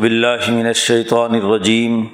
باللہ 0.00 0.50
من 0.50 0.66
الشیطان 0.66 1.34
الرجیم۔ 1.34 2.06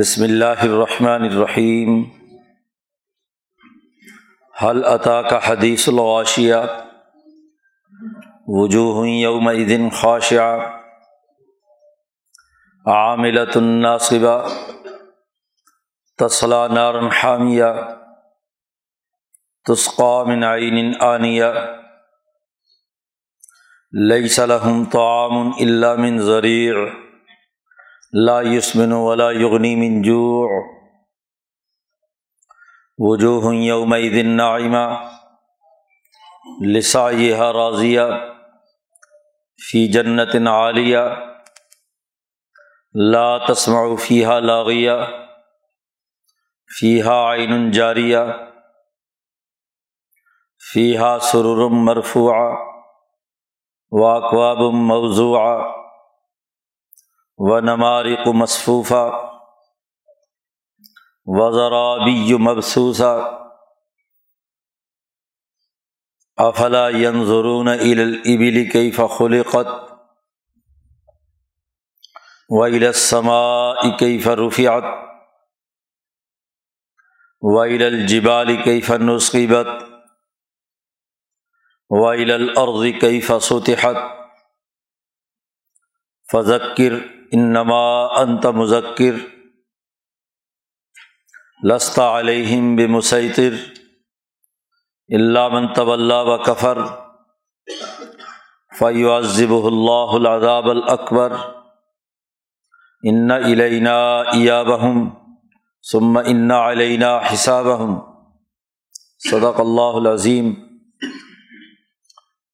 بسم 0.00 0.22
اللہ 0.22 0.62
الرحمن 0.62 1.22
الرحیم۔ 1.22 2.02
حل 4.62 4.84
عطا 4.84 5.22
کا 5.22 5.40
حدیث 5.46 5.88
الغاشیہ۔ 5.88 6.54
وجوہ 8.46 9.08
یوم 9.08 9.50
دن 9.50 9.90
خاشع 9.90 10.56
عاملۃ 12.86 13.52
الناصبہ۔ 13.54 14.48
تسلا 16.18 16.66
نار 16.66 16.94
حامیہ۔ 16.94 17.72
تسقى 19.68 20.24
من 20.26 20.44
عین 20.44 20.92
آنیہ۔ 21.00 21.44
ليس 23.94 24.40
لهم 24.40 24.84
طعام 24.84 25.52
الا 25.52 25.96
من 25.96 26.20
ذريع 26.20 26.94
لا 28.12 28.40
يسمن 28.40 28.92
ولا 28.92 29.30
يغني 29.30 29.76
من 29.76 30.02
جوع. 30.02 30.48
وجوه 32.98 33.54
يومئذ 33.54 34.26
ناعمة 34.26 35.10
لسعيها 36.62 37.50
راضية 37.50 38.08
في 39.56 39.86
جنة 39.86 40.50
عالية 40.50 41.32
لا 42.92 43.44
تسمع 43.48 43.96
فيها 43.96 44.40
لاغية 44.40 45.08
فيها 46.66 47.24
عين 47.24 47.70
جارية 47.70 48.52
فيها 50.58 51.18
سرر 51.18 51.68
مرفوعة 53.92 54.12
واقواب 54.12 54.74
موضوع 54.74 55.38
و 57.38 57.60
نمارق 57.60 58.28
مصفوفہ 58.28 59.10
و 61.26 61.50
ذرابی 61.50 62.34
مبسوسہ 62.34 63.38
افلا 66.36 66.88
ینظرون 66.88 67.68
الى 67.68 68.02
الابل 68.02 68.70
کیف 68.70 69.00
خلقت 69.18 69.66
و 72.48 72.62
السماء 72.62 73.96
کیف 73.98 74.28
رفعت 74.28 74.84
و 77.40 77.58
الجبال 77.58 78.62
کیف 78.62 78.90
نصبت 78.90 79.91
وائل 81.92 82.30
العرض 82.30 82.82
کئی 83.00 83.20
فسوتحت 83.20 83.96
فذکر 86.28 86.94
انما 87.32 87.82
انت 88.20 88.46
مذکر 88.54 89.18
لستا 91.62 92.06
علیہم 92.20 92.74
بمسیطر 92.76 93.60
اللہ 95.10 95.48
من 95.48 95.66
طب 95.74 95.88
و 95.88 96.36
کفر 96.44 96.82
فیعذب 98.72 99.52
اللہ 99.64 100.16
العذاب 100.16 100.70
الاکبر 100.70 101.36
ان 103.02 103.30
علینہ 103.32 103.96
ایابہم 104.32 105.08
ثم 105.84 106.18
ان 106.18 106.50
علینہ 106.52 107.16
حسابہم 107.32 107.96
صدق 109.30 109.60
اللہ 109.60 109.96
العظیم 109.96 110.52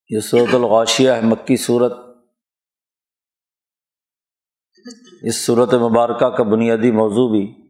یہ 0.08 0.20
صورت 0.20 0.54
الغاشیہ 0.54 1.10
ہے، 1.10 1.20
مکی 1.22 1.56
صورت 1.56 1.92
اس 5.22 5.46
صورت 5.46 5.74
مبارکہ 5.74 6.28
کا 6.28 6.42
بنیادی 6.42 6.90
موضوع 6.90 7.30
بھی 7.30 7.68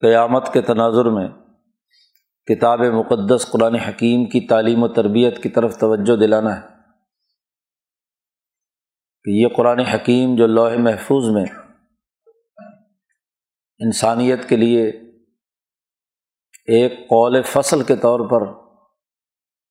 قیامت 0.00 0.52
کے 0.52 0.62
تناظر 0.62 1.04
میں 1.04 1.28
کتاب 2.46 2.80
مقدس 2.80 3.50
قرآن 3.52 3.74
حکیم 3.74 4.24
کی 4.24 4.40
تعلیم 4.40 4.82
و 4.82 4.88
تربیت 4.88 5.42
کی 5.42 5.48
طرف 5.48 5.78
توجہ 5.78 6.16
دلانا 6.16 6.56
ہے۔ 6.56 6.68
کہ 9.24 9.30
یہ 9.30 9.46
قرآن 9.56 9.78
حکیم 9.78 10.36
جو 10.36 10.46
لوح 10.46 10.72
محفوظ 10.78 11.34
میں 11.34 11.44
انسانیت 13.78 14.48
کے 14.48 14.56
لیے 14.56 14.88
ایک 16.64 16.92
قول 16.92 17.42
فصل 17.42 17.82
کے 17.82 17.96
طور 17.96 18.30
پر 18.30 18.61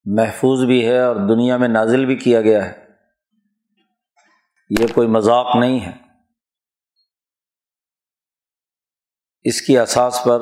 محفوظ 0.06 0.66
بھی 0.66 0.88
ہے 0.88 1.00
اور 1.00 1.16
دنیا 1.16 1.57
میں 1.57 1.67
نازل 1.67 2.06
بھی 2.06 2.16
کیا 2.16 2.41
گیا 2.41 2.66
ہے۔ 2.66 2.85
یہ 4.79 4.88
کوئی 4.94 5.07
مذاق 5.07 5.56
نہیں 5.56 5.79
ہے۔ 5.79 5.91
اس 9.44 9.62
کی 9.62 9.78
اساس 9.78 10.22
پر 10.25 10.41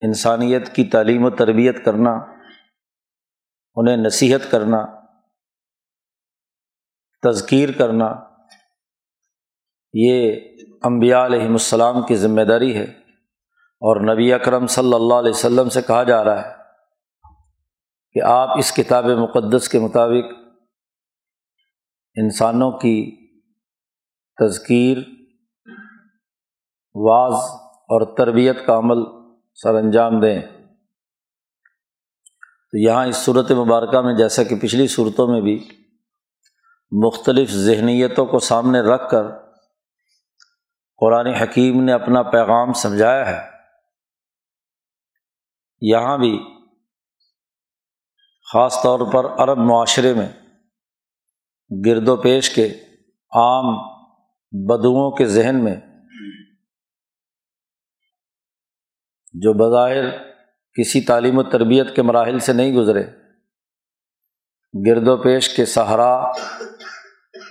انسانیت 0.00 0.74
کی 0.74 0.84
تعلیم 0.84 1.24
و 1.24 1.30
تربیت 1.30 1.84
کرنا، 1.84 2.10
انہیں 3.74 3.96
نصیحت 3.96 4.40
کرنا، 4.50 4.86
تذکیر 7.22 7.68
کرنا، 7.72 8.14
یہ 9.92 10.32
امبیا 10.82 11.26
علیہم 11.26 11.52
السلام 11.52 12.02
کی 12.02 12.16
ذمہ 12.16 12.42
داری 12.42 12.76
ہے۔ 12.76 12.84
اور 13.82 14.14
نبی 14.14 14.32
اکرم 14.32 14.66
صلی 14.66 14.94
اللہ 14.94 15.14
علیہ 15.14 15.30
وسلم 15.30 15.68
سے 15.68 15.82
کہا 15.82 16.02
جا 16.02 16.24
رہا 16.24 16.48
ہے 16.48 16.59
کہ 18.12 18.22
آپ 18.22 18.58
اس 18.58 18.72
کتاب 18.72 19.04
مقدس 19.04 19.68
کے 19.68 19.78
مطابق 19.78 20.32
انسانوں 22.14 22.72
کی 22.72 23.28
تذکیر، 24.36 24.98
واز 26.94 27.32
اور 27.64 28.16
تربیت 28.16 28.66
کا 28.66 28.78
عمل 28.78 28.96
سر 29.54 29.74
انجام 29.74 30.20
دیں۔ 30.20 30.42
تو 32.72 32.78
یہاں 32.78 33.06
اس 33.06 33.16
صورت 33.16 33.50
مبارکہ 33.50 34.00
میں 34.00 34.14
جیسا 34.14 34.42
کہ 34.42 34.56
پچھلی 34.60 34.86
صورتوں 34.86 35.28
میں 35.28 35.40
بھی 35.40 35.68
مختلف 37.06 37.50
ذہنیتوں 37.50 38.26
کو 38.26 38.38
سامنے 38.38 38.80
رکھ 38.80 39.10
کر 39.10 39.22
قرآن 40.96 41.26
حکیم 41.26 41.84
نے 41.84 41.92
اپنا 41.92 42.22
پیغام 42.22 42.72
سمجھایا 42.72 43.28
ہے۔ 43.28 43.50
یہاں 45.80 46.18
بھی 46.18 46.59
خاص 48.52 48.82
طور 48.82 49.12
پر 49.12 49.24
عرب 49.42 49.58
معاشرے 49.58 50.14
میں 50.14 50.28
گرد 51.86 52.08
و 52.08 52.16
پیش 52.16 52.54
کے 52.54 52.66
عام 53.32 53.76
بدوؤں 54.52 55.10
کے 55.10 55.26
ذہن 55.26 55.64
میں 55.64 55.76
جو 59.32 59.52
بظاہر 59.52 60.10
کسی 60.74 61.00
تعلیم 61.00 61.38
و 61.38 61.42
تربیت 61.42 61.96
کے 61.96 62.02
مراحل 62.02 62.38
سے 62.38 62.52
نہیں 62.52 62.72
گزرے، 62.72 63.06
گرد 64.86 65.08
و 65.08 65.16
پیش 65.16 65.56
کے 65.56 65.64
صحرا، 65.64 66.32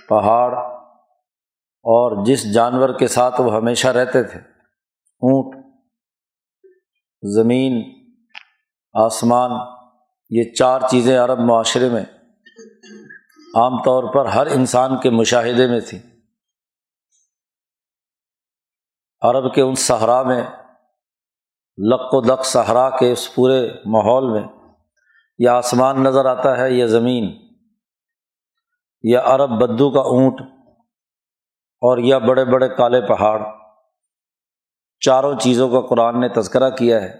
پہاڑ 0.08 0.54
اور 1.84 2.24
جس 2.24 2.54
جانور 2.54 2.98
کے 2.98 3.06
ساتھ 3.06 3.40
وہ 3.40 3.56
ہمیشہ 3.56 3.88
رہتے 3.88 4.22
تھے، 4.22 4.40
اونٹ، 5.22 5.64
زمین، 7.22 7.82
آسمان 8.92 9.79
یہ 10.30 10.52
چار 10.54 10.80
چیزیں 10.90 11.18
عرب 11.18 11.38
معاشرے 11.38 11.88
میں 11.88 12.02
عام 13.54 13.82
طور 13.82 14.14
پر 14.14 14.26
ہر 14.26 14.46
انسان 14.46 15.00
کے 15.00 15.10
مشاہدے 15.10 15.66
میں 15.66 15.80
تھیں۔ 15.80 15.98
عرب 19.20 19.54
کے 19.54 19.62
ان 19.62 19.74
صحرا 19.74 20.22
میں، 20.22 20.42
لق 21.78 22.14
و 22.14 22.20
دق 22.20 22.44
صحرا 22.44 22.90
کے 22.90 23.12
اس 23.12 23.34
پورے 23.34 23.70
ماحول 23.86 24.32
میں، 24.32 24.48
یا 25.38 25.54
آسمان 25.54 26.04
نظر 26.04 26.24
آتا 26.24 26.58
ہے 26.58 26.72
یا 26.72 26.86
زمین، 26.86 27.36
یا 29.02 29.22
عرب 29.24 29.50
بدو 29.50 29.90
کا 29.90 30.00
اونٹ 30.00 30.40
اور 31.80 31.98
یا 31.98 32.18
بڑے 32.18 32.44
بڑے 32.44 32.68
کالے 32.68 33.00
پہاڑ۔ 33.00 33.40
چاروں 35.00 35.38
چیزوں 35.38 35.68
کا 35.70 35.88
قرآن 35.88 36.20
نے 36.20 36.28
تذکرہ 36.28 36.70
کیا 36.70 37.02
ہے 37.02 37.18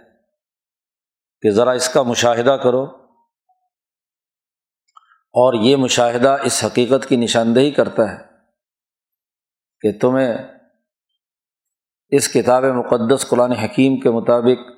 کہ 1.42 1.50
ذرا 1.50 1.70
اس 1.70 1.88
کا 1.88 2.02
مشاہدہ 2.02 2.56
کرو۔ 2.62 2.99
اور 5.32 5.54
یہ 5.54 5.76
مشاہدہ 5.76 6.36
اس 6.42 6.64
حقیقت 6.64 7.08
کی 7.08 7.16
نشاندہی 7.16 7.70
کرتا 7.70 8.12
ہے 8.12 8.16
کہ 9.80 9.98
تمہیں 9.98 10.38
اس 12.08 12.32
کتاب 12.32 12.64
مقدس 12.64 13.28
قرآن 13.28 13.52
حکیم 13.52 14.00
کے 14.00 14.10
مطابق 14.10 14.70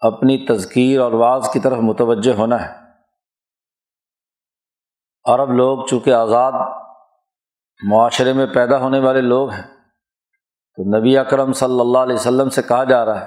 اپنی 0.00 0.46
تذکیر 0.46 1.00
اور 1.00 1.12
بعض 1.12 1.52
کی 1.52 1.60
طرف 1.60 1.78
متوجہ 1.78 2.34
ہونا 2.34 2.68
ہے۔ 2.68 2.80
عرب 5.24 5.50
لوگ 5.50 5.86
چونکہ 5.86 6.10
آزاد 6.10 6.52
معاشرے 7.82 8.32
میں 8.32 8.46
پیدا 8.46 8.78
ہونے 8.78 8.98
والے 8.98 9.20
لوگ 9.20 9.50
ہیں، 9.50 9.66
تو 10.76 10.98
نبی 10.98 11.18
اکرم 11.18 11.52
صلی 11.52 11.80
اللہ 11.80 11.98
علیہ 11.98 12.14
وسلم 12.14 12.48
سے 12.48 12.62
کہا 12.62 12.84
جا 12.84 13.04
رہا 13.04 13.20
ہے 13.20 13.26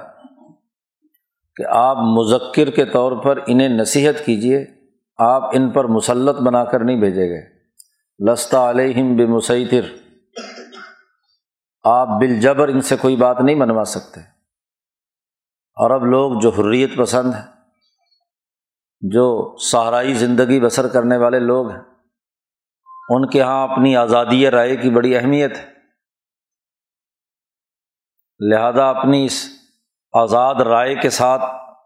کہ 1.56 1.62
آپ 1.68 1.96
مذکر 1.96 2.70
کے 2.70 2.84
طور 2.84 3.12
پر 3.22 3.38
انہیں 3.46 3.68
نصیحت 3.68 4.14
کیجیے 4.26 4.73
آپ 5.16 5.42
ان 5.52 5.70
پر 5.70 5.84
مسلط 5.84 6.40
بنا 6.40 6.64
کر 6.64 6.84
نہیں 6.84 7.00
بھیجے 7.00 7.28
گئے۔ 7.28 7.54
لستا 8.30 8.70
علیہم 8.70 9.16
بمسیطر۔ 9.16 9.94
آپ 11.84 12.08
بالجبر 12.08 12.68
ان 12.68 12.80
سے 12.80 12.96
کوئی 12.96 13.16
بات 13.16 13.40
نہیں 13.40 13.56
منوا 13.56 13.84
سکتے۔ 13.84 14.20
عرب 15.76 16.04
لوگ 16.04 16.40
جو 16.40 16.50
حریت 16.50 16.90
پسند 16.96 17.34
ہیں، 17.34 17.46
جو 19.00 19.56
سہرائی 19.58 20.14
زندگی 20.14 20.60
بسر 20.60 20.88
کرنے 20.88 21.16
والے 21.16 21.38
لوگ 21.38 21.70
ہیں، 21.70 21.80
ان 23.08 23.28
کے 23.28 23.38
یہاں 23.38 23.68
اپنی 23.68 23.96
آزادی 23.96 24.50
رائے 24.50 24.76
کی 24.76 24.90
بڑی 24.90 25.16
اہمیت 25.16 25.56
ہے۔ 25.56 25.74
لہذا 28.38 28.90
اپنی 28.90 29.24
اس 29.24 29.48
آزاد 30.12 30.54
رائے 30.54 30.94
کے 30.94 31.10
ساتھ 31.10 31.42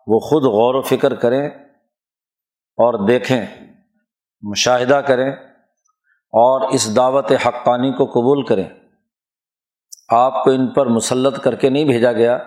وہ 0.07 0.19
خود 0.19 0.43
غور 0.43 0.75
و 0.75 0.83
فکر 0.83 1.15
کریں۔ 1.15 1.68
اور 2.79 3.07
دیکھیں، 3.07 3.47
مشاہدہ 4.43 4.95
کریں 4.95 5.33
اور 6.13 6.69
اس 6.69 6.97
دعوت 6.97 7.33
حقانی 7.47 7.93
کو 7.93 8.05
قبول 8.05 8.47
کریں۔ 8.47 8.69
آپ 10.09 10.45
کو 10.45 10.51
ان 10.51 10.69
پر 10.69 10.87
مسلط 10.87 11.41
کر 11.43 11.55
کے 11.55 11.71
نہیں 11.71 11.85
بھیجا 11.85 12.13
گیا۔ 12.13 12.39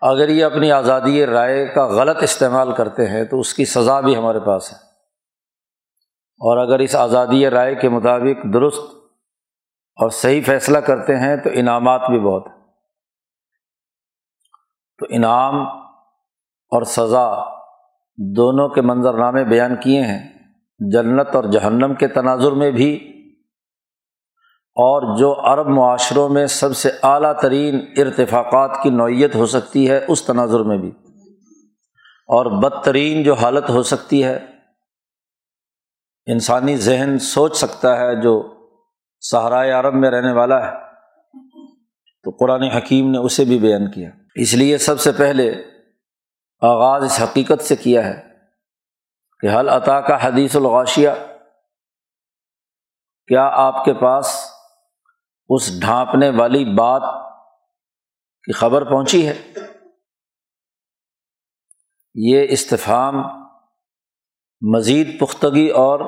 اگر 0.00 0.28
یہ 0.28 0.44
اپنی 0.44 0.72
آزادی 0.72 1.26
رائے 1.26 1.66
کا 1.66 1.86
غلط 1.86 2.16
استعمال 2.22 2.72
کرتے 2.72 3.06
ہیں 3.06 3.24
تو 3.24 3.40
اس 3.40 3.54
کی 3.54 3.64
سزا 3.64 4.00
بھی 4.00 4.16
ہمارے 4.16 4.40
پاس 4.40 4.72
ہے۔ 4.72 4.76
اور 6.38 6.58
اگر 6.58 6.78
اس 6.78 6.94
آزادی 6.94 7.50
رائے 7.50 7.74
کے 7.74 7.88
مطابق 7.88 8.54
درست 8.54 8.80
اور 9.96 10.10
صحیح 10.10 10.40
فیصلہ 10.46 10.78
کرتے 10.78 11.16
ہیں 11.16 11.36
تو 11.36 11.50
انعامات 11.52 12.00
بھی 12.10 12.20
بہت 12.20 12.46
ہیں۔ 12.46 12.58
تو 14.98 15.06
انعام 15.10 15.66
اور 16.70 16.82
سزا 16.82 17.61
دونوں 18.16 18.68
کے 18.68 18.80
منظرنامے 18.80 19.44
بیان 19.44 19.76
کیے 19.76 20.02
ہیں۔ 20.02 20.38
جنت 20.78 21.28
اور 21.34 21.44
جہنم 21.44 21.94
کے 21.94 22.08
تناظر 22.08 22.52
میں 22.52 22.70
بھی۔ 22.70 23.08
اور 24.74 25.18
جو 25.18 25.40
عرب 25.44 25.66
معاشروں 25.66 26.28
میں 26.28 26.46
سب 26.46 26.76
سے 26.76 26.90
اعلیٰ 27.02 27.32
ترین 27.40 27.80
ارتفاقات 27.96 28.82
کی 28.82 28.90
نوعیت 28.90 29.34
ہو 29.34 29.46
سکتی 29.46 29.90
ہے، 29.90 30.04
اس 30.08 30.22
تناظر 30.22 30.60
میں 30.60 30.78
بھی۔ 30.78 30.88
اور 32.26 32.46
بدترین 32.46 33.22
جو 33.22 33.34
حالت 33.34 33.70
ہو 33.70 33.82
سکتی 33.82 34.24
ہے، 34.24 34.38
انسانی 36.26 36.76
ذہن 36.76 37.18
سوچ 37.18 37.56
سکتا 37.56 38.00
ہے 38.00 38.20
جو 38.20 38.54
صحرائے 39.20 39.70
عرب 39.70 39.94
میں 39.94 40.10
رہنے 40.10 40.32
والا 40.32 40.66
ہے۔ 40.66 40.76
تو 42.22 42.30
قرآن 42.30 42.62
حکیم 42.62 43.10
نے 43.10 43.18
اسے 43.18 43.44
بھی 43.44 43.58
بیان 43.58 43.90
کیا۔ 43.90 44.10
اس 44.34 44.54
لیے 44.54 44.78
سب 44.78 45.00
سے 45.00 45.12
پہلے 45.12 45.71
آغاز 46.62 47.04
اس 47.04 47.20
حقیقت 47.22 47.62
سے 47.62 47.76
کیا 47.76 48.04
ہے 48.04 48.28
کہ 49.40 49.46
حل 49.46 49.68
عطا 49.68 50.00
کا 50.00 50.26
حدیث 50.26 50.56
الغاشیہ؟ 50.56 51.10
کیا 53.26 53.48
آپ 53.52 53.84
کے 53.84 53.94
پاس 53.94 54.50
اس 55.48 55.80
ڈھانپنے 55.80 56.30
والی 56.30 56.64
بات 56.64 57.02
کی 58.44 58.52
خبر 58.52 58.84
پہنچی 58.84 59.28
ہے؟ 59.28 59.42
یہ 62.14 62.46
استفام 62.50 63.14
مزید 64.76 65.20
پختگی 65.20 65.68
اور 65.68 66.00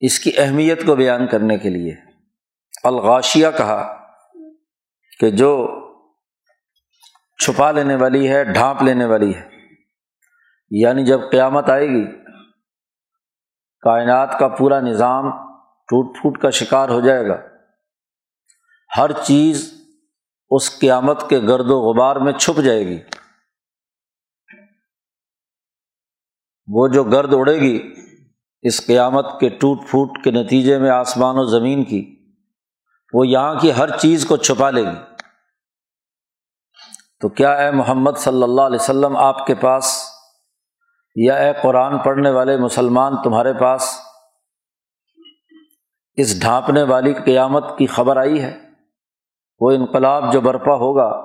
اس 0.00 0.18
کی 0.18 0.30
اہمیت 0.38 0.86
کو 0.86 0.96
بیان 0.96 1.26
کرنے 1.26 1.58
کے 1.58 1.68
لیے 1.68 1.94
الغاشیہ 2.84 3.46
کہا 3.56 4.08
کہ 5.20 5.30
جو 5.30 5.82
چھپا 7.38 7.70
لینے 7.70 7.96
والی 7.96 8.28
ہے، 8.28 8.44
ڈھانپ 8.44 8.82
لینے 8.82 9.04
والی 9.04 9.34
ہے۔ 9.34 9.48
یعنی 10.70 11.04
جب 11.04 11.20
قیامت 11.30 11.70
آئے 11.70 11.88
گی، 11.88 12.04
کائنات 13.80 14.38
کا 14.38 14.48
پورا 14.48 14.80
نظام 14.80 15.30
ٹوٹ 15.88 16.16
پھوٹ 16.16 16.38
کا 16.38 16.50
شکار 16.50 16.88
ہو 16.88 17.00
جائے 17.00 17.28
گا۔ 17.28 17.36
ہر 18.96 19.12
چیز 19.12 19.84
اس 20.50 20.78
قیامت 20.78 21.30
کے 21.30 21.38
گرد 21.38 21.70
و 21.70 21.78
غبار 21.78 22.16
میں 22.16 22.32
چھپ 22.32 22.62
جائے 22.62 22.86
گی۔ 22.86 22.98
وہ 26.68 26.88
جو 26.88 27.04
گرد 27.04 27.34
اڑے 27.34 27.60
گی، 27.60 27.94
اس 28.62 28.86
قیامت 28.86 29.26
کے 29.40 29.48
ٹوٹ 29.48 29.78
پھوٹ 29.90 30.24
کے 30.24 30.30
نتیجے 30.30 30.78
میں 30.78 30.90
آسمان 30.90 31.34
و 31.38 31.44
زمین 31.44 31.84
کی، 31.84 32.16
وہ 33.12 33.26
یہاں 33.26 33.54
کی 33.60 33.72
ہر 33.72 33.96
چیز 33.98 34.26
کو 34.26 34.36
چھپا 34.36 34.70
لے 34.70 34.82
گی۔ 34.82 35.15
تو 37.20 37.28
کیا 37.28 37.52
اے 37.52 37.70
محمد 37.70 38.10
صلی 38.16 38.42
اللہ 38.42 38.62
علیہ 38.62 38.78
وسلم 38.80 39.16
آپ 39.16 39.46
کے 39.46 39.54
پاس 39.54 40.04
یا 41.14 41.34
اے 41.34 41.52
قرآن 41.62 41.98
پڑھنے 41.98 42.30
والے 42.30 42.56
مسلمان 42.56 43.22
تمہارے 43.22 43.52
پاس 43.52 44.00
اس 46.14 46.40
ڈھانپنے 46.40 46.82
والی 46.82 47.14
قیامت 47.14 47.78
کی 47.78 47.86
خبر 47.86 48.16
آئی 48.16 48.42
ہے؟ 48.42 48.58
وہ 49.60 49.70
انقلاب 49.70 50.32
جو 50.32 50.40
برپا 50.40 50.74
ہوگا، 50.74 51.22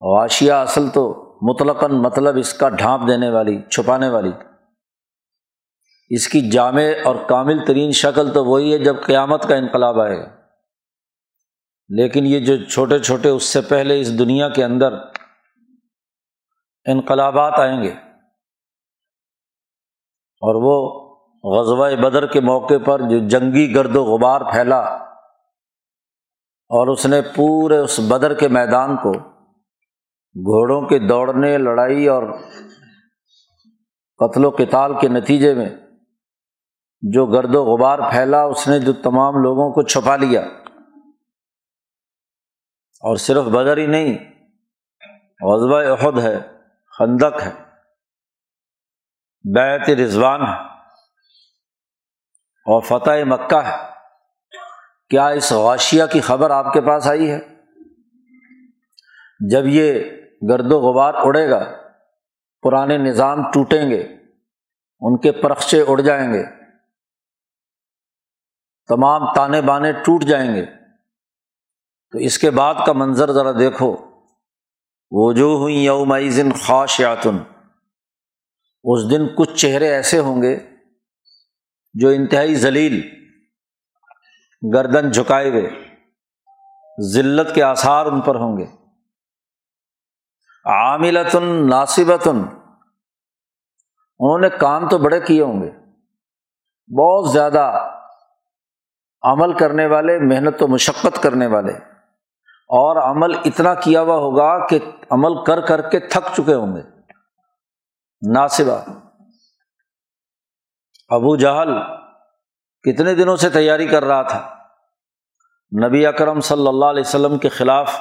غاشیہ 0.00 0.52
اصل 0.52 0.88
تو 0.88 1.32
مطلقاً 1.42 1.90
مطلب 1.90 2.36
اس 2.36 2.54
کا 2.54 2.68
ڈھانپ 2.68 3.08
دینے 3.08 3.30
والی، 3.30 3.62
چھپانے 3.62 4.08
والی۔ 4.08 4.32
اس 6.10 6.28
کی 6.28 6.50
جامع 6.50 6.82
اور 7.04 7.16
کامل 7.28 7.64
ترین 7.66 7.92
شکل 7.92 8.34
تو 8.34 8.44
وہی 8.44 8.72
ہے 8.72 8.78
جب 8.78 8.96
قیامت 9.06 9.48
کا 9.48 9.56
انقلاب 9.56 10.00
آئے۔ 10.00 10.18
گا 10.18 10.39
لیکن 11.98 12.26
یہ 12.26 12.40
جو 12.40 12.64
چھوٹے 12.64 12.98
چھوٹے 12.98 13.28
اس 13.28 13.44
سے 13.44 13.60
پہلے 13.60 14.00
اس 14.00 14.18
دنیا 14.18 14.48
کے 14.48 14.64
اندر 14.64 14.92
انقلابات 16.86 17.58
آئیں 17.58 17.82
گے 17.82 17.90
اور 20.42 20.54
وہ 20.54 21.00
غزوہ 21.44 22.02
بدر 22.02 22.26
کے 22.26 22.40
موقع 22.40 22.74
پر 22.86 23.00
جو 23.00 23.28
جنگی 23.28 23.74
گرد 23.74 23.96
و 23.96 24.04
غبار 24.04 24.40
پھیلا 24.40 24.80
اور 26.70 26.88
اس 26.88 27.06
نے 27.06 27.20
پورے 27.34 27.76
اس 27.76 28.00
بدر 28.00 28.34
کے 28.34 28.48
میدان 28.48 28.96
کو 28.96 29.12
گھوڑوں 30.36 30.88
کے 30.88 30.98
دوڑنے، 30.98 31.58
لڑائی 31.58 32.08
اور 32.08 32.22
قتل 34.18 34.44
و 34.44 34.50
کتال 34.50 34.92
کے 35.00 35.08
نتیجے 35.08 35.54
میں 35.54 35.68
جو 37.02 37.26
گرد 37.26 37.54
و 37.54 37.64
غبار 37.64 37.98
پھیلا، 37.98 38.42
اس 38.42 38.68
نے 38.68 38.78
جو 38.78 38.92
تمام 38.92 39.34
لوگوں 39.42 39.72
کو 39.72 39.82
چھپا 39.82 40.16
لیا۔ 40.16 40.42
اور 43.00 43.16
صرف 43.16 43.44
بدر 43.44 43.76
ہی 43.76 43.86
نہیں 43.86 44.12
غزبۂ 45.40 45.84
عہد 45.90 46.18
ہے، 46.18 46.36
خندق 46.98 47.42
ہے، 47.42 47.50
بیت 49.54 49.90
رضوان 49.90 50.40
ہے 50.42 50.56
اور 52.66 52.82
فتح 52.82 53.24
مکہ 53.24 53.56
ہے۔ 53.56 53.76
کیا 55.10 55.28
اس 55.28 55.52
غاشیہ 55.52 56.04
کی 56.12 56.20
خبر 56.20 56.50
آپ 56.50 56.72
کے 56.72 56.80
پاس 56.80 57.06
آئی 57.06 57.30
ہے؟ 57.30 57.40
جب 59.50 59.62
یہ 59.66 60.04
گرد 60.48 60.72
و 60.72 60.80
غبار 60.80 61.14
اڑے 61.14 61.50
گا، 61.50 61.60
پرانے 62.62 62.98
نظام 62.98 63.50
ٹوٹیں 63.50 63.90
گے، 63.90 64.02
ان 65.00 65.18
کے 65.20 65.32
پرخچے 65.32 65.84
اڑ 65.88 66.00
جائیں 66.00 66.32
گے، 66.32 66.44
تمام 68.88 69.32
تانے 69.34 69.62
بانے 69.62 69.92
ٹوٹ 69.92 70.24
جائیں 70.24 70.54
گے۔ 70.54 70.79
تو 72.10 72.18
اس 72.18 72.38
کے 72.38 72.50
بعد 72.50 72.74
کا 72.86 72.92
منظر 72.92 73.32
ذرا 73.32 73.52
دیکھو۔ 73.52 73.96
وہ 75.10 75.32
جو 75.32 75.44
ہوئی 75.44 75.84
یومزن 75.84 76.52
خواش 76.52 77.00
یاتن 77.00 77.38
اس 78.84 79.10
دن 79.10 79.26
کچھ 79.36 79.54
چہرے 79.54 79.88
ایسے 79.88 80.18
ہوں 80.18 80.42
گے 80.42 80.58
جو 81.94 82.08
انتہائی 82.08 82.54
ذلیل، 82.54 83.24
گردن 84.74 85.10
جھکائے 85.10 85.50
ہوئے، 85.50 85.70
ذلت 87.12 87.54
کے 87.54 87.62
آثار 87.62 88.06
ان 88.06 88.20
پر 88.20 88.34
ہوں 88.34 88.58
گے۔ 88.58 88.66
عاملتن، 90.64 91.68
ناصبتن۔ 91.68 92.38
انہوں 94.18 94.38
نے 94.38 94.48
کام 94.48 94.88
تو 94.88 94.98
بڑے 94.98 95.20
کیے 95.20 95.42
ہوں 95.42 95.62
گے۔ 95.62 95.70
بہت 97.00 97.32
زیادہ 97.32 97.90
عمل 99.22 99.58
کرنے 99.58 99.86
والے، 99.86 100.18
محنت 100.18 100.62
و 100.62 100.68
مشقت 100.68 101.22
کرنے 101.22 101.46
والے۔ 101.46 101.72
اور 102.72 102.96
عمل 102.96 103.36
اتنا 103.44 103.74
کیا 103.74 104.00
ہوا 104.00 104.16
ہوگا 104.16 104.66
کہ 104.66 104.78
عمل 105.10 105.44
کر 105.44 105.60
کر 105.60 105.90
کے 105.90 105.98
تھک 105.98 106.34
چکے 106.34 106.54
ہوں 106.54 106.76
گے۔ 106.76 106.82
ناصبہ۔ 108.32 108.90
ابو 111.08 111.36
جہل 111.36 111.82
کتنے 112.82 113.14
دنوں 113.14 113.36
سے 113.36 113.50
تیاری 113.50 113.86
کر 113.86 114.04
رہا 114.04 114.22
تھا۔ 114.22 114.54
نبی 115.86 116.06
اکرم 116.06 116.40
صلی 116.40 116.66
اللہ 116.66 116.84
علیہ 116.84 117.02
وسلم 117.06 117.38
کے 117.38 117.48
خلاف 117.48 117.96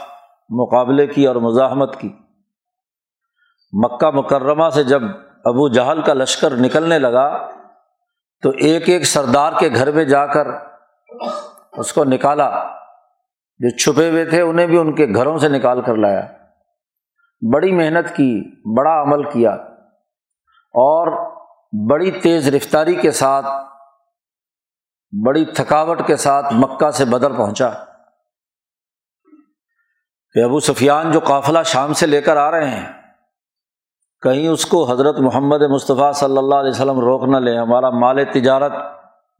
مقابلے 0.50 1.08
کی 1.08 1.28
اور 1.28 1.36
مزاحمت 1.36 2.00
کی۔ 2.00 2.10
مکہ 3.72 4.10
مکرمہ 4.10 4.70
سے 4.70 4.84
جب 4.84 5.02
ابو 5.46 5.70
جہل 5.70 6.02
کا 6.02 6.14
لشکر 6.14 6.54
نکلنے 6.56 7.00
لگا 7.00 7.50
تو 8.42 8.50
ایک 8.50 8.90
ایک 8.90 9.04
سردار 9.04 9.54
کے 9.60 9.70
گھر 9.70 9.92
میں 9.92 10.06
جا 10.06 10.26
کر 10.26 10.48
اس 11.72 11.94
کو 11.94 12.04
نکالا۔ 12.04 12.80
جو 13.60 13.78
چھپے 13.78 14.10
ہوئے 14.10 14.26
تھے 14.26 14.42
انہیں 14.42 14.68
بھی 14.68 14.78
ان 14.78 14.96
کے 14.96 15.08
گھروں 15.08 15.38
سے 15.38 15.50
نکال 15.50 15.82
کر 15.82 15.96
لایا۔ 15.96 16.28
بڑی 17.54 17.72
محنت 17.72 18.16
کی، 18.16 18.44
بڑا 18.78 19.02
عمل 19.02 19.24
کیا 19.24 19.52
اور 20.74 21.32
بڑی 21.90 22.12
تیز 22.12 22.48
رفتاری 22.48 22.96
کے 22.96 23.12
ساتھ، 23.12 23.46
بڑی 25.26 25.46
تھکاوٹ 25.46 26.08
کے 26.08 26.16
ساتھ 26.16 26.46
مکہ 26.54 26.92
سے 26.92 27.06
بدر 27.06 27.32
پہنچا۔ 27.32 27.70
کہ 30.34 30.44
ابو 30.44 30.60
سفیان 30.60 31.12
جو 31.12 31.20
قافلہ 31.20 31.60
شام 31.66 31.94
سے 31.94 32.06
لے 32.06 32.22
کر 32.22 32.38
آ 32.38 32.52
رہے 32.52 32.70
ہیں، 32.70 32.92
کہیں 34.22 34.48
اس 34.48 34.66
کو 34.66 34.92
حضرت 34.92 35.20
محمد 35.20 35.62
مصطفیٰ 35.62 36.14
صلی 36.14 36.38
اللہ 36.38 36.56
علیہ 36.56 36.70
وسلم 36.70 37.00
روک 37.00 37.24
نہ 37.24 37.38
لیں، 37.38 37.58
ہمارا 37.58 37.90
مال 37.90 38.26
تجارت 38.26 38.72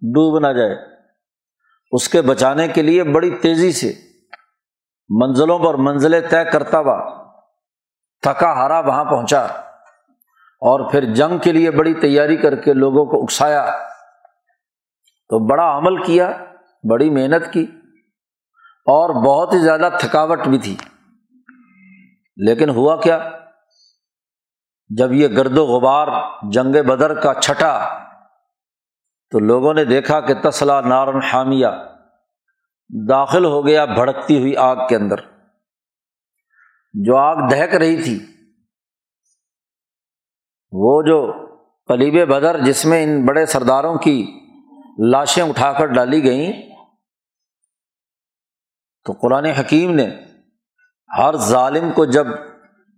ڈوب 0.02 0.48
نہ 0.48 0.54
جائے۔ 0.54 0.76
اس 1.92 2.10
کے 2.10 2.22
بچانے 2.22 2.68
کے 2.68 2.82
لیے 2.82 3.04
بڑی 3.04 3.32
تیزی 3.32 3.72
سے 3.72 4.09
منزلوں 5.10 5.60
پر 5.60 5.74
منزلیں 5.74 6.22
طے 6.30 6.46
کرتا 6.46 6.80
ہوا، 6.80 7.24
تھکا 8.22 8.52
ہارا 8.54 8.80
وہاں 8.80 9.06
پہنچا 9.06 9.42
اور 10.62 10.92
پھر 10.92 11.14
جنگ 11.14 11.38
کے 11.38 11.52
لیے 11.52 11.72
بڑی 11.72 11.94
تیاری 11.94 12.38
کر 12.38 12.56
کے 12.56 12.74
لوگوں 12.74 13.06
کو 13.06 13.24
اکسایا۔ 13.24 13.66
تو 15.30 15.48
بڑا 15.48 15.78
عمل 15.78 16.04
کیا، 16.04 16.32
بڑی 16.90 17.10
محنت 17.10 17.54
کی 17.54 17.64
اور 18.86 19.10
بہت 19.26 19.54
ہی 19.54 19.60
زیادہ 19.60 19.90
تھکاوٹ 20.00 20.48
بھی 20.48 20.58
تھی۔ 20.58 20.78
لیکن 22.38 22.70
ہوا 22.70 22.96
کیا؟ 22.96 23.30
جب 24.98 25.14
یہ 25.14 25.28
گرد 25.28 25.58
و 25.58 25.66
غبار 25.66 26.08
جنگ 26.52 26.88
بدر 26.88 27.20
کا 27.20 27.34
چھٹا 27.34 28.00
تو 29.32 29.40
لوگوں 29.40 29.74
نے 29.74 29.86
دیکھا 29.86 30.20
کہ 30.20 30.34
تسلا 30.44 30.82
نارن 30.82 31.20
حامیہ 31.24 31.68
داخل 32.90 33.46
ہو 33.46 33.66
گیا 33.68 33.86
بھڑکتی 33.86 34.40
ہوئی 34.40 34.56
آگ 34.56 34.76
کے 34.90 34.96
اندر۔ 34.96 35.16
جو 36.94 37.18
آگ 37.18 37.36
دہک 37.50 37.76
رہی 37.76 38.02
تھی، 38.04 38.20
وہ 40.72 41.02
جو 41.02 41.20
قلیب 41.88 42.30
بدر 42.30 42.60
جس 42.60 42.86
میں 42.86 43.04
ان 43.04 43.26
بڑے 43.26 43.46
سرداروں 43.46 43.98
کی 43.98 44.28
لاشیں 45.12 45.44
اٹھا 45.44 45.72
کر 45.74 45.86
ڈالی 45.86 46.24
گئیں، 46.24 46.54
تو 49.06 49.14
قرآن 49.14 49.46
حکیم 49.46 49.96
نے 49.96 50.08
ہر 51.18 51.36
ظالم 51.36 51.92
کو 51.92 52.06
جب 52.06 52.28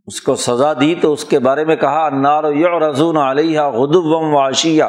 اس 0.07 0.21
کو 0.21 0.35
سزا 0.35 0.73
دی 0.73 0.95
تو 0.95 1.13
اس 1.13 1.25
کے 1.25 1.39
بارے 1.39 1.65
میں 1.65 1.75
کہا 1.75 2.05
انار 2.05 2.43
رضون 2.81 3.17
علیہ 3.17 3.61
غدب 3.61 4.05
وم 4.05 4.33
واشیہ 4.35 4.83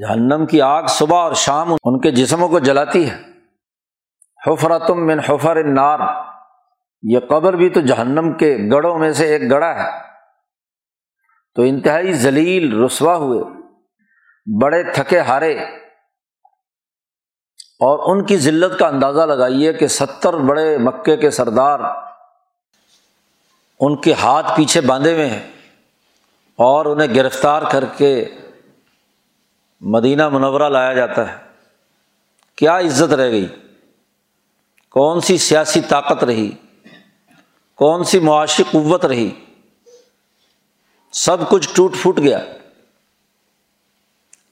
جہنم 0.00 0.46
کی 0.46 0.62
آگ 0.62 0.82
صبح 0.88 1.18
اور 1.18 1.32
شام 1.32 1.72
ان 1.72 2.00
کے 2.00 2.10
جسموں 2.10 2.48
کو 2.48 2.58
جلاتی 2.58 3.10
ہے۔ 3.10 3.22
حفرتم 4.46 5.06
من 5.06 5.18
حفر 5.18 5.64
نار 5.64 5.98
یہ 7.02 7.18
قبر 7.28 7.52
بھی 7.52 7.68
تو 7.68 7.80
جہنم 7.80 8.32
کے 8.32 8.58
گڑھوں 8.72 8.98
میں 8.98 9.12
سے 9.12 9.26
ایک 9.26 9.50
گڑھا 9.50 9.84
ہے۔ 9.84 9.90
تو 11.54 11.62
انتہائی 11.62 12.12
ذلیل، 12.12 12.84
رسوا 12.84 13.16
ہوئے، 13.16 13.40
بڑے 14.62 14.82
تھکے 14.82 15.20
ہارے۔ 15.20 15.58
اور 17.80 17.98
ان 17.98 18.24
کی 18.24 18.36
ذلت 18.36 18.78
کا 18.78 18.86
اندازہ 18.88 19.20
لگائیے 19.20 19.72
کہ 19.72 19.86
ستر 19.86 20.34
بڑے 20.34 20.78
مکے 20.78 21.16
کے 21.16 21.30
سردار 21.30 21.80
ان 23.80 23.96
کے 23.96 24.12
ہاتھ 24.12 24.56
پیچھے 24.56 24.80
باندھے 24.80 25.14
ہوئے 25.14 25.26
ہیں 25.26 25.50
اور 26.56 26.86
انہیں 26.86 27.14
گرفتار 27.14 27.62
کر 27.72 27.84
کے 27.84 28.24
مدینہ 29.80 30.28
منورہ 30.28 30.68
لایا 30.68 30.92
جاتا 30.92 31.32
ہے۔ 31.32 31.36
کیا 32.56 32.78
عزت 32.78 33.12
رہ 33.12 33.30
گئی؟ 33.30 33.48
کون 34.90 35.20
سی 35.20 35.38
سیاسی 35.38 35.80
طاقت 35.80 36.24
رہی؟ 36.24 36.50
کون 37.74 38.04
سی 38.04 38.18
معاشی 38.18 38.62
قوت 38.62 39.04
رہی؟ 39.04 39.30
سب 41.12 41.48
کچھ 41.48 41.68
ٹوٹ 41.74 41.94
پھوٹ 42.02 42.18
گیا۔ 42.18 42.38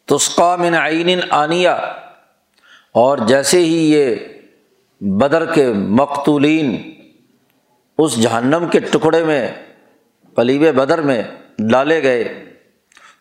تسقا 0.04 0.56
من 0.56 0.74
عین 0.74 1.20
آنیا 1.30 1.72
اور 2.92 3.18
جیسے 3.18 3.58
ہی 3.58 3.92
یہ 3.92 4.16
بدر 5.00 5.54
کے 5.54 5.72
مقتولین 5.72 6.94
اس 7.98 8.22
جہنم 8.22 8.68
کے 8.72 8.80
ٹکڑے 8.80 9.24
میں 9.24 9.52
قلیب 10.36 10.76
بدر 10.76 11.00
میں 11.00 11.22
ڈالے 11.58 12.02
گئے 12.02 12.47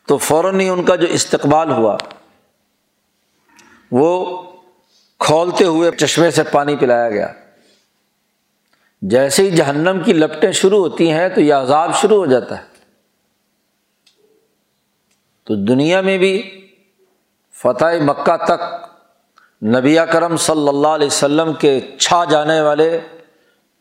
تو 0.07 0.17
فوراً 0.17 0.59
ہی 0.59 0.69
ان 0.69 0.85
کا 0.85 0.95
جو 0.95 1.07
استقبال 1.07 1.71
ہوا، 1.71 1.97
وہ 3.91 4.41
کھولتے 5.19 5.63
ہوئے 5.63 5.91
چشمے 5.91 6.31
سے 6.31 6.43
پانی 6.43 6.75
پلایا 6.75 7.09
گیا۔ 7.09 7.27
جیسے 9.01 9.43
ہی 9.43 9.51
جہنم 9.51 10.03
کی 10.05 10.13
لپٹیں 10.13 10.51
شروع 10.51 10.79
ہوتی 10.79 11.11
ہیں 11.11 11.29
تو 11.29 11.41
یہ 11.41 11.53
عذاب 11.53 11.95
شروع 11.95 12.17
ہو 12.17 12.25
جاتا 12.25 12.57
ہے۔ 12.57 12.63
تو 15.43 15.55
دنیا 15.55 16.01
میں 16.01 16.17
بھی 16.17 16.65
فتح 17.51 18.03
مکہ 18.03 18.45
تک 18.45 18.61
نبی 19.63 19.97
کرم 20.13 20.37
صلی 20.37 20.67
اللہ 20.67 20.87
علیہ 20.87 21.07
وسلم 21.07 21.53
کے 21.53 21.81
چھا 21.99 22.23
جانے 22.25 22.61
والے، 22.61 22.99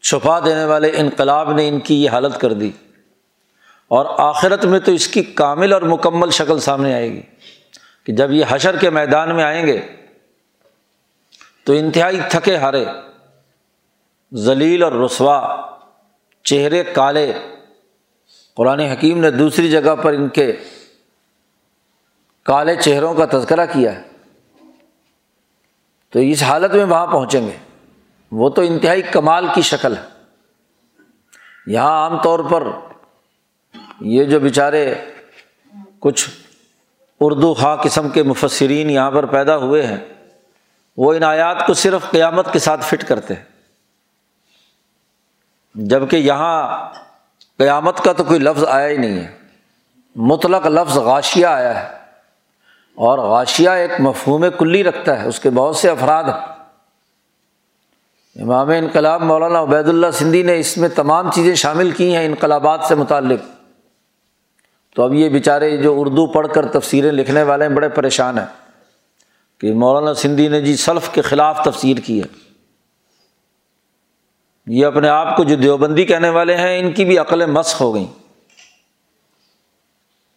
چھپا 0.03 0.41
دینے 0.41 0.65
والے 0.65 0.93
انقلاب 0.97 1.53
نے 1.53 1.69
ان 1.69 1.81
کی 1.81 2.05
یہ 2.05 2.11
حالت 2.11 2.41
کر 2.41 2.53
دی۔ 2.53 2.71
اور 3.89 4.07
آخرت 4.19 4.65
میں 4.65 4.81
تو 4.81 4.93
اس 4.93 5.09
کی 5.09 5.23
کامل 5.23 5.73
اور 5.73 5.83
مکمل 5.83 6.31
شکل 6.31 6.61
سامنے 6.61 6.95
آئے 6.95 7.13
گی 7.13 7.23
کہ 8.05 8.13
جب 8.13 8.33
یہ 8.33 8.45
حشر 8.49 8.77
کے 8.77 8.91
میدان 8.91 9.37
میں 9.37 9.45
آئیں 9.45 9.67
گے 9.67 9.81
تو 11.65 11.73
انتہائی 11.73 12.21
تھکے 12.31 12.57
ہارے، 12.57 12.85
ذلیل 14.35 14.83
اور 14.83 14.93
رسوا، 14.93 15.57
چہرے 16.45 16.85
کالے، 16.85 17.33
قرآن 18.55 18.81
حکیم 18.81 19.19
نے 19.19 19.31
دوسری 19.31 19.71
جگہ 19.71 19.97
پر 19.97 20.13
ان 20.13 20.29
کے 20.29 20.57
کالے 22.43 22.77
چہروں 22.77 23.15
کا 23.15 23.39
تذکرہ 23.39 23.67
کیا 23.67 23.93
ہے۔ 23.93 24.03
تو 26.11 26.19
اس 26.19 26.43
حالت 26.43 26.75
میں 26.75 26.85
وہاں 26.85 27.07
پہنچیں 27.07 27.47
گے۔ 27.47 27.57
وہ 28.33 28.51
تو 28.51 28.63
انتہائی 28.63 29.03
کمال 29.03 29.47
کی 29.55 29.63
شکل 29.63 29.97
ہے۔ 29.97 30.03
یہاں 31.67 31.91
عام 31.91 32.23
طور 32.23 32.39
پر 32.39 32.67
یہ 34.01 34.25
جو 34.25 34.41
بیچارے 34.41 34.95
کچھ 35.99 36.29
اردو 37.21 37.55
خواہ 37.55 37.77
قسم 37.77 38.09
کے 38.09 38.23
مفسرین 38.23 38.91
یہاں 38.91 39.11
پر 39.11 39.27
پیدا 39.27 39.57
ہوئے 39.57 39.87
ہیں، 39.87 39.97
وہ 40.97 41.15
ان 41.15 41.23
آیات 41.23 41.67
کو 41.67 41.75
صرف 41.75 42.11
قیامت 42.11 42.53
کے 42.53 42.59
ساتھ 42.59 42.85
فٹ 42.85 43.05
کرتے 43.09 43.35
ہیں۔ 43.35 43.45
جبکہ 45.75 46.17
یہاں 46.17 46.89
قیامت 47.59 48.01
کا 48.01 48.13
تو 48.13 48.25
کوئی 48.25 48.41
لفظ 48.41 48.65
آیا 48.65 48.89
ہی 48.89 48.97
نہیں 48.97 49.21
ہے۔ 49.21 49.37
مطلق 50.17 50.67
لفظ 50.67 50.97
غاشیہ 50.97 51.47
آیا 51.47 51.83
ہے۔ 51.83 51.97
اور 52.95 53.19
غاشیہ 53.19 53.71
ایک 53.71 53.91
مفہوم 53.99 54.45
کلی 54.59 54.85
رکھتا 54.85 55.23
ہے، 55.23 55.29
اس 55.29 55.41
کے 55.41 55.51
بہت 55.51 55.77
سے 55.77 55.91
افراد 55.91 56.25
ہیں۔ 56.25 56.57
امام 58.43 58.69
انقلاب 58.69 59.23
مولانا 59.23 59.63
عبید 59.63 59.89
اللہ 59.89 60.11
سندھی 60.13 60.43
نے 60.43 60.59
اس 60.59 60.79
میں 60.79 60.89
تمام 60.89 61.31
چیزیں 61.31 61.55
شامل 61.55 61.91
کی 61.91 62.17
ہیں، 62.17 62.27
انقلابات 62.27 62.81
سے 62.89 62.95
متعلق۔ 62.95 63.56
تو 64.97 65.03
اب 65.03 65.15
یہ 65.15 65.29
بیچارے 65.29 65.77
جو 65.77 66.01
اردو 66.01 66.27
پڑھ 66.27 66.47
کر 66.55 66.67
تفسیریں 66.67 67.13
لکھنے 67.13 67.43
والے 67.43 67.67
ہیں، 67.67 67.75
بڑے 67.75 67.89
پریشان 67.89 68.39
ہیں 68.39 68.47
کہ 69.61 69.73
مولانا 69.73 70.15
سندھی 70.15 70.49
نے 70.49 70.61
جی 70.61 70.77
سلف 70.77 71.11
کے 71.13 71.23
خلاف 71.23 71.65
تفسیر 71.65 71.97
کی 71.97 72.23
ہے۔ 72.23 72.27
یہ 74.67 74.87
اپنے 74.87 75.09
آپ 75.09 75.37
کو 75.37 75.45
جو 75.45 75.57
دیوبندی 75.57 76.05
کہنے 76.05 76.29
والے 76.29 76.57
ہیں، 76.57 76.79
ان 76.79 76.93
کی 76.93 77.05
بھی 77.05 77.19
عقلیں 77.19 77.47
مسخ 77.47 77.81
ہو 77.81 77.95
گئیں۔ 77.95 78.07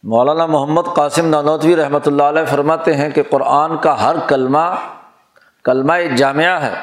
مولانا 0.04 0.46
محمد 0.46 0.82
قاسم 0.96 1.25
نانوتوی 1.25 1.75
رحمۃ 1.75 2.06
اللہ 2.06 2.24
علیہ 2.24 2.46
فرماتے 2.46 2.96
ہیں 2.96 3.10
کہ 3.10 3.24
قرآن 3.24 3.78
کا 3.78 4.10
ہر 4.10 4.16
کلمہ 4.28 4.75
کلمہ 5.63 5.94
جامعہ 6.18 6.62
ہے 6.62 6.74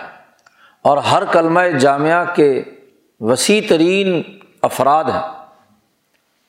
اور 0.83 0.97
ہر 0.97 1.25
کلمہ 1.25 1.61
جامعہ 1.81 2.25
کے 2.35 2.63
وسیع 3.21 3.61
ترین 3.69 4.23
افراد 4.63 5.05
ہیں۔ 5.05 5.36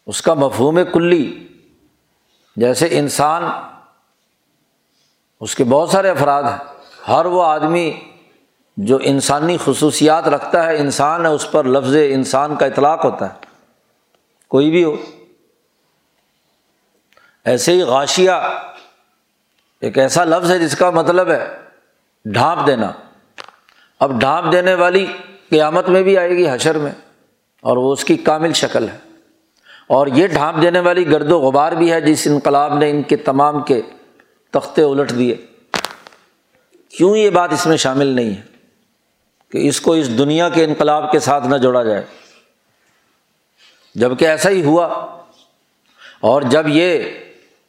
اس 0.08 0.22
کا 0.22 0.34
مفہوم 0.34 0.80
کلی۔ 0.94 1.48
جیسے 2.56 2.88
انسان، 2.92 3.44
اس 5.40 5.56
کے 5.56 5.64
بہت 5.64 5.90
سارے 5.90 6.10
افراد 6.10 6.44
ہیں۔ 6.44 6.58
ہر 7.08 7.26
وہ 7.26 7.44
آدمی 7.44 8.00
جو 8.78 9.00
انسانی 9.02 9.58
خصوصیات 9.66 10.28
رکھتا 10.28 10.66
ہے، 10.66 10.78
انسان 10.78 11.26
ہے، 11.26 11.32
اس 11.32 11.52
پر 11.52 11.64
لفظ 11.64 11.96
انسان 12.10 12.56
کا 12.56 12.66
اطلاق 12.66 13.06
ہوتا 13.06 13.34
ہے۔ 13.34 13.40
کوئی 14.48 14.72
بھی 14.72 14.84
ہو۔ 14.84 14.96
ایسے 17.46 17.74
ہی 17.74 17.82
غاشیہ، 17.82 18.32
ایک 19.82 19.98
ایسا 19.98 20.24
لفظ 20.24 20.52
ہے 20.52 20.60
جس 20.60 20.76
کا 20.76 20.90
مطلب 20.90 21.32
ہے 21.32 21.56
ڈھانپ 22.26 22.68
دینا۔ 22.68 22.92
اب 24.00 24.20
ڈھانپ 24.20 24.52
دینے 24.52 24.74
والی 24.74 25.06
قیامت 25.50 25.90
میں 25.90 26.04
بھی 26.04 26.18
آئے 26.18 26.30
گی، 26.30 26.50
حشر 26.50 26.78
میں، 26.78 26.92
اور 27.62 27.78
وہ 27.78 27.94
اس 27.94 28.04
کی 28.04 28.18
کامل 28.18 28.54
شکل 28.54 28.90
ہے۔ 28.90 29.07
اور 29.88 30.08
یہ 30.08 30.28
ڈھانپ 30.28 30.62
دینے 30.62 30.80
والی 30.80 31.12
گرد 31.12 31.32
و 31.32 31.40
غبار 31.40 31.72
بھی 31.72 31.92
ہے 31.92 32.02
جس 32.02 32.28
انقلاب 32.28 32.78
نے 32.78 32.90
ان 32.90 33.04
کے 33.04 33.16
تمام 33.16 33.64
کے 33.64 33.82
تختے 34.52 34.82
الٹ 34.82 35.12
دیے۔ 35.18 35.36
کیوں 36.98 37.18
یہ 37.18 37.30
بات 37.30 37.54
اس 37.54 37.68
میں 37.68 37.78
شامل 37.78 38.08
نہیں 38.08 38.30
ہے؟ 38.30 38.42
کہ 39.52 39.68
اس 39.68 39.82
کو 39.82 39.94
اس 39.94 40.18
دنیا 40.18 40.50
کے 40.50 40.64
انقلاب 40.64 41.12
کے 41.12 41.20
ساتھ 41.20 41.48
نہ 41.48 41.58
جوڑا 41.58 41.84
جائے۔ 41.84 42.04
جبکہ 43.96 44.26
ایسا 44.26 44.50
ہی 44.50 44.64
ہوا۔ 44.64 44.86
اور 46.22 46.42
جب 46.42 46.64
یہ 46.68 47.04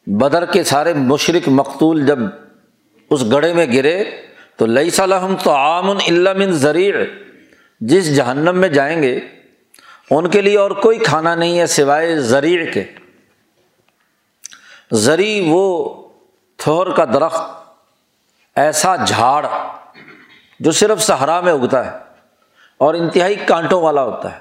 بدر 0.07 0.45
کے 0.45 0.63
سارے 0.63 0.93
مشرق 0.93 1.49
مقتول 1.49 2.05
جب 2.05 2.19
اس 3.09 3.31
گڑھے 3.31 3.53
میں 3.53 3.65
گرے، 3.73 4.03
تو 4.55 4.65
لئی 4.65 4.89
صلاحم 4.89 5.35
تو 5.43 5.51
عام 5.51 5.89
علم 5.89 6.51
ذریع 6.51 6.93
جس 7.81 8.15
جہنم 8.15 8.57
میں 8.57 8.69
جائیں 8.69 9.03
گے 9.03 9.19
ان 10.09 10.29
کے 10.29 10.41
لیے 10.41 10.57
اور 10.57 10.71
کوئی 10.71 10.97
کھانا 10.97 11.35
نہیں 11.35 11.59
ہے 11.59 11.67
سوائے 11.67 12.19
زریع 12.19 12.71
کے۔ 12.71 12.83
زری 14.91 15.47
وہ 15.51 15.95
تھور 16.57 16.87
کا 16.87 17.05
درخت، 17.05 17.41
ایسا 18.55 18.95
جھاڑ 18.95 19.45
جو 20.59 20.71
صرف 20.71 21.01
صحرا 21.01 21.39
میں 21.39 21.53
اگتا 21.53 21.91
ہے 21.91 21.97
اور 22.77 22.93
انتہائی 22.93 23.35
کانٹوں 23.35 23.81
والا 23.81 24.03
ہوتا 24.03 24.33
ہے۔ 24.33 24.39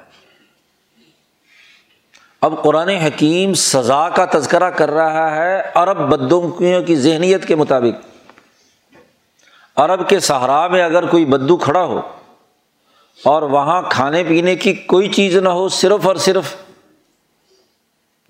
اب 2.41 2.63
قرآن 2.63 2.89
حکیم 2.89 3.55
سزا 3.55 4.09
کا 4.09 4.27
تذکرہ 4.33 4.71
کر 4.71 4.91
رہا 4.91 5.37
ہے 5.37 5.63
عرب 5.75 5.99
بدوں 5.99 6.49
کی 6.83 6.97
ذہنیت 6.97 7.49
کے 7.49 7.55
مطابق۔ 7.55 8.07
عرب 9.77 10.09
کے 10.09 10.21
صحرا 10.21 10.67
میں 10.67 10.83
اگر 10.83 11.07
کوئی 11.07 11.25
بدو 11.25 11.57
کھڑا 11.57 11.83
ہو 11.83 12.01
اور 13.25 13.43
وہاں 13.43 13.83
کھانے 13.83 14.25
پینے 14.25 14.57
کی 14.57 14.73
کوئی 14.73 15.13
چیز 15.13 15.37
نہ 15.37 15.49
ہو، 15.49 15.69
صرف 15.69 16.07
اور 16.07 16.17
صرف 16.17 16.55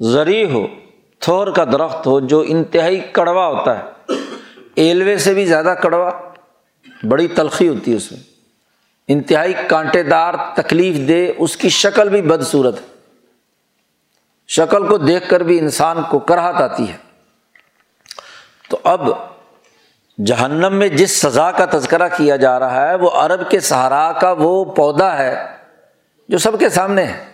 زری 0.01 0.51
ہو، 0.51 0.67
تھور 1.19 1.47
کا 1.47 1.65
درخت 1.65 2.07
ہو، 2.07 2.21
جو 2.21 2.45
انتہائی 2.47 3.01
کڑوا 3.01 3.47
ہوتا 3.47 3.79
ہے۔ 3.79 4.13
ایلوے 4.75 5.19
سے 5.19 5.35
بھی 5.35 5.47
زیادہ 5.47 5.75
کڑوا، 5.83 6.11
بڑی 7.09 7.29
تلخی 7.29 7.69
ہوتی 7.69 7.91
ہے 7.91 7.97
اس 7.97 8.13
میں۔ 8.13 8.21
انتہائی 9.09 9.55
کانٹے 9.69 10.03
دار 10.03 10.35
تکلیف 10.57 11.09
دے 11.09 11.33
اس 11.39 11.57
کی 11.57 11.69
شکل 11.69 12.09
بھی 12.09 12.23
بدصورت 12.23 12.81
ہے۔ 12.81 12.87
شکل 14.49 14.87
کو 14.87 14.99
دیکھ 14.99 15.31
کر 15.31 15.41
بھی 15.41 15.59
انسان 15.59 15.97
کو 16.11 16.19
کراہت 16.19 16.55
آتی 16.55 16.89
ہے۔ 16.89 16.97
تو 18.71 18.79
اب 18.85 19.09
جہنم 20.27 20.75
میں 20.75 20.89
جس 20.89 21.21
سزا 21.21 21.51
کا 21.51 21.65
تذکرہ 21.71 22.09
کیا 22.17 22.37
جا 22.37 22.59
رہا 22.59 22.89
ہے، 22.89 22.95
وہ 22.95 23.11
عرب 23.11 23.51
کے 23.51 23.61
سہارا 23.61 24.13
کا 24.13 24.35
وہ 24.39 24.65
پودا 24.65 25.19
ہے 25.19 25.45
جو 26.29 26.39
سب 26.39 26.59
کے 26.59 26.69
سامنے 26.69 27.05
ہے۔ 27.05 27.25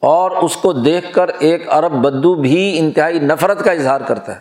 اور 0.00 0.30
اس 0.30 0.56
کو 0.56 0.72
دیکھ 0.72 1.12
کر 1.12 1.30
ایک 1.38 1.64
عرب 1.68 1.92
بدو 1.92 2.34
بھی 2.34 2.78
انتہائی 2.78 3.18
نفرت 3.18 3.64
کا 3.64 3.72
اظہار 3.72 4.00
کرتا 4.00 4.34
ہے۔ 4.34 4.40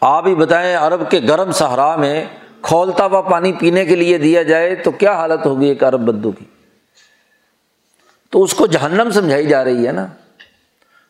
آپ 0.00 0.26
ہی 0.26 0.34
بتائیں، 0.34 0.76
عرب 0.76 1.10
کے 1.10 1.20
گرم 1.28 1.52
صحرا 1.52 1.96
میں 1.96 2.24
کھولتا 2.62 3.04
ہوا 3.04 3.20
پانی 3.20 3.52
پینے 3.52 3.84
کے 3.84 3.96
لیے 3.96 4.18
دیا 4.18 4.42
جائے 4.42 4.74
تو 4.74 4.90
کیا 4.90 5.12
حالت 5.12 5.46
ہوگی 5.46 5.66
ایک 5.66 5.84
عرب 5.84 6.00
بدو 6.00 6.30
کی؟ 6.30 6.44
تو 8.30 8.42
اس 8.42 8.54
کو 8.54 8.66
جہنم 8.66 9.10
سمجھائی 9.10 9.46
جا 9.46 9.64
رہی 9.64 9.86
ہے 9.86 9.92
نا۔ 9.92 10.06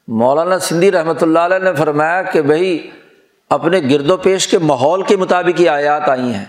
مولانا 0.08 0.58
سندھی 0.58 0.92
رحمۃ 0.92 1.22
اللہ 1.22 1.38
علیہ 1.38 1.58
نے 1.58 1.74
فرمایا 1.74 2.22
کہ 2.22 2.42
بھائی 2.42 2.90
اپنے 3.50 3.80
گرد 3.90 4.10
و 4.10 4.16
پیش 4.16 4.46
کے 4.48 4.58
ماحول 4.58 5.02
کے 5.02 5.16
مطابق 5.16 5.60
یہ 5.60 5.70
آیات 5.70 6.08
آئی 6.08 6.34
ہیں۔ 6.34 6.44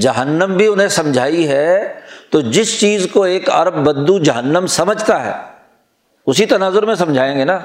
جہنم 0.00 0.56
بھی 0.56 0.66
انہیں 0.66 0.88
سمجھائی 0.88 1.48
ہے، 1.48 1.94
تو 2.30 2.40
جس 2.40 2.80
چیز 2.80 3.06
کو 3.12 3.22
ایک 3.22 3.50
عرب 3.50 3.74
بدو 3.74 4.18
جہنم 4.18 4.66
سمجھتا 4.66 5.24
ہے، 5.24 5.32
اسی 6.26 6.46
تناظر 6.46 6.86
میں 6.86 6.94
سمجھائیں 6.94 7.38
گے 7.38 7.44
نا۔ 7.44 7.58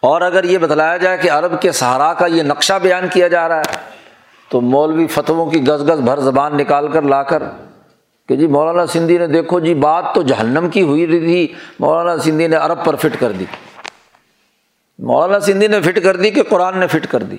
اور 0.00 0.20
اگر 0.20 0.44
یہ 0.44 0.58
بتلایا 0.58 0.96
جائے 0.96 1.18
کہ 1.18 1.30
عرب 1.30 1.60
کے 1.60 1.72
سہارا 1.72 2.14
کا 2.14 2.26
یہ 2.26 2.42
نقشہ 2.42 2.78
بیان 2.82 3.08
کیا 3.12 3.28
جا 3.28 3.48
رہا 3.48 3.58
ہے، 3.58 3.76
تو 4.50 4.60
مولوی 4.60 5.06
فتووں 5.06 5.46
کی 5.50 5.66
گز 5.68 5.88
گز 5.88 6.00
بھر 6.00 6.18
زبان 6.18 6.56
نکال 6.56 6.88
کر 6.88 7.02
لا 7.02 7.22
کر 7.22 7.42
کہ 8.28 8.36
جی 8.36 8.46
مولانا 8.46 8.86
سندھی 8.86 9.18
نے 9.18 9.26
دیکھو 9.26 9.60
جی 9.60 9.74
بات 9.74 10.04
تو 10.14 10.22
جہنم 10.22 10.68
کی 10.68 10.82
ہوئی 10.82 11.06
رہی 11.06 11.18
تھی، 11.18 11.54
مولانا 11.78 12.16
سندھی 12.18 12.46
نے 12.46 12.56
عرب 12.56 12.84
پر 12.84 12.96
فٹ 12.96 13.20
کر 13.20 13.32
دی۔ 13.32 13.44
مولانا 14.98 15.40
سندھی 15.40 15.66
نے 15.66 15.80
فٹ 15.80 16.02
کر 16.02 16.16
دی 16.16 16.30
کہ 16.30 16.42
قرآن 16.42 16.78
نے 16.78 16.86
فٹ 16.86 17.06
کر 17.10 17.22
دی۔ 17.22 17.36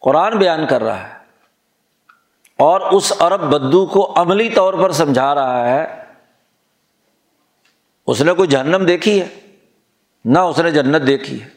قرآن 0.00 0.38
بیان 0.38 0.66
کر 0.66 0.82
رہا 0.82 1.08
ہے۔ 1.08 1.14
اور 2.58 2.80
اس 2.80 3.12
عرب 3.18 3.40
بدو 3.40 3.86
کو 3.86 4.12
عملی 4.16 4.50
طور 4.50 4.74
پر 4.74 4.90
سمجھا 4.90 5.34
رہا 5.34 5.68
ہے۔ 5.68 5.86
اس 8.06 8.22
نے 8.22 8.32
کوئی 8.32 8.48
جہنم 8.48 8.84
دیکھی 8.84 9.22
ہے؟ 9.22 9.28
نہ 10.24 10.38
اس 10.38 10.58
نے 10.58 10.70
جنت 10.70 11.06
دیکھی 11.06 11.42
ہے۔ 11.42 11.48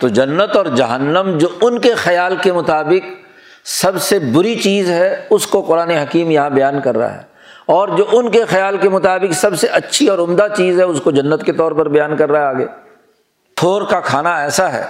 تو 0.00 0.08
جنت 0.08 0.56
اور 0.56 0.66
جہنم 0.66 1.38
جو 1.38 1.48
ان 1.60 1.80
کے 1.80 1.94
خیال 1.94 2.36
کے 2.36 2.52
مطابق 2.52 3.10
سب 3.64 4.02
سے 4.02 4.18
بری 4.18 4.54
چیز 4.54 4.90
ہے، 4.90 5.26
اس 5.30 5.46
کو 5.46 5.62
قرآن 5.62 5.90
حکیم 5.90 6.30
یہاں 6.30 6.50
بیان 6.50 6.80
کر 6.80 6.96
رہا 6.96 7.14
ہے۔ 7.14 7.22
اور 7.66 7.88
جو 7.88 8.04
ان 8.12 8.30
کے 8.30 8.44
خیال 8.44 8.76
کے 8.76 8.88
مطابق 8.88 9.32
سب 9.32 9.58
سے 9.58 9.66
اچھی 9.66 10.08
اور 10.08 10.18
عمدہ 10.18 10.46
چیز 10.56 10.78
ہے، 10.78 10.84
اس 10.84 11.00
کو 11.00 11.10
جنت 11.10 11.42
کے 11.42 11.52
طور 11.52 11.72
پر 11.72 11.88
بیان 11.88 12.16
کر 12.16 12.30
رہا 12.30 12.40
ہے 12.40 12.46
آگے۔ 12.46 12.85
تھور 13.56 13.82
کا 13.82 14.00
کھانا 14.00 14.34
ایسا 14.36 14.72
ہے 14.72 14.84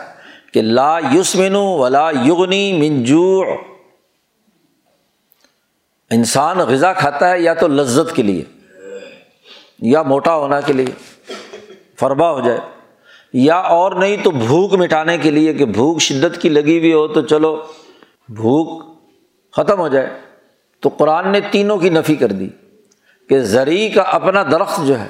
کہ 0.53 0.63
لا 0.63 0.99
یوسمنو 1.13 1.65
ولا 1.79 2.09
یغنی 2.11 2.73
منجو 2.73 3.43
انسان 6.11 6.59
غذا 6.69 6.93
کھاتا 6.93 7.31
ہے 7.31 7.41
یا 7.41 7.55
تو 7.55 7.69
لذت 7.69 8.15
کے 8.17 8.23
لیے، 8.23 8.43
یا 9.83 10.03
موٹا 10.03 10.35
ہونا 10.37 10.61
کے 10.61 10.73
لیے 10.73 10.93
فربا 12.01 12.31
ہو 12.31 12.41
جائے، 12.41 12.59
یا 13.35 13.57
اور 13.77 13.93
نہیں 13.93 14.17
تو 14.25 14.31
بھوک 14.31 14.75
مٹانے 14.75 15.17
کے 15.19 15.31
لیے 15.31 15.53
کہ 15.55 15.65
بھوک 15.65 16.01
شدت 16.01 16.41
کی 16.43 16.49
لگی 16.49 16.79
ہوئی 16.79 16.93
ہو 16.93 17.07
تو 17.09 17.23
چلو، 17.23 17.55
بھوک 18.29 18.83
ختم 19.55 19.81
ہو 19.81 19.89
جائے۔ 19.89 20.09
تو 20.83 20.89
قرآن 20.89 21.29
نے 21.33 21.41
تینوں 21.51 21.79
کی 21.79 21.89
نفی 21.91 22.15
کر 22.15 22.33
دی 22.33 22.49
کہ 23.31 23.39
زری 23.45 23.89
کا 23.91 24.03
اپنا 24.13 24.43
درخت 24.43 24.87
جو 24.87 24.99
ہے، 25.01 25.09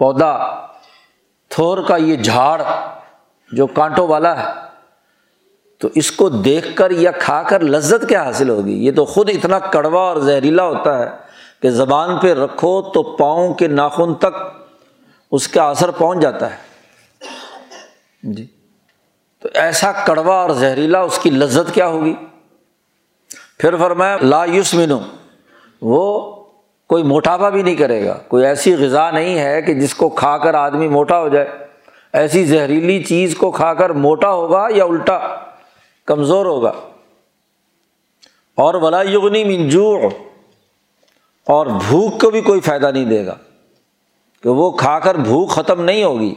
پودا 0.00 0.32
تھور 1.58 1.78
کا 1.88 1.96
یہ 1.96 2.16
جھاڑ 2.16 2.62
جو 3.52 3.66
کانٹوں 3.66 4.08
والا 4.08 4.42
ہے، 4.42 4.52
تو 5.78 5.88
اس 5.94 6.10
کو 6.12 6.28
دیکھ 6.28 6.76
کر 6.76 6.90
یا 6.90 7.10
کھا 7.10 7.42
کر 7.42 7.60
لذت 7.60 8.08
کیا 8.08 8.22
حاصل 8.22 8.48
ہوگی؟ 8.48 8.86
یہ 8.86 8.92
تو 8.92 9.04
خود 9.04 9.30
اتنا 9.30 9.58
کڑوا 9.58 10.02
اور 10.02 10.16
زہریلا 10.16 10.64
ہوتا 10.64 10.98
ہے 10.98 11.10
کہ 11.62 11.70
زبان 11.70 12.18
پہ 12.18 12.34
رکھو 12.34 12.82
تو 12.82 13.02
پاؤں 13.02 13.54
کے 13.54 13.68
ناخن 13.68 14.14
تک 14.14 14.36
اس 15.32 15.48
کا 15.48 15.68
اثر 15.68 15.90
پہنچ 15.90 16.18
جاتا 16.18 16.50
ہے۔ 16.50 16.56
جی۔ 18.22 18.46
تو 19.40 19.48
ایسا 19.54 19.92
کڑوا 19.92 20.34
اور 20.34 20.50
زہریلا 20.50 21.00
اس 21.00 21.18
کی 21.18 21.30
لذت 21.30 21.74
کیا 21.74 21.86
ہوگی؟ 21.86 22.14
پھر 23.58 23.76
فرمایا، 23.76 24.16
لا 24.22 24.44
یوسمینو 24.44 24.98
وہ 25.82 26.34
کوئی 26.88 27.02
موٹاپا 27.02 27.48
بھی 27.48 27.62
نہیں 27.62 27.74
کرے 27.74 28.04
گا۔ 28.04 28.18
کوئی 28.28 28.46
ایسی 28.46 28.74
غذا 28.74 29.10
نہیں 29.10 29.38
ہے 29.38 29.62
کہ 29.62 29.74
جس 29.74 29.94
کو 29.94 30.08
کھا 30.08 30.38
کر 30.38 30.54
آدمی 30.54 30.88
موٹا 30.88 31.20
ہو 31.20 31.28
جائے۔ 31.28 31.46
ایسی 32.12 32.44
زہریلی 32.44 33.04
چیز 33.04 33.36
کو 33.36 33.50
کھا 33.50 33.74
کر 33.74 33.90
موٹا 33.90 34.32
ہوگا 34.32 34.66
یا 34.74 34.84
الٹا؟ 34.84 35.18
کمزور 36.06 36.46
ہوگا۔ 36.46 36.72
اور 38.54 38.74
ولا 38.74 39.02
یغنی 39.02 39.44
منجو 39.44 39.96
اور 41.46 41.66
بھوک 41.66 42.20
کو 42.20 42.30
بھی 42.30 42.40
کوئی 42.40 42.60
فائدہ 42.60 42.90
نہیں 42.90 43.04
دے 43.04 43.26
گا۔ 43.26 43.34
کہ 44.42 44.48
وہ 44.48 44.70
کھا 44.70 44.98
کر 44.98 45.14
بھوک 45.14 45.50
ختم 45.50 45.84
نہیں 45.84 46.04
ہوگی۔ 46.04 46.34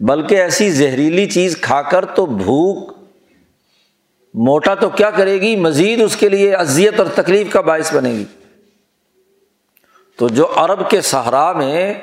بلکہ 0.00 0.34
ایسی 0.34 0.70
زہریلی 0.70 1.26
چیز 1.26 1.56
کھا 1.60 1.82
کر 1.82 2.04
تو 2.04 2.26
بھوک 2.26 2.92
موٹا 4.34 4.74
تو 4.74 4.88
کیا 4.88 5.10
کرے 5.10 5.40
گی؟ 5.40 5.56
مزید 5.56 6.02
اس 6.02 6.16
کے 6.16 6.28
لیے 6.28 6.54
اذیت 6.54 7.00
اور 7.00 7.06
تکلیف 7.06 7.52
کا 7.52 7.60
باعث 7.60 7.94
بنے 7.94 8.10
گی۔ 8.10 8.24
تو 10.18 10.28
جو 10.28 10.46
عرب 10.56 10.90
کے 10.90 11.00
صحرا 11.00 11.52
میں 11.52 11.94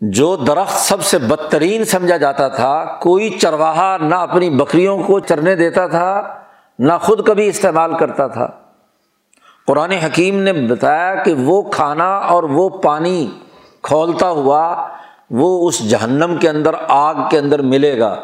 جو 0.00 0.36
درخت 0.36 0.78
سب 0.78 1.02
سے 1.02 1.18
بدترین 1.18 1.84
سمجھا 1.84 2.16
جاتا 2.16 2.48
تھا، 2.48 2.84
کوئی 3.02 3.30
چرواہا 3.30 3.96
نہ 3.96 4.14
اپنی 4.14 4.50
بکریوں 4.50 5.02
کو 5.02 5.20
چرنے 5.20 5.54
دیتا 5.54 5.86
تھا، 5.86 6.40
نہ 6.78 6.92
خود 7.02 7.26
کبھی 7.26 7.46
استعمال 7.46 7.96
کرتا 7.96 8.26
تھا۔ 8.26 8.48
قرآن 9.66 9.90
حکیم 9.90 10.42
نے 10.42 10.52
بتایا 10.52 11.14
کہ 11.14 11.34
وہ 11.34 11.62
کھانا 11.62 12.16
اور 12.16 12.42
وہ 12.42 12.68
پانی 12.68 13.30
کھولتا 13.82 14.28
ہوا 14.28 14.88
وہ 15.30 15.68
اس 15.68 15.90
جہنم 15.90 16.36
کے 16.40 16.48
اندر، 16.48 16.74
آگ 16.88 17.14
کے 17.30 17.38
اندر 17.38 17.62
ملے 17.62 17.98
گا۔ 17.98 18.20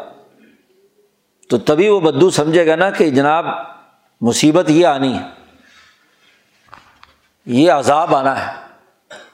تو 1.49 1.57
تبھی 1.57 1.89
وہ 1.89 1.99
بدو 1.99 2.29
سمجھے 2.29 2.67
گا 2.67 2.75
نا 2.75 2.89
کہ 2.89 3.09
جناب 3.09 3.45
مصیبت 4.21 4.69
یہ 4.69 4.85
آنی 4.85 5.13
ہے۔ 5.17 5.40
یہ 7.45 7.71
عذاب 7.71 8.15
آنا 8.15 8.47
ہے۔ 8.47 8.61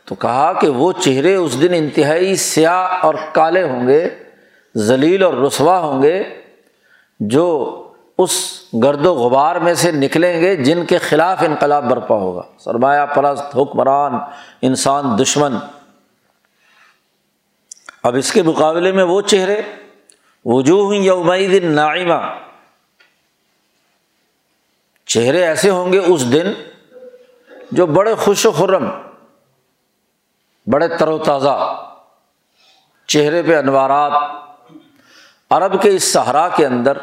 تو 0.06 0.15
کہا 0.15 0.54
کہ 0.54 0.70
وہ 0.70 0.91
چہرے 0.91 1.36
اس 1.36 1.62
دن 1.62 1.74
انتہائی 1.74 2.36
سیاہ 2.36 2.88
اور 3.02 3.15
کالے 3.34 3.63
ہوں 3.63 3.88
گے، 3.88 4.10
ذلیل 4.78 5.24
اور 5.24 5.34
رسوا 5.34 5.80
ہوں 5.80 6.02
گے، 6.02 6.24
جو 7.20 7.74
اس 8.17 8.62
گرد 8.84 9.06
و 9.06 9.13
غبار 9.13 9.56
میں 9.56 9.74
سے 9.74 9.91
نکلیں 9.91 10.41
گے 10.41 10.56
جن 10.56 10.86
کے 10.86 10.98
خلاف 10.98 11.38
انقلاب 11.41 11.89
برپا 11.89 12.15
ہوگا۔ 12.15 12.41
سرمایہ 12.60 13.06
پرست، 13.06 13.58
حکمران، 13.58 14.13
انسان، 14.62 15.06
دشمن۔ 15.22 15.56
اب 18.04 18.15
اس 18.15 18.32
کے 18.32 18.41
مقابلے 18.41 18.91
میں 18.91 19.04
وہ 19.04 19.22
چہرے، 19.22 19.62
وجوہ 20.46 20.96
یومید 20.96 21.63
نائمہ 21.63 22.38
چہرے 25.06 25.43
ایسے 25.46 25.70
ہوں 25.70 25.93
گے 25.93 25.98
اس 25.98 26.34
دن 26.34 26.52
جو 27.71 27.86
بڑے 27.86 28.13
خوش 28.15 28.45
و 28.45 28.51
خرم، 28.51 28.89
بڑے 30.67 30.88
تر 30.88 31.08
و 31.08 31.17
تازہ 31.17 31.56
چہرے 33.10 33.41
پہ 33.43 33.56
انوارات 33.58 34.12
عرب 35.51 35.82
کے 35.82 35.89
اس 35.89 36.12
صحرا 36.13 36.47
کے 36.56 36.65
اندر 36.65 36.97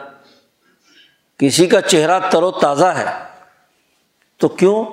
کسی 1.40 1.66
کا 1.66 1.80
چہرہ 1.80 2.18
تر 2.30 2.42
و 2.42 2.50
تازہ 2.50 2.92
ہے، 2.96 3.06
تو 4.40 4.48
کیوں 4.48 4.84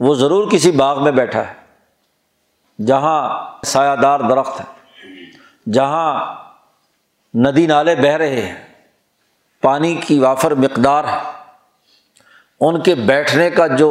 وہ 0.00 0.14
ضرور 0.14 0.50
کسی 0.50 0.70
باغ 0.72 1.02
میں 1.04 1.12
بیٹھا 1.12 1.46
ہے؟ 1.48 1.54
جہاں 2.78 3.20
سایہ 3.66 3.94
دار 3.96 4.20
درخت 4.20 4.60
ہے 4.60 5.70
جہاں 5.72 6.34
ندی 7.34 7.66
نالے 7.66 7.94
بہہ 7.94 8.16
رہے 8.16 8.40
ہیں، 8.42 8.54
پانی 9.62 9.94
کی 10.06 10.18
وافر 10.18 10.54
مقدار 10.54 11.04
ہے، 11.04 11.18
ان 12.60 12.80
کے 12.82 12.94
بیٹھنے 12.94 13.50
کا 13.50 13.66
جو 13.66 13.90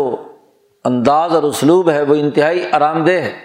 انداز 0.85 1.35
اور 1.35 1.43
اسلوب 1.43 1.89
ہے، 1.89 2.01
وہ 2.01 2.15
انتہائی 2.15 2.65
آرام 2.71 3.05
دہ 3.05 3.11
ہے۔ 3.11 3.39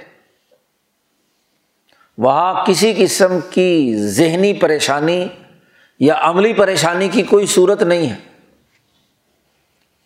وہاں 2.19 2.65
کسی 2.67 2.95
قسم 2.99 3.39
کی 3.51 3.97
ذہنی 3.97 4.53
پریشانی 4.53 5.27
یا 6.01 6.15
عملی 6.19 6.53
پریشانی 6.53 7.09
کی 7.09 7.23
کوئی 7.23 7.47
صورت 7.47 7.83
نہیں 7.83 8.11
ہے۔ 8.11 8.17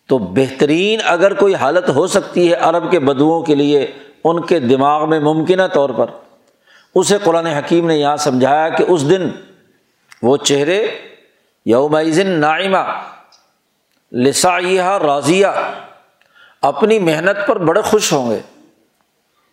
تو 0.07 0.17
بہترین 0.17 0.99
اگر 1.03 1.33
کوئی 1.33 1.55
حالت 1.55 1.89
ہو 1.89 2.07
سکتی 2.07 2.49
ہے 2.49 2.55
عرب 2.55 2.91
کے 2.91 2.99
بدوؤں 2.99 3.41
کے 3.41 3.55
لیے، 3.55 3.91
ان 4.23 4.45
کے 4.45 4.59
دماغ 4.59 5.09
میں 5.09 5.19
ممکنہ 5.19 5.67
طور 5.73 5.89
پر۔ 5.89 6.05
اسے 6.95 7.17
قرآن 7.23 7.45
حکیم 7.45 7.87
نے 7.87 7.95
یہاں 7.95 8.17
سمجھایا 8.17 8.69
کہ 8.69 8.85
اس 8.87 9.09
دن 9.09 9.29
وہ 10.21 10.37
چہرے 10.37 10.87
یومزن 11.65 12.27
نائمہ 12.27 13.01
لسایہ 14.11 14.81
راضیہ۔ 14.81 15.47
اپنی 16.65 16.99
محنت 16.99 17.47
پر 17.47 17.57
بڑے 17.57 17.81
خوش 17.81 18.13
ہوں 18.13 18.31
گے۔ 18.31 18.39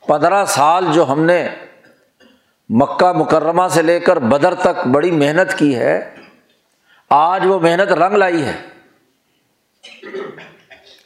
پندرہ 0.07 0.45
سال 0.45 0.85
جو 0.93 1.09
ہم 1.09 1.23
نے 1.23 1.49
مکہ 2.69 3.13
مکرمہ 3.13 3.63
سے 3.71 3.83
لے 3.83 4.01
کر 4.01 4.19
بدر 4.19 4.55
تک 4.55 4.87
بڑی 4.87 5.11
محنت 5.11 5.59
کی 5.59 5.77
ہے، 5.77 6.15
آج 7.11 7.47
وہ 7.47 7.61
محنت 7.61 7.93
رنگ 7.93 8.17
لائی 8.17 8.43
ہے 8.43 8.53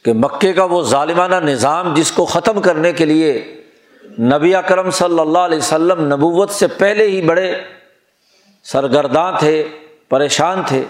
کہ 0.05 0.13
مکے 0.13 0.53
کا 0.53 0.63
وہ 0.63 0.83
ظالمانہ 0.83 1.35
نظام 1.35 1.93
جس 1.93 2.11
کو 2.11 2.25
ختم 2.25 2.61
کرنے 2.61 2.91
کے 2.91 3.05
لیے 3.05 3.61
نبی 4.19 4.55
اکرم 4.55 4.89
صلی 4.89 5.19
اللہ 5.19 5.39
علیہ 5.39 5.57
وسلم 5.57 6.13
نبوت 6.13 6.49
سے 6.49 6.67
پہلے 6.67 7.07
ہی 7.07 7.21
بڑے 7.21 7.61
سرگرداں 8.63 9.31
تھے، 9.39 9.67
پریشان 10.09 10.61
تھے۔ 10.67 10.83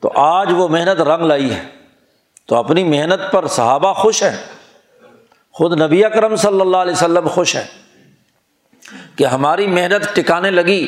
تو 0.00 0.12
آج 0.14 0.52
وہ 0.52 0.68
محنت 0.68 1.00
رنگ 1.00 1.26
لائی 1.26 1.54
ہے۔ 1.54 1.75
تو 2.46 2.56
اپنی 2.56 2.84
محنت 2.84 3.32
پر 3.32 3.46
صحابہ 3.46 3.92
خوش 3.92 4.22
ہیں۔ 4.22 4.36
خود 5.52 5.80
نبی 5.80 6.04
اکرم 6.04 6.36
صلی 6.36 6.60
اللہ 6.60 6.76
علیہ 6.76 6.92
وسلم 6.92 7.28
خوش 7.28 7.56
ہیں 7.56 7.64
کہ 9.16 9.24
ہماری 9.24 9.66
محنت 9.66 10.16
ٹکانے 10.16 10.50
لگی۔ 10.50 10.86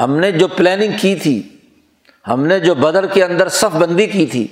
ہم 0.00 0.16
نے 0.16 0.32
جو 0.32 0.48
پلاننگ 0.48 0.92
کی 1.00 1.16
تھی، 1.16 1.42
ہم 2.28 2.46
نے 2.46 2.60
جو 2.60 2.74
بدر 2.74 3.06
کے 3.06 3.24
اندر 3.24 3.48
صف 3.48 3.76
بندی 3.76 4.06
کی 4.06 4.26
تھی، 4.26 4.46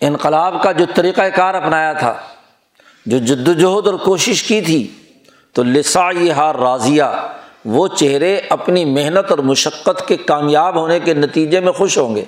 انقلاب 0.00 0.62
کا 0.62 0.72
جو 0.72 0.84
طریقۂ 0.94 1.22
کار 1.34 1.54
اپنایا 1.54 1.92
تھا، 1.92 2.14
جو 3.06 3.18
جد 3.18 3.48
وجہد 3.48 3.86
اور 3.86 3.94
کوشش 3.94 4.42
کی 4.42 4.60
تھی، 4.60 4.88
تو 5.52 5.62
لسا 5.62 6.10
یہ 6.10 6.32
ہار 6.32 6.54
راضیہ، 6.54 7.02
وہ 7.64 7.88
چہرے 7.88 8.40
اپنی 8.48 8.84
محنت 8.84 9.30
اور 9.30 9.38
مشقت 9.38 10.08
کے 10.08 10.16
کامیاب 10.16 10.74
ہونے 10.74 11.00
کے 11.00 11.14
نتیجے 11.14 11.60
میں 11.60 11.72
خوش 11.72 11.98
ہوں 11.98 12.16
گے۔ 12.16 12.24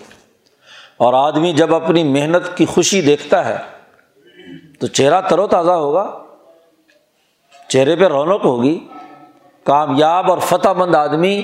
اور 1.00 1.14
آدمی 1.14 1.52
جب 1.52 1.74
اپنی 1.74 2.04
محنت 2.04 2.56
کی 2.56 2.66
خوشی 2.66 3.00
دیکھتا 3.02 3.44
ہے، 3.44 3.56
تو 4.80 4.86
چہرہ 4.86 5.20
تر 5.20 5.38
و 5.38 5.46
تازہ 5.46 5.70
ہوگا۔ 5.70 6.22
چہرے 7.68 7.96
پہ 7.96 8.04
رونق 8.04 8.44
ہوگی۔ 8.44 8.88
کامیاب 9.64 10.30
اور 10.30 10.38
فتح 10.38 10.68
مند 10.68 10.94
آدمی، 10.94 11.42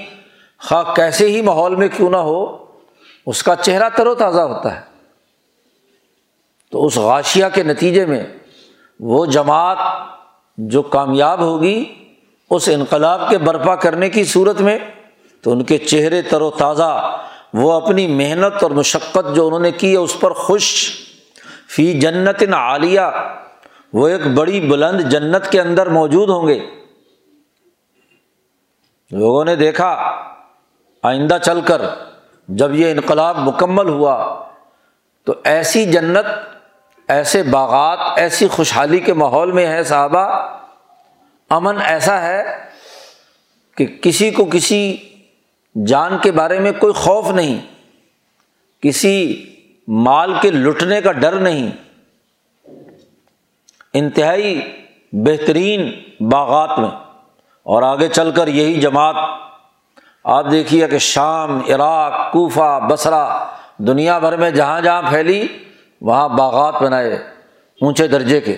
خواہ 0.68 0.94
کیسے 0.94 1.30
ہی 1.30 1.42
ماحول 1.42 1.76
میں 1.76 1.88
کیوں 1.96 2.10
نہ 2.10 2.16
ہو، 2.16 2.64
اس 3.26 3.42
کا 3.42 3.56
چہرہ 3.56 3.88
تر 3.88 4.06
و 4.06 4.14
تازہ 4.14 4.40
ہوتا 4.40 4.76
ہے۔ 4.76 4.80
تو 6.70 6.86
اس 6.86 6.96
غاشیا 6.96 7.48
کے 7.48 7.62
نتیجے 7.62 8.06
میں 8.06 8.24
وہ 9.00 9.26
جماعت 9.26 9.78
جو 10.58 10.82
کامیاب 10.82 11.40
ہوگی، 11.40 11.94
اس 12.50 12.68
انقلاب 12.72 13.30
کے 13.30 13.38
برپا 13.38 13.76
کرنے 13.76 14.10
کی 14.10 14.24
صورت 14.24 14.60
میں، 14.60 14.78
تو 15.42 15.52
ان 15.52 15.64
کے 15.64 15.78
چہرے 15.78 16.22
تر 16.22 16.40
و 16.40 16.50
تازہ 16.50 17.20
وہ 17.52 17.72
اپنی 17.72 18.06
محنت 18.06 18.62
اور 18.62 18.70
مشقت 18.70 19.34
جو 19.34 19.46
انہوں 19.46 19.60
نے 19.60 19.72
کی 19.72 19.92
ہے 19.92 19.96
اس 19.96 20.20
پر 20.20 20.30
خوش۔ 20.30 20.90
فی 21.68 22.00
جنت 22.00 22.42
عالیہ، 22.52 23.00
وہ 23.92 24.08
ایک 24.08 24.26
بڑی 24.26 24.60
بلند 24.60 25.00
جنت 25.00 25.50
کے 25.50 25.60
اندر 25.60 25.86
موجود 25.86 26.28
ہوں 26.28 26.48
گے۔ 26.48 26.60
لوگوں 29.10 29.44
نے 29.44 29.56
دیکھا، 29.56 30.20
آئندہ 31.02 31.38
چل 31.42 31.60
کر 31.60 31.82
جب 32.48 32.74
یہ 32.74 32.90
انقلاب 32.90 33.38
مکمل 33.38 33.88
ہوا، 33.88 34.44
تو 35.24 35.34
ایسی 35.44 35.84
جنت، 35.84 36.26
ایسے 37.08 37.42
باغات، 37.42 37.98
ایسی 38.16 38.48
خوشحالی 38.48 39.00
کے 39.00 39.14
ماحول 39.14 39.52
میں 39.52 39.66
ہے 39.66 39.84
صحابہ، 39.84 40.48
امن 41.50 41.80
ایسا 41.80 42.22
ہے 42.22 42.44
کہ 43.76 43.86
کسی 43.86 44.30
کو 44.30 44.44
کسی 44.44 44.96
جان 45.84 46.18
کے 46.18 46.32
بارے 46.32 46.58
میں 46.58 46.72
کوئی 46.72 46.92
خوف 46.92 47.30
نہیں، 47.30 47.60
کسی 48.82 49.46
مال 49.88 50.32
کے 50.42 50.50
لٹنے 50.50 51.00
کا 51.00 51.12
ڈر 51.12 51.32
نہیں۔ 51.32 51.70
انتہائی 53.92 54.82
بہترین 55.12 56.02
باغات 56.20 56.78
میں۔ 56.78 56.88
اور 57.62 57.82
آگے 57.82 58.08
چل 58.08 58.30
کر 58.30 58.48
یہی 58.48 58.80
جماعت۔ 58.80 59.14
آپ 60.24 60.50
دیکھیے 60.50 60.88
کہ 60.88 60.98
شام، 60.98 61.60
عراق، 61.68 62.32
کوفہ 62.32 62.86
بسرا 62.90 63.46
دنیا 63.78 64.18
بھر 64.18 64.36
میں 64.36 64.50
جہاں 64.50 64.80
جہاں 64.80 65.02
پھیلی، 65.02 65.46
وہاں 66.00 66.28
باغات 66.28 66.82
بنائے 66.82 67.14
اونچے 67.80 68.06
درجے 68.06 68.40
کے۔ 68.40 68.56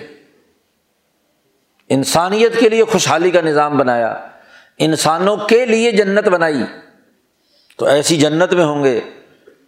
انسانیت 1.89 2.59
کے 2.59 2.69
لیے 2.69 2.83
خوشحالی 2.83 3.31
کا 3.31 3.41
نظام 3.41 3.77
بنایا۔ 3.77 4.27
انسانوں 4.77 5.37
کے 5.37 5.65
لیے 5.65 5.91
جنت 5.91 6.27
بنائی۔ 6.27 6.63
تو 7.79 7.85
ایسی 7.85 8.17
جنت 8.17 8.53
میں 8.53 8.65
ہوں 8.65 8.83
گے 8.83 8.99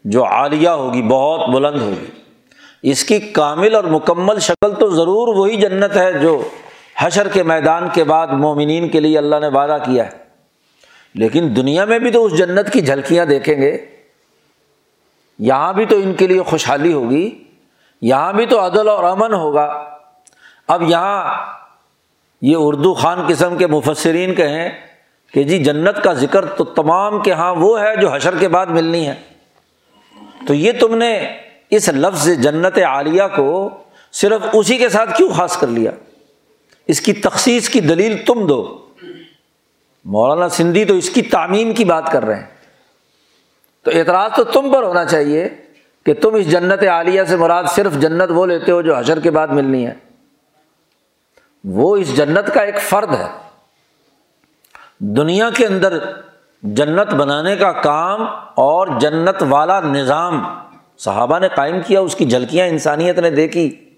جو 0.06 0.26
عالیہ 0.26 0.69
ہوگی، 0.69 1.02
بہت 1.02 1.50
بلند 1.50 1.82
ہوگی۔ 1.82 2.06
اس 2.84 3.04
کی 3.04 3.19
کامل 3.19 3.76
اور 3.76 3.84
مکمل 3.84 4.39
شکل 4.39 4.76
تو 4.80 4.89
ضرور 4.89 5.36
وہی 5.36 5.56
جنت 5.56 5.97
ہے 5.97 6.13
جو 6.13 6.47
حشر 6.97 7.28
کے 7.28 7.43
میدان 7.43 7.88
کے 7.93 8.04
بعد 8.04 8.28
مومنین 8.28 8.89
کے 8.89 9.00
لیے 9.00 9.17
اللہ 9.17 9.36
نے 9.41 9.47
وعدہ 9.47 9.78
کیا 9.86 10.06
ہے۔ 10.06 10.12
لیکن 11.15 11.54
دنیا 11.56 11.86
میں 11.86 12.00
بھی 12.00 12.12
تو 12.12 12.26
اس 12.26 12.38
جنت 12.38 12.74
کی 12.74 12.82
جھلکیاں 12.82 13.26
دیکھیں 13.26 13.62
گے۔ 13.62 13.78
یہاں 15.39 15.74
بھی 15.74 15.86
تو 15.86 15.95
ان 15.95 16.13
کے 16.13 16.28
لیے 16.28 16.41
خوشحالی 16.41 16.93
ہوگی۔ 16.93 17.43
یہاں 18.02 18.34
بھی 18.34 18.45
تو 18.45 18.65
عدل 18.65 18.89
اور 18.89 19.04
امن 19.04 19.34
ہوگا۔ 19.34 19.89
اب 20.67 20.82
یہاں 20.82 21.43
یہ 22.41 22.56
اردو 22.60 22.93
خان 22.93 23.26
قسم 23.28 23.58
کے 23.58 23.67
مفسرین 23.67 24.36
کہیں 24.36 24.69
کہ 25.34 25.44
جی 25.44 25.63
جنت 25.63 26.04
کا 26.04 26.13
ذکر 26.13 26.46
تو 26.46 26.63
تمام 26.63 27.22
کے 27.22 27.32
ہاں 27.32 27.56
وہ 27.56 27.82
ہے 27.82 27.96
جو 27.96 28.13
حشر 28.13 28.36
کے 28.39 28.48
بعد 28.48 28.65
ملنی 28.65 29.08
ہے۔ 29.08 29.15
تو 30.48 30.54
یہ 30.54 30.72
تم 30.80 30.96
نے 30.96 31.38
اس 31.70 31.89
لفظ 31.89 32.30
جنت 32.30 32.78
عالیہ 32.78 33.24
کو 33.36 33.70
صرف 34.12 34.41
اسی 34.54 34.78
کے 34.78 34.89
ساتھ 34.89 35.17
کیوں 35.17 35.30
خاص 35.30 35.58
کر 35.58 35.67
لیا؟ 35.67 35.91
اس 36.88 37.02
کی 37.02 37.13
تخصیص 37.13 37.70
کی 37.70 37.80
دلیل 37.80 38.17
تم 38.26 38.48
دو۔ 38.48 38.78
مولانا 40.06 40.50
سندھی 40.50 40.86
تو 40.86 40.94
اس 40.94 41.10
کی 41.10 41.22
تعمیم 41.22 41.74
کی 41.74 41.84
بات 41.84 42.12
کر 42.12 42.26
رہے 42.26 42.36
ہیں۔ 42.36 42.48
تو 43.84 43.91
اعتراض 43.94 44.32
تو 44.36 44.44
تم 44.44 44.74
پر 44.74 44.84
ہونا 44.84 45.06
چاہیے 45.06 45.50
کہ 46.06 46.13
تم 46.13 46.36
اس 46.36 46.52
جنت 46.52 46.84
عالیہ 46.84 47.24
سے 47.24 47.36
مراد 47.36 47.63
صرف 47.76 47.94
جنت 47.94 48.30
وہ 48.30 48.46
لیتے 48.46 48.72
ہو 48.72 48.82
جو 48.82 48.98
حشر 48.98 49.20
کے 49.20 49.32
بعد 49.32 49.48
ملنی 49.48 49.88
ہے۔ 49.88 49.94
وہ 51.63 51.98
اس 51.98 52.17
جنت 52.17 52.54
کا 52.54 52.62
ایک 52.62 52.82
فرد 52.82 53.13
ہے۔ 53.13 53.41
دنیا 55.04 55.50
کے 55.50 55.66
اندر 55.66 55.98
جنت 56.64 57.14
بنانے 57.14 57.56
کا 57.56 57.72
کام 57.72 58.22
اور 58.56 58.88
جنت 59.00 59.44
والا 59.50 59.80
نظام 59.80 60.44
صحابہ 60.98 61.40
نے 61.40 61.48
قائم 61.56 61.82
کیا، 61.88 62.00
اس 62.00 62.16
کی 62.16 62.26
جھلکیاں 62.26 62.68
انسانیت 62.68 63.20
نے 63.20 63.30
دیکھی۔ 63.30 63.94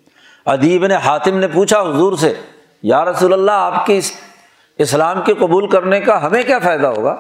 ادیب 0.45 0.85
نے، 0.85 0.95
حاتم 0.95 1.39
نے 1.39 1.47
پوچھا 1.47 1.81
حضور 1.81 2.13
سے، 2.13 2.33
یا 2.83 3.05
رسول 3.05 3.33
اللہ، 3.33 3.51
آپ 3.51 3.85
کی 3.85 3.97
اس 3.97 4.11
اسلام 4.77 5.21
کے 5.21 5.33
قبول 5.33 5.69
کرنے 5.69 5.99
کا 5.99 6.25
ہمیں 6.25 6.43
کیا 6.43 6.59
فائدہ 6.59 6.87
ہوگا؟ 6.87 7.15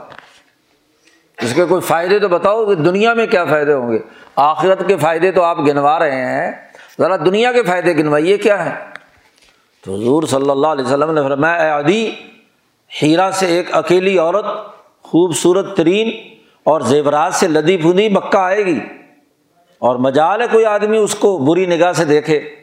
اس 1.41 1.53
کے 1.53 1.65
کوئی 1.65 1.81
فائدے 1.81 2.19
تو 2.19 2.27
بتاؤ 2.27 2.65
کہ 2.65 2.75
دنیا 2.75 3.13
میں 3.13 3.27
کیا 3.27 3.45
فائدے 3.45 3.73
ہوں 3.73 3.91
گے۔ 3.91 3.99
آخرت 4.35 4.87
کے 4.87 4.97
فائدے 4.97 5.31
تو 5.31 5.43
آپ 5.43 5.59
گنوا 5.59 5.99
رہے 5.99 6.25
ہیں، 6.25 6.51
ذرا 6.99 7.17
دنیا 7.17 7.51
کے 7.51 7.63
فائدے 7.63 7.97
گنوائیے 7.97 8.37
کیا 8.37 8.65
ہے 8.65 8.71
تو 9.85 9.95
حضور 9.95 10.23
صلی 10.23 10.49
اللہ 10.49 10.67
علیہ 10.67 10.85
وسلم 10.85 11.11
نے 11.11 11.21
فرمایا، 11.21 11.55
اے 11.55 11.69
عدی 11.69 12.15
ہیرا 13.01 13.31
سے 13.33 13.45
ایک 13.45 13.75
اکیلی 13.75 14.17
عورت، 14.17 14.45
خوبصورت 15.03 15.77
ترین 15.77 16.35
اور 16.63 16.81
زیورات 16.81 17.33
سے 17.33 17.47
لدی 17.47 17.77
پھندی 17.77 18.09
مکہ 18.09 18.37
آئے 18.37 18.65
گی۔ 18.65 18.79
اور 19.79 19.95
مجال 19.95 20.41
ہے 20.41 20.47
کوئی 20.47 20.65
آدمی 20.65 20.97
اس 20.97 21.15
کو 21.15 21.37
بری 21.37 21.65
نگاہ 21.65 21.91
سے 21.91 22.05
دیکھے۔ 22.05 22.55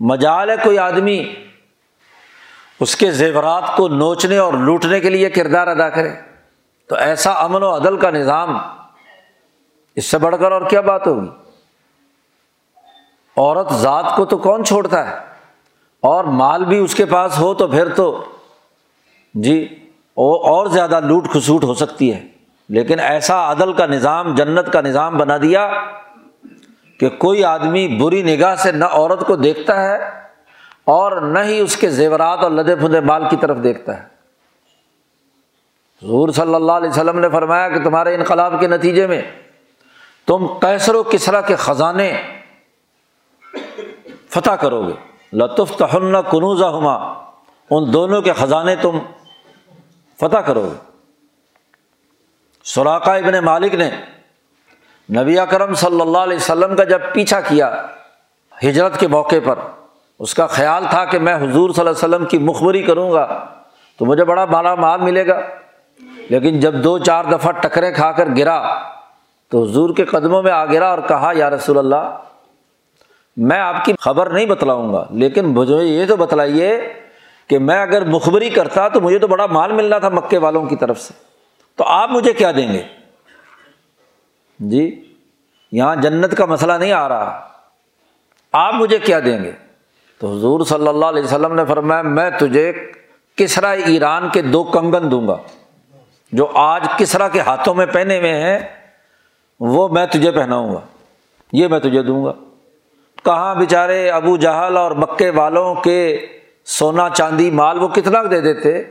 مجال 0.00 0.50
ہے 0.50 0.54
کوئی 0.62 0.78
آدمی 0.78 1.34
اس 2.80 2.96
کے 2.96 3.10
زیورات 3.10 3.76
کو 3.76 3.88
نوچنے 3.88 4.36
اور 4.36 4.52
لوٹنے 4.52 5.00
کے 5.00 5.10
لیے 5.10 5.30
کردار 5.30 5.66
ادا 5.66 5.88
کرے۔ 5.88 6.10
تو 6.88 6.96
ایسا 6.96 7.30
امن 7.30 7.62
و 7.62 7.76
عدل 7.76 7.96
کا 7.96 8.10
نظام 8.10 8.58
اس 9.96 10.04
سے 10.04 10.18
بڑھ 10.18 10.36
کر 10.40 10.52
اور 10.52 10.62
کیا 10.62 10.80
بات 10.80 11.06
ہوگی؟ 11.06 11.28
عورت 13.36 13.72
ذات 13.72 14.16
کو 14.16 14.24
تو 14.24 14.38
کون 14.38 14.64
چھوڑتا 14.64 15.10
ہے؟ 15.10 15.16
اور 16.00 16.24
مال 16.24 16.64
بھی 16.64 16.78
اس 16.78 16.94
کے 16.94 17.04
پاس 17.04 17.38
ہو 17.38 17.54
تو 17.54 17.66
پھر 17.66 17.88
تو 17.88 18.24
جی 19.42 19.88
وہ 20.16 20.48
اور 20.48 20.66
زیادہ 20.66 21.00
لوٹ 21.00 21.28
کھسوٹ 21.28 21.64
ہو 21.64 21.74
سکتی 21.74 22.14
ہے۔ 22.14 22.26
لیکن 22.68 23.00
ایسا 23.00 23.52
عدل 23.52 23.72
کا 23.72 23.86
نظام، 23.86 24.34
جنت 24.34 24.72
کا 24.72 24.80
نظام 24.80 25.18
بنا 25.18 25.36
دیا 25.42 25.70
کہ 27.00 27.08
کوئی 27.08 27.44
آدمی 27.44 27.88
بری 27.88 28.22
نگاہ 28.22 28.54
سے 28.54 28.72
نہ 28.72 28.84
عورت 28.84 29.26
کو 29.26 29.36
دیکھتا 29.36 29.82
ہے 29.82 29.96
اور 30.84 31.20
نہ 31.20 31.38
ہی 31.38 31.60
اس 31.60 31.76
کے 31.76 31.90
زیورات 31.90 32.38
اور 32.42 32.50
لدے 32.50 32.76
پھندے 32.76 33.00
مال 33.00 33.22
کی 33.30 33.36
طرف 33.36 33.56
دیکھتا 33.62 33.96
ہے۔ 33.96 34.02
حضور 36.02 36.28
صلی 36.28 36.54
اللہ 36.54 36.72
علیہ 36.72 36.88
وسلم 36.88 37.18
نے 37.18 37.28
فرمایا 37.28 37.68
کہ 37.68 37.84
تمہارے 37.84 38.14
انقلاب 38.14 38.54
کے 38.60 38.66
نتیجے 38.66 39.06
میں 39.06 39.22
تم 40.26 40.46
کیسر 40.46 40.94
و 40.94 41.02
کسرا 41.02 41.40
کے 41.40 41.56
خزانے 41.56 42.22
فتح 44.30 44.50
کرو 44.50 44.88
گے۔ 44.88 44.92
لطف 45.32 45.76
تہن 45.76 46.12
کنوزہ 46.12 46.64
ہما 46.64 46.94
ان 47.70 47.92
دونوں 47.92 48.22
کے 48.22 48.32
خزانے 48.32 48.76
تم 48.76 48.98
فتح 50.20 50.36
کرو۔ 50.36 50.62
گے 50.62 50.76
سوراقا 52.64 53.14
ابن 53.14 53.44
مالک 53.44 53.74
نے 53.74 53.90
نبی 55.08 55.38
اکرم 55.38 55.74
صلی 55.74 56.00
اللہ 56.00 56.18
علیہ 56.18 56.36
وسلم 56.36 56.76
کا 56.76 56.84
جب 56.84 57.00
پیچھا 57.14 57.40
کیا 57.40 57.86
ہجرت 58.64 59.00
کے 59.00 59.08
موقع 59.08 59.36
پر، 59.44 59.58
اس 60.18 60.34
کا 60.34 60.46
خیال 60.46 60.84
تھا 60.90 61.04
کہ 61.04 61.18
میں 61.18 61.34
حضور 61.34 61.70
صلی 61.70 61.80
اللہ 61.80 61.90
علیہ 61.90 62.04
وسلم 62.04 62.26
کی 62.26 62.38
مخبری 62.38 62.82
کروں 62.82 63.12
گا، 63.12 63.44
تو 63.96 64.04
مجھے 64.04 64.24
بڑا 64.24 64.44
مالا 64.44 64.74
مال 64.74 65.00
ملے 65.00 65.26
گا۔ 65.26 65.40
لیکن 66.28 66.60
جب 66.60 66.74
دو 66.74 66.98
چار 66.98 67.24
دفعہ 67.24 67.52
ٹکرے 67.52 67.92
کھا 67.92 68.12
کر 68.12 68.28
گرا، 68.36 68.78
تو 69.48 69.62
حضور 69.62 69.94
کے 69.94 70.04
قدموں 70.04 70.42
میں 70.42 70.52
آ 70.52 70.64
گرا 70.64 70.88
اور 70.90 70.98
کہا، 70.98 71.32
یا 71.34 71.50
رسول 71.50 71.78
اللہ، 71.78 72.16
میں 73.36 73.58
آپ 73.58 73.84
کی 73.84 73.92
خبر 74.00 74.30
نہیں 74.30 74.46
بتلاؤں 74.46 74.92
گا، 74.92 75.04
لیکن 75.10 75.44
مجھے 75.44 75.82
یہ 75.84 76.06
تو 76.06 76.16
بتلائیے 76.16 76.92
کہ 77.48 77.58
میں 77.58 77.82
اگر 77.82 78.04
مخبری 78.04 78.50
کرتا 78.50 78.88
تو 78.88 79.00
مجھے 79.00 79.18
تو 79.18 79.26
بڑا 79.26 79.46
مال 79.46 79.72
ملنا 79.72 79.98
تھا 79.98 80.08
مکے 80.08 80.38
والوں 80.38 80.66
کی 80.66 80.76
طرف 80.76 81.00
سے۔ 81.00 81.14
تو 81.76 81.84
آپ 81.84 82.10
مجھے 82.10 82.32
کیا 82.32 82.52
دیں 82.52 82.72
گے؟ 82.72 82.82
جی 84.58 85.12
یہاں 85.72 85.96
جنت 85.96 86.36
کا 86.36 86.46
مسئلہ 86.46 86.72
نہیں 86.72 86.92
آ 86.92 87.08
رہا۔ 87.08 87.48
آپ 88.52 88.74
مجھے 88.74 88.98
کیا 88.98 89.20
دیں 89.20 89.44
گے؟ 89.44 89.52
تو 90.18 90.32
حضور 90.32 90.64
صلی 90.64 90.88
اللہ 90.88 91.06
علیہ 91.06 91.22
وسلم 91.22 91.54
نے 91.54 91.64
فرمایا، 91.64 92.02
میں 92.02 92.30
تجھے 92.30 92.72
کسرا 93.36 93.70
ایران 93.70 94.28
کے 94.28 94.42
دو 94.42 94.64
کنگن 94.64 95.10
دوں 95.10 95.28
گا۔ 95.28 95.36
جو 96.32 96.50
آج 96.54 96.86
کسرا 96.98 97.28
کے 97.28 97.40
ہاتھوں 97.40 97.74
میں 97.74 97.86
پہنے 97.86 98.18
ہوئے 98.18 98.34
ہیں، 98.40 98.58
وہ 99.60 99.88
میں 99.88 100.06
تجھے 100.06 100.30
پہناؤں 100.30 100.74
گا۔ 100.74 100.80
یہ 101.52 101.68
میں 101.68 101.78
تجھے 101.78 102.02
دوں 102.02 102.24
گا۔ 102.24 102.32
کہاں 103.24 103.54
بےچارے 103.54 104.10
ابو 104.10 104.36
جہل 104.36 104.76
اور 104.76 104.90
مکے 104.90 105.30
والوں 105.30 105.74
کے 105.74 106.26
سونا 106.68 107.08
چاندی 107.08 107.50
مال 107.50 107.82
وہ 107.82 107.88
کتنا 107.88 108.18
دے 108.30 108.40
دیتے؟ 108.40 108.84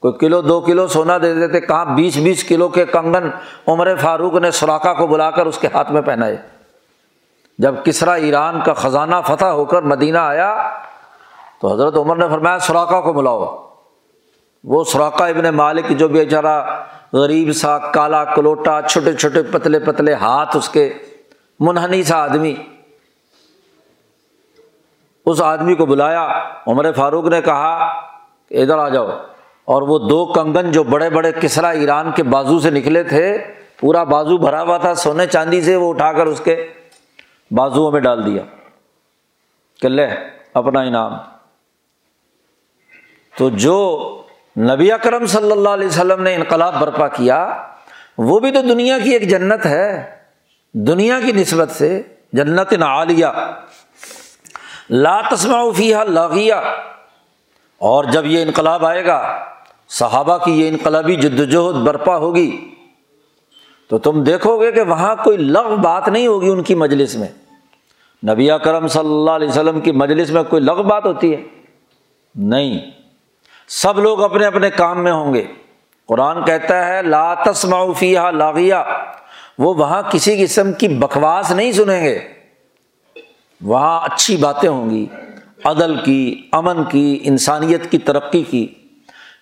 کوئی 0.00 0.14
کلو، 0.14 0.40
دو 0.40 0.60
کلو 0.60 0.88
سونا 0.88 1.18
دے 1.18 1.34
دیتے، 1.34 1.60
کہاں 1.60 1.84
بیس 1.84 2.16
بیس 2.16 2.44
کلو 2.44 2.68
کے 2.68 2.84
کنگن 2.84 3.28
عمر 3.66 3.96
فاروق 3.96 4.34
نے 4.34 4.50
سوراخا 4.50 4.94
کو 4.94 5.06
بلا 5.06 5.30
کر 5.30 5.46
اس 5.46 5.58
کے 5.58 5.68
ہاتھ 5.74 5.92
میں 5.92 6.02
پہنائے؟ 6.02 6.36
جب 7.58 7.74
کسرا 7.84 8.12
ایران 8.12 8.60
کا 8.60 8.72
خزانہ 8.72 9.14
فتح 9.26 9.44
ہو 9.44 9.64
کر 9.64 9.82
مدینہ 9.82 10.18
آیا، 10.18 10.70
تو 11.60 11.72
حضرت 11.72 11.96
عمر 11.96 12.16
نے 12.16 12.28
فرمایا 12.28 12.58
سوراخا 12.58 13.00
کو 13.00 13.12
بلاؤ۔ 13.12 13.68
وہ 14.64 14.84
سوراخا 14.84 15.26
ابن 15.26 15.54
مالک 15.54 15.90
جو 15.90 16.08
بیچارہ 16.08 16.84
غریب 17.12 17.52
سا، 17.52 17.78
کالا 17.78 18.24
کلوٹا، 18.24 18.80
چھوٹے 18.82 19.12
چھوٹے 19.12 19.42
پتلے 19.42 19.78
پتلے 19.78 20.14
ہاتھ 20.14 20.56
اس 20.56 20.68
کے 20.68 20.92
منہنی 21.60 22.02
سا 22.02 22.16
آدمی۔ 22.16 22.54
اس 25.26 25.42
آدمی 25.42 25.74
کو 25.74 25.86
بلایا، 25.86 26.28
عمر 26.66 26.92
فاروق 26.92 27.24
نے 27.24 27.42
کہا 27.42 28.00
کہ 28.48 28.62
ادھر 28.62 28.78
آ 28.78 28.88
جاؤ۔ 28.88 29.08
اور 29.64 29.82
وہ 29.82 29.98
دو 29.98 30.26
کنگن 30.26 30.70
جو 30.70 30.82
بڑے 30.82 31.10
بڑے 31.10 31.32
کسرا 31.40 31.68
ایران 31.68 32.10
کے 32.12 32.22
بازو 32.22 32.58
سے 32.58 32.70
نکلے 32.70 33.02
تھے، 33.02 33.38
پورا 33.80 34.04
بازو 34.04 34.36
بھرا 34.36 34.62
ہوا 34.62 34.78
تھا، 34.78 34.94
سونے 34.94 35.26
چاندی 35.26 35.60
سے 35.60 35.76
وہ 35.76 35.90
اٹھا 35.90 36.12
کر 36.12 36.26
اس 36.26 36.40
کے 36.40 36.72
بازو 37.50 37.90
میں 37.90 38.00
ڈال 38.00 38.26
دیا 38.26 38.42
کہ 39.80 39.88
لے 39.88 40.06
اپنا 40.54 40.80
انعام۔ 40.80 41.12
تو 43.38 43.50
جو 43.50 44.02
نبی 44.58 44.92
اکرم 44.92 45.26
صلی 45.26 45.52
اللہ 45.52 45.68
علیہ 45.68 45.86
وسلم 45.86 46.22
نے 46.22 46.34
انقلاب 46.34 46.74
برپا 46.80 47.08
کیا، 47.08 47.62
وہ 48.18 48.38
بھی 48.38 48.50
تو 48.50 48.62
دنیا 48.62 48.98
کی 48.98 49.10
ایک 49.10 49.30
جنت 49.30 49.66
ہے، 49.66 50.16
دنیا 50.72 51.20
کی 51.20 51.32
نسبت 51.32 51.70
سے 51.70 52.02
جنت 52.32 52.82
عالیہ۔ 52.82 53.26
لا 54.90 55.20
تسما 55.30 55.70
فیحہ 55.76 56.04
لاغیہ۔ 56.04 56.54
اور 57.78 58.04
جب 58.04 58.26
یہ 58.26 58.42
انقلاب 58.42 58.86
آئے 58.86 59.06
گا، 59.06 59.44
صحابہ 59.88 60.38
کی 60.38 60.62
یہ 60.62 60.68
انقلابی 60.68 61.14
جد 61.14 61.40
وجہد 61.40 61.82
برپا 61.82 62.16
ہوگی، 62.16 62.74
تو 63.88 63.98
تم 63.98 64.22
دیکھو 64.22 64.60
گے 64.60 64.72
کہ 64.72 64.82
وہاں 64.82 65.16
کوئی 65.24 65.36
لغ 65.36 65.76
بات 65.76 66.08
نہیں 66.08 66.26
ہوگی 66.26 66.48
ان 66.48 66.62
کی 66.62 66.74
مجلس 66.74 67.16
میں۔ 67.16 67.28
نبی 68.32 68.48
کرم 68.64 68.88
صلی 68.88 69.14
اللہ 69.14 69.30
علیہ 69.30 69.48
وسلم 69.48 69.80
کی 69.80 69.92
مجلس 69.92 70.30
میں 70.30 70.42
کوئی 70.42 70.62
لغ 70.62 70.82
بات 70.82 71.06
ہوتی 71.06 71.32
ہے؟ 71.32 71.42
نہیں۔ 72.34 72.90
سب 73.68 73.98
لوگ 73.98 74.22
اپنے 74.22 74.46
اپنے 74.46 74.70
کام 74.70 75.04
میں 75.04 75.12
ہوں 75.12 75.34
گے۔ 75.34 75.44
قرآن 76.06 76.44
کہتا 76.44 76.86
ہے، 76.86 77.02
لا 77.02 77.34
تسما 77.34 77.92
فیحہ 77.98 78.30
لاغیہ۔ 78.30 78.74
وہ 79.58 79.74
وہاں 79.74 80.02
کسی 80.10 80.44
قسم 80.44 80.72
کی 80.72 80.88
بکواس 80.88 81.50
نہیں 81.50 81.72
سنیں 81.72 82.04
گے۔ 82.04 82.35
وہاں 83.60 84.00
اچھی 84.02 84.36
باتیں 84.36 84.68
ہوں 84.68 84.90
گی، 84.90 85.06
عدل 85.64 85.96
کی، 86.04 86.48
امن 86.52 86.84
کی، 86.84 87.18
انسانیت 87.22 87.90
کی، 87.90 87.98
ترقی 87.98 88.42
کی۔ 88.42 88.66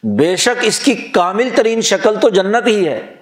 بے 0.03 0.37
شک 0.37 0.59
اس 0.63 0.79
کی 0.79 0.95
کامل 0.95 1.49
ترین 1.55 1.81
شکل 1.81 2.17
تو 2.21 2.29
جنت 2.29 2.67
ہی 2.67 2.89
ہے۔ 2.89 3.15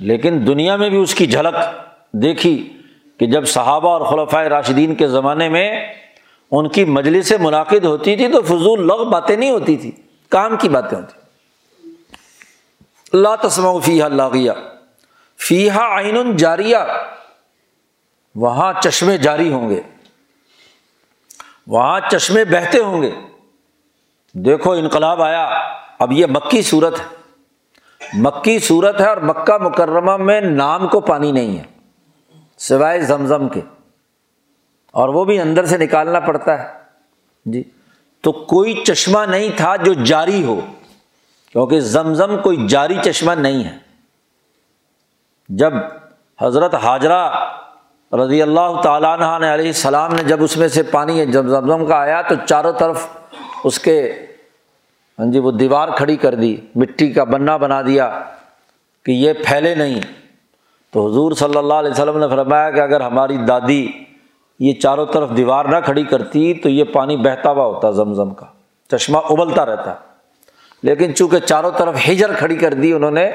لیکن 0.00 0.46
دنیا 0.46 0.76
میں 0.76 0.88
بھی 0.88 0.98
اس 0.98 1.14
کی 1.14 1.26
جھلک 1.26 1.54
دیکھی 2.12 2.72
کہ 3.18 3.26
جب 3.26 3.46
صحابہ 3.46 3.88
اور 3.88 4.00
خلفۂ 4.00 4.44
راشدین 4.44 4.94
کے 4.94 5.08
زمانے 5.08 5.48
میں 5.48 5.92
ان 6.50 6.68
کی 6.68 6.84
مجلس 6.84 7.28
سے 7.28 7.36
منعقد 7.38 7.84
ہوتی 7.84 8.16
تھی 8.16 8.28
تو 8.28 8.42
فضول 8.42 8.86
لغ 8.86 9.08
باتیں 9.08 9.36
نہیں 9.36 9.50
ہوتی 9.50 9.76
تھی، 9.76 9.90
کام 10.28 10.56
کی 10.56 10.68
باتیں 10.68 10.98
ہوتی 10.98 11.18
اللہ 13.12 13.48
تسم 13.48 13.80
فیحہ 13.80 14.08
لاغیہ 14.08 14.52
فیحہ 15.38 15.80
آئین 15.80 16.36
جاریہ۔ 16.36 16.76
وہاں 18.34 18.72
چشمے 18.82 19.18
جاری 19.18 19.52
ہوں 19.52 19.70
گے۔ 19.70 19.80
وہاں 21.66 22.00
چشمے 22.10 22.44
بہتے 22.44 22.78
ہوں 22.78 23.02
گے۔ 23.02 23.10
دیکھو 24.32 24.72
انقلاب 24.72 25.22
آیا۔ 25.22 25.44
اب 25.98 26.12
یہ 26.12 26.26
مکی 26.26 26.62
صورت 26.62 27.00
ہے۔ 27.00 27.04
مکی 28.12 28.58
صورت 28.58 29.00
ہے 29.00 29.06
اور 29.06 29.16
مکہ 29.16 29.58
مکرمہ 29.58 30.16
میں 30.16 30.40
نام 30.40 30.88
کو 30.88 31.00
پانی 31.00 31.32
نہیں 31.32 31.58
ہے، 31.58 31.62
سوائے 32.58 33.00
زمزم 33.00 33.48
کے۔ 33.48 33.60
اور 34.92 35.08
وہ 35.08 35.24
بھی 35.24 35.40
اندر 35.40 35.66
سے 35.66 35.78
نکالنا 35.78 36.20
پڑتا 36.20 36.62
ہے۔ 36.62 36.78
جی 37.44 37.62
تو 38.20 38.32
کوئی 38.32 38.84
چشمہ 38.84 39.26
نہیں 39.26 39.48
تھا 39.56 39.76
جو 39.76 39.92
جاری 39.92 40.44
ہو، 40.44 40.60
کیونکہ 41.52 41.80
زمزم 41.80 42.42
کوئی 42.42 42.68
جاری 42.68 42.96
چشمہ 43.04 43.32
نہیں 43.32 43.64
ہے۔ 43.64 43.78
جب 45.48 45.72
حضرت 46.40 46.74
حاجرہ 46.74 47.30
رضی 48.12 48.42
اللہ 48.42 48.80
تعالیٰ 48.82 49.20
عنہ 49.20 49.44
نے 49.44 49.52
علیہ 49.54 49.66
السلام 49.66 50.14
نے 50.14 50.22
جب 50.22 50.42
اس 50.42 50.56
میں 50.56 50.68
سے 50.68 50.82
پانی 50.82 51.26
جب 51.26 51.46
زمزم 51.46 51.86
کا 51.86 51.96
آیا 51.96 52.22
تو 52.22 52.34
چاروں 52.46 52.72
طرف 52.72 53.06
اس 53.64 53.78
کے 53.78 54.12
ہاں 55.18 55.26
جی 55.32 55.38
وہ 55.38 55.50
دیوار 55.50 55.88
کھڑی 55.96 56.16
کر 56.16 56.34
دی، 56.34 56.56
مٹی 56.74 57.12
کا 57.12 57.24
بنا 57.24 57.56
بنا 57.56 57.82
دیا 57.82 58.08
کہ 59.04 59.12
یہ 59.12 59.32
پھیلے 59.32 59.74
نہیں۔ 59.74 60.00
تو 60.90 61.06
حضور 61.06 61.32
صلی 61.32 61.58
اللہ 61.58 61.74
علیہ 61.74 61.90
وسلم 61.90 62.18
نے 62.18 62.28
فرمایا 62.28 62.70
کہ 62.70 62.80
اگر 62.80 63.00
ہماری 63.00 63.36
دادی 63.36 63.86
یہ 64.58 64.72
چاروں 64.72 65.06
طرف 65.06 65.30
دیوار 65.36 65.64
نہ 65.64 65.76
کھڑی 65.84 66.02
کرتی 66.02 66.54
تو 66.54 66.68
یہ 66.68 66.84
پانی 66.84 67.16
بہتا 67.16 67.50
ہوا 67.50 67.64
ہوتا 67.64 67.90
زمزم 67.90 68.30
کا، 68.30 68.46
چشمہ 68.90 69.18
ابلتا 69.18 69.66
رہتا۔ 69.66 69.94
لیکن 70.82 71.14
چونکہ 71.14 71.38
چاروں 71.38 71.70
طرف 71.76 72.08
ہجر 72.08 72.32
کھڑی 72.34 72.56
کر 72.56 72.74
دی 72.74 72.92
انہوں 72.92 73.10
نے 73.10 73.30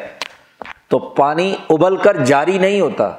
تو 0.87 0.99
پانی 0.99 1.55
ابل 1.69 1.95
کر 1.95 2.17
جاری 2.17 2.57
نہیں 2.57 2.81
ہوتا۔ 2.81 3.11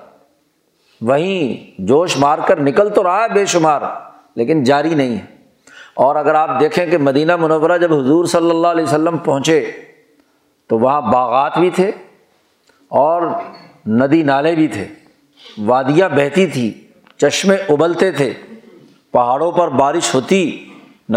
وہیں 1.01 1.71
جوش 1.79 2.17
مار 2.17 2.39
کر 2.39 2.61
نکل 2.61 2.89
تو 2.89 3.03
رہا 3.03 3.25
ہے 3.25 3.29
بے 3.29 3.47
شمار، 3.47 3.81
لیکن 4.37 4.65
جاری 4.65 4.95
نہیں 4.95 5.17
ہے۔ 5.17 5.37
اور 5.95 6.17
اگر 6.17 6.35
آپ 6.35 6.61
دیکھیں 6.61 6.87
کہ 6.87 6.99
مدینہ 6.99 7.37
منورہ 7.37 7.79
جب 7.79 7.95
حضور 7.95 8.25
صلی 8.25 8.51
اللہ 8.51 8.69
علیہ 8.69 8.85
وسلم 8.85 9.17
پہنچے، 9.17 9.71
تو 10.69 10.79
وہاں 10.79 11.01
باغات 11.01 11.59
بھی 11.59 11.71
تھے 11.71 11.91
اور 12.89 13.23
ندی 13.87 14.23
نالے 14.23 14.55
بھی 14.55 14.69
تھے۔ 14.69 14.89
وادیاں 15.59 16.09
بہتی 16.09 16.47
تھی، 16.47 16.87
چشمے 17.17 17.57
ابلتے 17.69 18.13
تھے۔ 18.13 18.33
پہاڑوں 19.13 19.53
پر 19.53 19.69
بارش 19.69 20.15
ہوتی۔ 20.15 20.69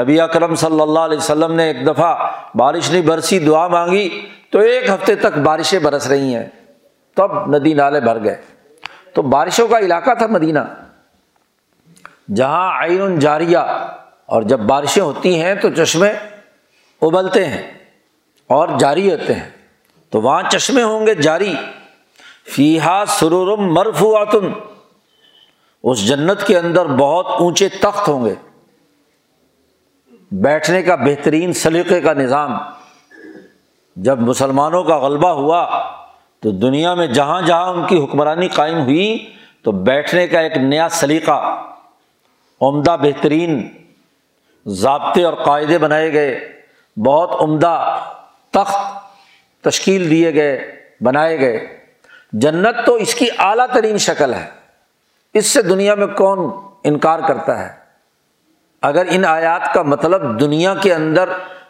نبی 0.02 0.22
اکرم 0.22 0.56
صلی 0.56 0.82
اللہ 0.82 1.00
علیہ 1.00 1.18
وسلم 1.18 1.54
نے 1.54 1.64
ایک 1.64 1.88
دفعہ 1.88 2.16
بارش 2.56 2.92
نہیں، 2.92 3.02
برسی 3.02 3.40
دعا 3.40 3.68
مانگی 3.68 4.22
تو 4.50 4.60
ایک 4.60 4.90
ہفتے 4.90 5.16
تک 5.16 5.38
بارشیں 5.38 5.80
برس 5.80 6.08
رہی 6.08 6.36
ہیں۔ 6.36 6.46
تب 7.16 7.56
ندی 7.56 7.74
نالے 7.74 8.00
بھر 8.00 8.24
گئے۔ 8.24 8.59
تو 9.14 9.22
بارشوں 9.22 9.68
کا 9.68 9.80
علاقہ 9.80 10.14
تھا 10.18 10.28
مدینہ، 10.28 10.60
جہاں 12.36 12.80
آئین 12.80 13.20
جاریہ، 13.20 13.58
اور 14.26 14.42
جب 14.42 14.60
بارشیں 14.60 15.04
ہوتی 15.04 15.42
ہیں 15.42 15.56
تو 15.56 15.70
چشمے 15.70 16.14
ابلتے 17.02 17.46
ہیں 17.46 17.72
اور 18.48 18.70
جاری 18.80 19.12
ہوتے 19.12 19.34
ہیں۔ 19.34 19.50
تو 20.10 20.22
وہاں 20.22 20.44
چشمے 20.52 20.84
ہوں 20.84 21.08
گے 21.08 21.16
جاری۔ 21.16 21.56
فیحا 22.56 23.06
سرورم 23.06 23.74
مرفوعتن۔ 23.74 24.52
اس 25.84 26.08
جنت 26.08 26.48
کے 26.48 26.58
اندر 26.58 26.86
بہت 26.86 27.26
اونچے 27.40 27.70
تخت 27.70 28.08
ہوں 28.08 28.26
گے۔ 28.26 28.36
بیٹھنے 30.32 30.84
کا 30.84 30.96
بہترین 30.96 31.54
سلیقے 31.54 32.02
کا 32.02 32.14
نظام۔ 32.14 32.52
جب 33.96 34.20
مسلمانوں 34.20 34.84
کا 34.84 34.98
غلبہ 34.98 35.30
ہوا 35.30 35.82
تو 36.40 36.52
دنیا 36.52 36.94
میں 36.94 37.08
جہاں 37.08 37.42
جہاں 37.42 37.68
ان 37.68 37.88
کی 37.88 38.04
حکمرانی 38.04 38.48
قائم 38.48 38.82
ہوئی، 38.82 39.34
تو 39.64 39.72
بیٹھنے 39.72 40.28
کا 40.28 40.40
ایک 40.40 40.58
نیا 40.58 40.90
سلیقہ، 40.90 41.66
عمدہ 42.62 42.96
بہترین 43.02 43.68
ضابطے 44.66 45.24
اور 45.24 45.34
قاعدے 45.34 45.78
بنائے 45.78 46.14
گئے، 46.14 46.62
بہت 46.98 47.42
عمدہ 47.42 48.00
تخت 48.52 48.76
تشکیل 49.64 50.10
دیے 50.10 50.34
گئے، 50.34 50.76
بنائے 51.02 51.40
گئے۔ 51.40 51.80
جنت 52.34 52.86
تو 52.86 52.94
اس 52.94 53.16
کی 53.16 53.26
اعلیٰ 53.38 53.66
ترین 53.74 53.98
شکل 53.98 54.34
ہے۔ 54.34 54.50
اس 55.34 55.46
سے 55.46 55.62
دنیا 55.62 55.96
میں 55.96 56.08
کون 56.08 56.52
انکار 56.84 57.20
کرتا 57.20 57.60
ہے؟ 57.60 57.70
اگر 58.82 59.06
ان 59.10 59.26
آیات 59.26 59.74
کا 59.74 59.82
مطلب 59.82 60.40
دنیا 60.40 60.76
کے 60.76 60.94
اندر 60.94 61.30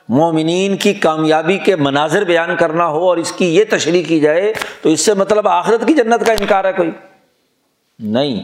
مومنین 0.09 0.75
کی 0.77 0.93
کامیابی 0.93 1.57
کے 1.57 1.75
مناظر 1.75 2.23
بیان 2.23 2.55
کرنا 2.55 2.87
ہو 2.87 3.07
اور 3.09 3.17
اس 3.17 3.31
کی 3.31 3.55
یہ 3.55 3.63
تشریح 3.69 4.03
کی 4.07 4.19
جائے، 4.19 4.53
تو 4.81 4.89
اس 4.89 5.01
سے 5.01 5.13
مطلب 5.13 5.47
آخرت 5.47 5.87
کی 5.87 5.93
جنت 5.93 6.25
کا 6.27 6.33
انکار 6.33 6.65
ہے 6.65 6.73
کوئی۔ 6.73 6.91
نہیں، 7.99 8.41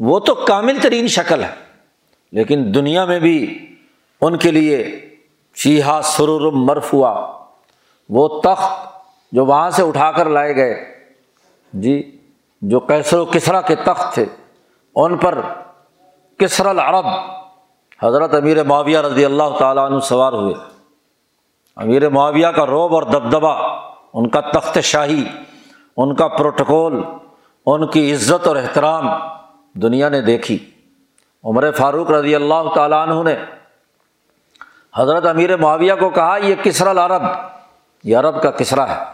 وہ 0.00 0.18
تو 0.18 0.34
کامل 0.34 0.78
ترین 0.82 1.08
شکل 1.08 1.42
ہے، 1.44 1.50
لیکن 2.32 2.64
دنیا 2.74 3.04
میں 3.04 3.18
بھی 3.18 3.36
ان 4.22 4.36
کے 4.36 4.50
لیے 4.50 4.84
شیہا 5.56 6.00
سرور 6.04 6.52
مرفوا 6.52 7.14
وہ 8.10 8.28
تخت 8.40 8.84
جو 9.32 9.44
وہاں 9.46 9.70
سے 9.70 9.82
اٹھا 9.82 10.10
کر 10.12 10.28
لائے 10.28 10.54
گئے۔ 10.56 10.74
جی 11.72 12.00
جو 12.62 12.80
کیسر 12.80 13.18
و 13.18 13.24
کسرا 13.24 13.60
کے 13.60 13.74
تخت 13.74 14.14
تھے، 14.14 14.24
ان 14.96 15.16
پر 15.16 15.40
کسر 16.38 16.66
العرب، 16.66 17.06
حضرت 18.02 18.34
امیر 18.34 18.62
معاویہ 18.64 18.98
رضی 18.98 19.24
اللہ 19.24 19.56
تعالیٰ 19.58 19.84
عنہ 19.84 19.98
سوار 20.00 20.32
ہوئے۔ 20.32 20.54
امیر 21.76 22.08
معاویہ 22.08 22.46
کا 22.46 22.66
روب 22.66 22.94
اور 22.94 23.02
دبدبا 23.02 23.52
ان 24.14 24.28
کا 24.28 24.40
تخت 24.40 24.78
شاہی، 24.80 25.24
ان 25.96 26.14
کا 26.14 26.28
پروٹوکول، 26.28 27.02
ان 27.66 27.86
کی 27.86 28.12
عزت 28.12 28.46
اور 28.46 28.56
احترام 28.56 29.08
دنیا 29.74 30.08
نے 30.08 30.20
دیکھی۔ 30.20 30.70
عمر 31.44 31.72
فاروق 31.72 32.10
رضی 32.10 32.34
اللہ 32.34 32.74
تعالیٰ 32.74 33.08
عنہ 33.08 33.22
نے 33.22 33.34
حضرت 34.96 35.26
امیر 35.26 35.56
معاویہ 35.56 35.92
کو 35.98 36.10
کہا، 36.10 36.36
یہ 36.36 36.54
کسرا 36.62 36.90
العرب، 36.90 37.22
یہ 38.04 38.16
عرب 38.16 38.42
کا 38.42 38.50
کسرا 38.50 38.88
ہے۔ 38.88 39.04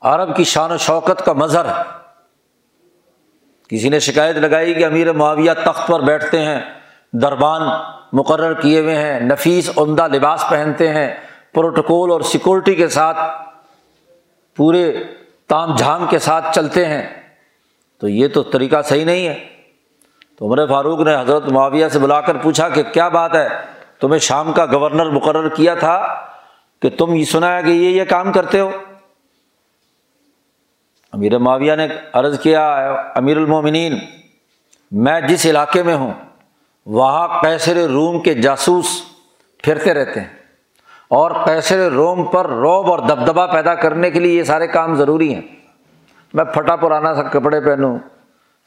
عرب 0.00 0.36
کی 0.36 0.44
شان 0.44 0.72
و 0.72 0.76
شوکت 0.76 1.24
کا 1.24 1.32
مظہر 1.32 1.64
ہے۔ 1.64 1.82
کسی 3.68 3.88
نے 3.88 4.00
شکایت 4.00 4.36
لگائی 4.36 4.74
کہ 4.74 4.86
امیر 4.86 5.12
معاویہ 5.12 5.50
تخت 5.64 5.86
پر 5.86 6.00
بیٹھتے 6.00 6.44
ہیں، 6.44 6.60
دربان 7.12 7.62
مقرر 8.12 8.54
کیے 8.54 8.80
ہوئے 8.80 8.96
ہیں۔ 8.96 9.20
نفیس 9.20 9.70
عمدہ 9.76 10.08
لباس 10.12 10.44
پہنتے 10.50 10.88
ہیں۔ 10.88 11.14
پروٹوکول 11.52 12.10
اور 12.10 12.20
سیکورٹی 12.20 12.74
کے 12.74 12.88
ساتھ 12.88 13.18
پورے 14.56 14.92
تام 15.46 15.76
جھام 15.76 16.06
کے 16.10 16.18
ساتھ 16.18 16.54
چلتے 16.54 16.84
ہیں۔ 16.84 17.06
تو 18.00 18.08
یہ 18.08 18.28
تو 18.28 18.42
طریقہ 18.42 18.82
صحیح 18.82 19.04
نہیں 19.04 19.28
ہے۔ 19.28 19.48
تو 20.38 20.46
عمر 20.46 20.66
فاروق 20.66 21.00
نے 21.00 21.16
حضرت 21.16 21.48
معاویہ 21.48 21.88
سے 21.88 21.98
بلا 21.98 22.20
کر 22.20 22.36
پوچھا 22.36 22.68
کہ 22.68 22.82
کیا 22.82 23.08
بات 23.08 23.34
ہے؟ 23.34 23.48
تمہیں 24.00 24.18
شام 24.18 24.52
کا 24.52 24.66
گورنر 24.66 25.10
مقرر 25.10 25.48
کیا 25.48 25.74
تھا 25.74 26.26
کہ 26.82 26.90
تم 26.90 27.14
یہ 27.14 27.24
سنا 27.24 27.56
ہے 27.56 27.62
کہ 27.62 27.68
یہ 27.68 27.90
یہ 27.90 28.04
کام 28.04 28.32
کرتے 28.32 28.60
ہو؟ 28.60 28.70
امیر 31.12 31.38
معاویہ 31.38 31.74
نے 31.74 31.88
عرض 32.12 32.40
کیا 32.40 32.74
امیر 33.14 33.36
المومنین، 33.36 33.98
میں 34.90 35.20
جس 35.20 35.46
علاقے 35.46 35.82
میں 35.82 35.94
ہوں 35.94 36.14
وہاں 36.86 37.28
کیسر 37.42 37.76
روم 37.76 38.20
کے 38.20 38.34
جاسوس 38.34 38.86
پھرتے 39.58 39.94
رہتے 39.94 40.20
ہیں 40.20 40.28
اور 41.08 41.30
کیسر 41.30 41.92
روم 41.92 42.24
پر 42.24 42.46
روب 42.46 42.90
اور 42.90 42.98
دبدبا 42.98 43.46
پیدا 43.46 43.74
کرنے 43.74 44.10
کے 44.10 44.20
لیے 44.20 44.38
یہ 44.38 44.42
سارے 44.42 44.66
کام 44.66 44.94
ضروری 44.94 45.34
ہیں۔ 45.34 45.42
میں 46.34 46.44
پھٹا 46.44 46.76
پرانا 46.76 47.14
سا 47.14 47.22
کپڑے 47.22 47.60
پہنوں۔ 47.60 47.98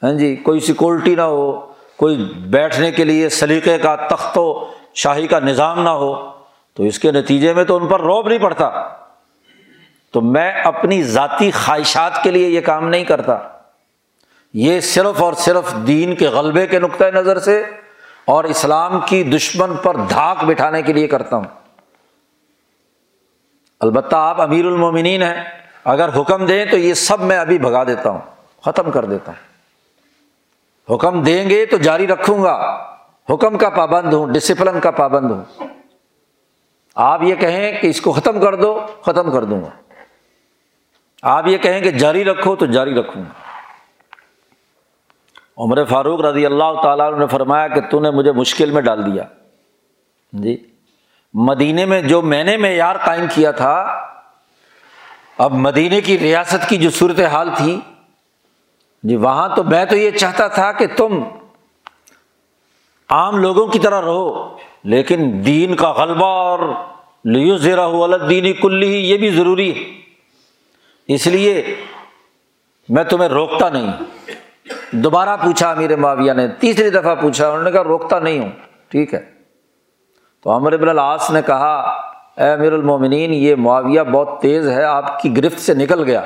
ہاں 0.03 0.13
جی 0.13 0.35
کوئی 0.35 0.59
سیکورٹی 0.59 1.15
نہ 1.15 1.21
ہو، 1.21 1.59
کوئی 1.97 2.15
بیٹھنے 2.49 2.91
کے 2.91 3.03
لیے 3.03 3.29
سلیقے 3.29 3.77
کا 3.77 3.95
تخت 3.95 4.37
و 4.37 4.65
شاہی 4.93 5.27
کا 5.27 5.39
نظام 5.39 5.83
نہ 5.83 5.89
ہو، 5.89 6.29
تو 6.73 6.83
اس 6.83 6.99
کے 6.99 7.11
نتیجے 7.11 7.53
میں 7.53 7.63
تو 7.63 7.75
ان 7.75 7.87
پر 7.87 8.01
روب 8.01 8.27
نہیں 8.27 8.39
پڑتا۔ 8.39 8.69
تو 10.11 10.21
میں 10.21 10.51
اپنی 10.51 11.03
ذاتی 11.03 11.51
خواہشات 11.51 12.23
کے 12.23 12.31
لیے 12.31 12.47
یہ 12.47 12.61
کام 12.61 12.89
نہیں 12.89 13.03
کرتا۔ 13.03 13.37
یہ 14.53 14.79
صرف 14.79 15.21
اور 15.21 15.33
صرف 15.33 15.75
دین 15.87 16.15
کے 16.15 16.27
غلبے 16.27 16.67
کے 16.67 16.79
نقطۂ 16.79 17.05
نظر 17.05 17.39
سے 17.39 17.63
اور 18.25 18.43
اسلام 18.43 18.99
کی 19.05 19.23
دشمن 19.23 19.75
پر 19.75 19.95
دھاک 20.09 20.43
بٹھانے 20.43 20.81
کے 20.81 20.93
لیے 20.93 21.07
کرتا 21.07 21.35
ہوں۔ 21.35 21.43
البتہ 23.79 24.15
آپ 24.15 24.41
امیر 24.41 24.65
المومنین 24.65 25.23
ہیں، 25.23 25.43
اگر 25.83 26.21
حکم 26.21 26.45
دیں 26.45 26.65
تو 26.65 26.77
یہ 26.77 26.93
سب 26.93 27.21
میں 27.21 27.37
ابھی 27.37 27.59
بھگا 27.59 27.83
دیتا 27.83 28.09
ہوں، 28.09 28.19
ختم 28.65 28.91
کر 28.91 29.05
دیتا 29.05 29.31
ہوں۔ 29.31 29.53
حکم 30.95 31.23
دیں 31.23 31.49
گے 31.49 31.65
تو 31.65 31.77
جاری 31.77 32.07
رکھوں 32.07 32.43
گا، 32.43 32.85
حکم 33.29 33.57
کا 33.57 33.69
پابند 33.69 34.13
ہوں 34.13 34.27
ڈسپلن 34.27 34.79
کا 34.79 34.91
پابند 34.91 35.31
ہوں۔ 35.31 35.63
آپ 36.95 37.23
یہ 37.23 37.35
کہیں 37.35 37.81
کہ 37.81 37.87
اس 37.87 38.01
کو 38.01 38.11
ختم 38.11 38.41
کر 38.41 38.55
دو، 38.55 38.85
ختم 39.01 39.31
کر 39.31 39.43
دوں 39.43 39.61
گا۔ 39.61 39.69
آپ 41.21 41.47
یہ 41.47 41.57
کہیں 41.57 41.81
کہ 41.81 41.91
جاری 41.91 42.23
رکھو 42.25 42.55
تو 42.55 42.65
جاری 42.65 42.95
رکھوں 42.95 43.23
گا۔ 43.23 43.42
عمر 45.57 45.85
فاروق 45.85 46.21
رضی 46.21 46.45
اللہ 46.45 46.81
تعالیٰ 46.83 47.17
نے 47.17 47.27
فرمایا 47.27 47.67
کہ 47.67 47.81
تو 47.81 47.99
نے 47.99 48.09
مجھے 48.09 48.31
مشکل 48.31 48.71
میں 48.71 48.81
ڈال 48.81 49.05
دیا۔ 49.05 49.23
جی۔ 50.33 50.57
مدینے 51.33 51.85
میں 51.85 52.01
جو 52.01 52.21
میں 52.21 52.43
نے 52.43 52.57
معیار 52.57 52.95
قائم 53.05 53.25
کیا 53.35 53.51
تھا، 53.51 54.05
اب 55.37 55.53
مدینے 55.53 56.01
کی 56.01 56.19
ریاست 56.19 56.69
کی 56.69 56.77
جو 56.77 56.89
صورت 56.89 57.19
حال 57.19 57.49
تھی 57.57 57.79
جی 59.03 59.15
وہاں 59.15 59.49
تو 59.55 59.63
میں 59.63 59.85
تو 59.85 59.95
یہ 59.95 60.11
چاہتا 60.11 60.47
تھا 60.47 60.71
کہ 60.71 60.87
تم 60.97 61.23
عام 63.09 63.37
لوگوں 63.37 63.67
کی 63.67 63.79
طرح 63.79 64.01
رہو، 64.01 64.57
لیکن 64.83 65.41
دین 65.45 65.75
کا 65.75 65.91
غلبہ 65.91 66.25
اور 66.25 66.59
لیو 67.25 67.57
زیرا 67.57 67.87
دینی 68.29 68.53
کلی 68.53 69.11
یہ 69.11 69.17
بھی 69.17 69.29
ضروری 69.29 69.71
ہے۔ 69.71 69.91
اس 71.07 71.27
لیے 71.27 71.75
میں 72.89 73.03
تمہیں 73.03 73.29
روکتا 73.29 73.69
نہیں۔ 73.69 73.91
دوبارہ 74.93 75.37
پوچھا 75.37 75.71
امیر 75.71 75.95
معاویہ 75.95 76.33
نے، 76.33 76.47
تیسری 76.47 76.89
دفعہ 76.89 77.15
پوچھا، 77.15 77.47
انہوں 77.47 77.63
نے 77.63 77.71
کہا، 77.71 77.83
روکتا 77.83 78.19
نہیں 78.19 78.39
ہوں۔ 78.39 78.49
ٹھیک 78.87 79.13
ہے۔ 79.13 79.33
تو 80.43 80.51
امر 80.51 80.73
ابن 80.73 80.89
العاص 80.89 81.31
نے 81.31 81.41
کہا، 81.45 81.75
اے 82.37 82.51
امیر 82.51 82.73
المومنین، 82.73 83.33
یہ 83.33 83.55
معاویہ 83.55 84.01
بہت 84.01 84.41
تیز 84.41 84.69
ہے، 84.69 84.83
آپ 84.83 85.21
کی 85.21 85.37
گرفت 85.37 85.59
سے 85.59 85.73
نکل 85.73 86.03
گیا۔ 86.03 86.21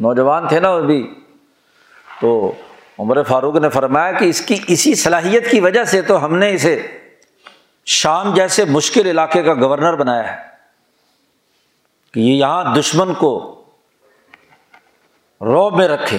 نوجوان 0.00 0.48
تھے 0.48 0.60
نا 0.60 0.70
وہ 0.70 0.80
بھی۔ 0.80 1.14
تو 2.20 2.52
عمر 2.98 3.22
فاروق 3.22 3.56
نے 3.56 3.68
فرمایا 3.68 4.12
کہ 4.12 4.24
اس 4.24 4.40
کی 4.40 4.56
اسی 4.68 4.94
صلاحیت 4.94 5.50
کی 5.50 5.60
وجہ 5.60 5.84
سے 5.84 6.02
تو 6.02 6.24
ہم 6.24 6.36
نے 6.36 6.50
اسے 6.50 6.86
شام 7.86 8.34
جیسے 8.34 8.64
مشکل 8.64 9.06
علاقے 9.06 9.42
کا 9.42 9.54
گورنر 9.54 9.96
بنایا 9.96 10.32
ہے۔ 10.32 10.42
کہ 12.14 12.20
یہ 12.20 12.32
یہاں 12.32 12.74
دشمن 12.74 13.14
کو 13.14 13.62
روب 15.40 15.76
میں 15.76 15.88
رکھے۔ 15.88 16.18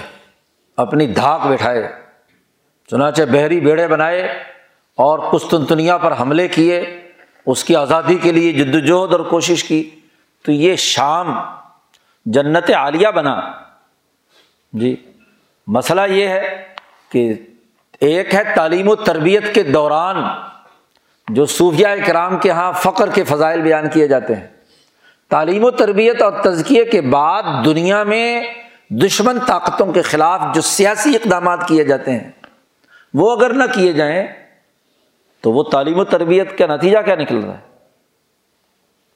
اپنی 0.78 1.08
دھاک 1.08 1.48
بٹھائے، 1.48 1.88
چنانچہ 2.92 3.24
بحری 3.32 3.60
بیڑے 3.60 3.88
بنائے 3.88 4.22
اور 4.96 5.20
قسطنطنیہ 5.20 5.94
پر 6.02 6.14
حملے 6.20 6.48
کیے، 6.48 7.02
اس 7.46 7.64
کی 7.64 7.76
آزادی 7.76 8.16
کے 8.16 8.32
لیے 8.32 8.52
جد 8.52 8.76
وجہد 8.76 9.12
اور 9.12 9.20
کوشش 9.20 9.64
کی۔ 9.64 9.90
تو 10.46 10.52
یہ 10.52 10.76
شام 10.76 11.36
جنت 12.26 12.72
عالیہ 12.72 13.08
بنا۔ 13.08 13.42
جی 14.74 14.96
مسئلہ 15.68 16.02
یہ 16.10 16.28
ہے 16.28 16.68
کہ 17.12 17.34
ایک 18.00 18.36
ہے 18.36 18.44
تعلیم 18.56 18.90
و 18.90 18.96
تربیت 18.96 19.56
کے 19.56 19.64
دوران 19.64 20.24
جو 21.30 21.46
صوفیہ 21.46 21.88
اکرام 21.88 22.38
کے 22.38 22.50
یہاں 22.50 22.72
فخر 22.72 23.10
کے 23.10 23.24
فضائل 23.24 23.62
بیان 23.62 23.90
کیے 23.90 24.08
جاتے 24.08 24.36
ہیں۔ 24.36 24.48
تعلیم 25.30 25.64
و 25.64 25.72
تربیت 25.72 26.22
اور 26.22 26.32
تزکیے 26.32 26.86
کے 26.86 27.02
بعد 27.02 27.44
دنیا 27.66 28.04
میں 28.04 28.44
دشمن 28.92 29.40
طاقتوں 29.40 29.94
کے 29.94 30.02
خلاف 30.02 30.42
جو 30.56 30.62
سیاسی 30.62 31.16
اقدامات 31.16 31.68
کیے 31.68 31.84
جاتے 31.84 32.12
ہیں، 32.12 32.32
وہ 33.14 33.32
اگر 33.32 33.54
نہ 33.54 33.64
کیے 33.74 33.94
جائیں 33.94 34.28
تو 35.42 35.52
وہ 35.52 35.64
تعلیم 35.64 36.00
و 36.00 36.04
تربیت 36.04 36.58
کا 36.58 36.66
نتیجہ 36.66 36.98
کیا 37.06 37.16
نکل 37.16 37.44
رہا 37.44 37.54
ہے؟ 37.54 37.62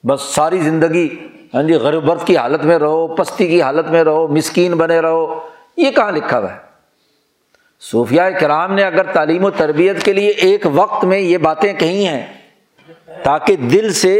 بس 0.06 0.20
ساری 0.20 0.58
زندگی 0.58 1.28
ہاں 1.54 1.62
جی 1.62 1.74
غربت 1.74 2.26
کی 2.26 2.36
حالت 2.36 2.64
میں 2.64 2.78
رہو، 2.78 3.14
پستی 3.14 3.48
کی 3.48 3.62
حالت 3.62 3.86
میں 3.86 4.04
رہو، 4.04 4.28
مسکین 4.28 4.72
بنے 4.72 5.00
رہو، 5.00 5.48
یہ 5.76 5.90
کہاں 5.90 6.12
لکھا 6.12 6.38
ہوا 6.38 6.52
ہے؟ 6.52 6.58
صوفیہ 7.80 8.22
کرام 8.40 8.74
نے 8.74 8.82
اگر 8.82 9.12
تعلیم 9.12 9.44
و 9.44 9.50
تربیت 9.50 10.02
کے 10.02 10.12
لیے 10.12 10.28
ایک 10.28 10.66
وقت 10.74 11.04
میں 11.04 11.18
یہ 11.18 11.38
باتیں 11.38 11.72
کہی 11.72 12.06
ہیں 12.06 12.26
تاکہ 13.22 13.56
دل 13.56 13.92
سے 13.92 14.14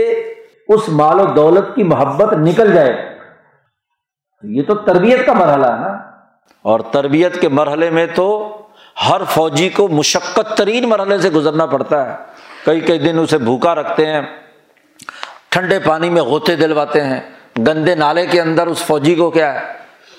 اس 0.68 0.88
مال 0.88 1.20
و 1.20 1.24
دولت 1.24 1.74
کی 1.74 1.82
محبت 1.82 2.32
نکل 2.32 2.72
جائے۔ 2.72 3.15
یہ 4.42 4.62
تو 4.62 4.74
تربیت 4.74 5.26
کا 5.26 5.32
مرحلہ 5.32 5.66
ہے 5.66 5.80
نا۔ 5.80 6.10
اور 6.62 6.80
تربیت 6.80 7.40
کے 7.40 7.48
مرحلے 7.48 7.90
میں 7.90 8.06
تو 8.14 8.56
ہر 9.08 9.20
فوجی 9.30 9.68
کو 9.68 9.88
مشقت 9.88 10.56
ترین 10.56 10.88
مرحلے 10.88 11.18
سے 11.18 11.30
گزرنا 11.30 11.66
پڑتا 11.66 12.10
ہے۔ 12.10 12.16
کئی 12.64 12.80
کئی 12.80 12.98
دن 12.98 13.18
اسے 13.18 13.38
بھوکا 13.38 13.74
رکھتے 13.74 14.06
ہیں، 14.06 14.20
ٹھنڈے 15.48 15.78
پانی 15.78 16.10
میں 16.10 16.22
غوطے 16.22 16.56
دلواتے 16.56 17.04
ہیں۔ 17.04 17.20
گندے 17.58 17.94
نالے 17.94 18.26
کے 18.26 18.40
اندر 18.40 18.66
اس 18.66 18.82
فوجی 18.82 19.14
کو 19.14 19.30
کیا 19.30 19.54
ہے، 19.54 19.60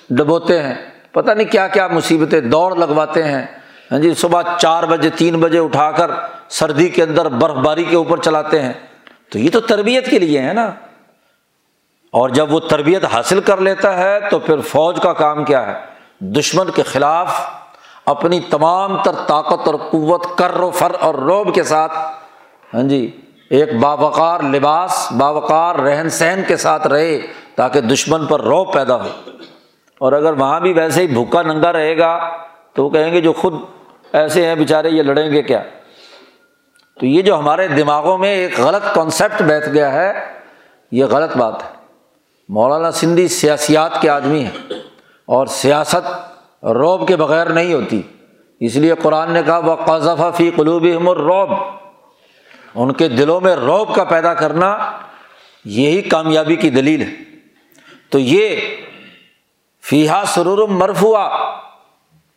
ڈبوتے 0.10 0.64
ہیں۔ 0.64 0.76
پتہ 1.12 1.32
نہیں 1.32 1.52
کیا 1.52 1.68
کیا 1.68 1.88
مصیبتیں 1.88 2.42
دوڑ 2.42 2.76
لگواتے 2.76 3.24
ہیں۔ 3.24 3.46
ہاں 3.92 4.00
جی 4.00 4.14
صبح 4.14 4.42
چار 4.58 4.84
بجے، 4.84 5.10
تین 5.10 5.40
بجے 5.40 5.60
اٹھا 5.60 5.92
کر 5.92 6.12
سردی 6.50 6.90
کے 6.90 7.04
اندر 7.04 7.30
برف 7.30 7.54
باری 7.54 7.84
کے 7.84 7.96
اوپر 7.96 8.18
چلاتے 8.18 8.62
ہیں۔ 8.62 8.74
تو 9.30 9.40
یہ 9.40 9.50
تو 9.54 9.60
تربیت 9.60 10.10
کے 10.10 10.20
لیے 10.20 10.42
ہے 10.42 10.54
نا۔ 10.54 10.72
اور 12.12 12.30
جب 12.30 12.54
وہ 12.54 12.60
تربیت 12.60 13.06
حاصل 13.06 13.40
کر 13.40 13.58
لیتا 13.58 13.98
ہے 13.98 14.20
تو 14.32 14.40
پھر 14.40 14.60
فوج 14.60 15.00
کا 15.02 15.14
کام 15.14 15.44
کیا 15.44 15.68
ہے؟ 15.68 15.74
دشمن 16.20 16.72
کے 16.72 16.84
خلاف 16.84 17.40
اپنی 18.06 18.40
تمام 18.40 19.04
تر 19.04 19.12
طاقت 19.28 19.68
اور 19.68 19.76
قوت 19.76 20.38
کر 20.38 20.60
و 20.60 20.72
فر 20.72 20.92
اور 21.00 21.16
روب 21.16 21.56
کے 21.56 21.64
ساتھ 21.64 21.94
ہاں 22.74 22.84
جی 22.84 23.22
ایک 23.50 23.76
باوقار 23.80 24.40
لباس، 24.40 25.12
باوقار 25.18 25.76
رہن 25.76 26.10
سہن 26.10 26.42
کے 26.48 26.58
ساتھ 26.58 26.88
رہے 26.88 27.20
تاکہ 27.56 27.82
دشمن 27.82 28.26
پر 28.26 28.42
روب 28.42 28.74
پیدا 28.74 28.96
ہو۔ 28.96 29.08
اور 30.00 30.14
اگر 30.14 30.34
وہاں 30.34 30.60
بھی 30.60 30.74
ویسے 30.74 31.02
ہی 31.02 31.08
بھوکا 31.08 31.42
ننگا 31.42 31.74
رہے 31.74 31.98
گا 31.98 32.30
تو 32.74 32.86
وہ 32.86 32.90
کہیں 32.90 33.14
گے، 33.14 33.22
جو 33.22 33.34
خود 33.34 33.54
ایسے 34.14 34.46
ہیں 34.46 34.56
بیچارے، 34.56 34.90
یہ 34.90 35.04
لڑیں 35.04 35.32
گے 35.32 35.42
کیا؟ 35.42 35.64
تو 37.00 37.06
یہ 37.06 37.22
جو 37.22 37.40
ہمارے 37.40 37.68
دماغوں 37.68 38.18
میں 38.18 38.30
ایک 38.30 38.60
غلط 38.60 38.96
کانسیپٹ 38.96 39.42
بیٹھ 39.42 39.70
گیا 39.70 39.94
ہے، 39.94 40.34
یہ 40.92 41.06
غلط 41.06 41.38
بات 41.38 41.64
ہے۔ 41.64 41.77
مولانا 42.50 42.92
سندھی 42.92 43.28
سیاسیات 43.28 44.02
کے 44.02 44.10
آدمی 44.10 44.44
ہیں 44.44 44.74
اور 45.26 45.48
سیاست 45.48 46.66
روب 46.66 47.08
کے 47.08 47.16
بغیر 47.16 47.48
نہیں 47.48 47.74
ہوتی۔ 47.74 48.02
اس 48.60 48.76
لیے 48.76 48.94
قرآن 49.02 49.32
نے 49.32 49.44
کہا 49.44 49.58
وہ 49.58 49.76
قذف 49.76 50.38
فی 50.38 50.52
قلوب 50.56 51.10
روب 51.10 51.50
ان 52.76 52.94
کے 52.94 53.08
دلوں 53.08 53.42
میں 53.42 53.56
روب 53.56 53.96
کا 53.96 54.04
پیدا 54.04 54.34
کرنا 54.34 54.92
یہی 55.66 56.02
کامیابی 56.02 56.56
کی 56.56 56.70
دلیل 56.70 57.02
ہے۔ 57.02 57.12
تو 58.10 58.20
یہ 58.20 58.56
فیحا 59.84 60.24
سرور 60.26 60.68
مرفوا 60.68 61.30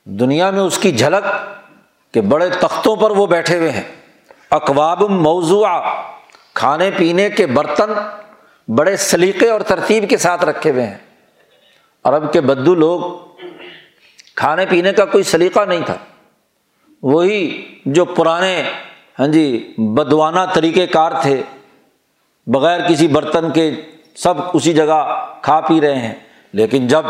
دنیا 0.05 0.51
میں 0.51 0.61
اس 0.61 0.79
کی 0.79 0.93
جھلک 0.93 1.25
کہ 2.15 2.21
بڑے 2.21 2.49
تختوں 2.49 2.97
پر 2.97 3.11
وہ 3.11 3.27
بیٹھے 3.27 3.59
ہوئے 3.59 3.71
ہیں۔ 3.71 3.85
اقواب 4.51 5.03
موضوع 5.03 5.67
کھانے 6.55 6.91
پینے 6.97 7.31
کے 7.31 7.47
برتن 7.47 7.93
بڑے 8.69 8.97
سلیقے 8.97 9.51
اور 9.51 9.61
ترتیب 9.61 10.05
کے 10.11 10.17
ساتھ 10.17 10.45
رکھے 10.45 10.71
ہوئے 10.71 10.87
ہیں۔ 10.87 10.99
عرب 12.05 12.33
کے 12.33 12.41
بدو 12.41 12.75
لوگ 12.75 13.01
کھانے 14.35 14.67
پینے 14.67 14.93
کا 14.93 15.05
کوئی 15.05 15.25
سلیقہ 15.25 15.61
نہیں 15.61 15.81
تھا۔ 15.87 15.95
وہی 17.03 17.67
جو 17.87 18.05
پرانے 18.05 18.63
ہاں 19.19 19.27
جی 19.27 19.75
بدوانہ 19.79 20.39
طریقۂ 20.55 20.81
کار 20.93 21.13
تھے، 21.23 21.43
بغیر 22.47 22.89
کسی 22.89 23.09
برتن 23.09 23.51
کے 23.51 23.71
سب 24.17 24.35
اسی 24.55 24.73
جگہ 24.73 25.25
کھا 25.43 25.61
پی 25.61 25.81
رہے 25.81 25.99
ہیں۔ 25.99 26.15
لیکن 26.53 26.89
جب 26.89 27.03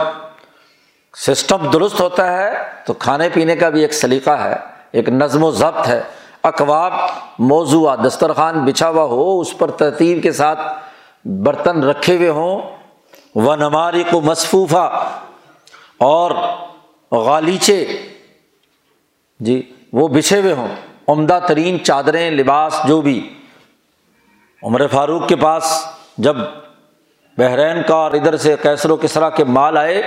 سسٹم 1.16 1.70
درست 1.70 2.00
ہوتا 2.00 2.38
ہے، 2.38 2.50
تو 2.86 2.92
کھانے 2.92 3.28
پینے 3.32 3.56
کا 3.56 3.68
بھی 3.68 3.82
ایک 3.82 3.92
سلیقہ 3.92 4.30
ہے، 4.30 4.56
ایک 4.92 5.08
نظم 5.08 5.44
و 5.44 5.50
ضبط 5.50 5.88
ہے۔ 5.88 6.02
اقواب 6.42 6.92
موضوع 7.38 7.94
دسترخوان 7.94 8.64
بچھا 8.64 8.88
ہوا 8.88 9.04
ہو، 9.04 9.40
اس 9.40 9.58
پر 9.58 9.70
ترتیب 9.70 10.22
کے 10.22 10.32
ساتھ 10.32 10.60
برتن 11.24 11.82
رکھے 11.82 12.16
ہوئے 12.16 12.28
ہوں 12.28 12.60
و 13.34 13.54
نماری 13.54 14.04
کو 14.10 14.20
مصفوفہ 14.20 15.10
اور 15.98 16.30
غالیچے 17.12 17.86
جی 19.40 19.72
وہ 19.92 20.08
بچھے 20.08 20.40
ہوئے 20.40 20.52
ہوں۔ 20.52 20.68
عمدہ 21.08 21.40
ترین 21.48 21.84
چادریں، 21.84 22.30
لباس، 22.30 22.80
جو 22.88 23.00
بھی۔ 23.00 23.34
عمر 24.62 24.86
فاروق 24.86 25.28
کے 25.28 25.36
پاس 25.36 25.86
جب 26.18 26.36
بحرین 27.38 27.82
کا 27.82 27.94
اور 27.94 28.12
ادھر 28.12 28.36
سے 28.36 28.56
کیسر 28.62 28.90
و 28.90 28.96
کسرا 28.96 29.30
کے 29.30 29.44
مال 29.44 29.76
آئے، 29.76 30.02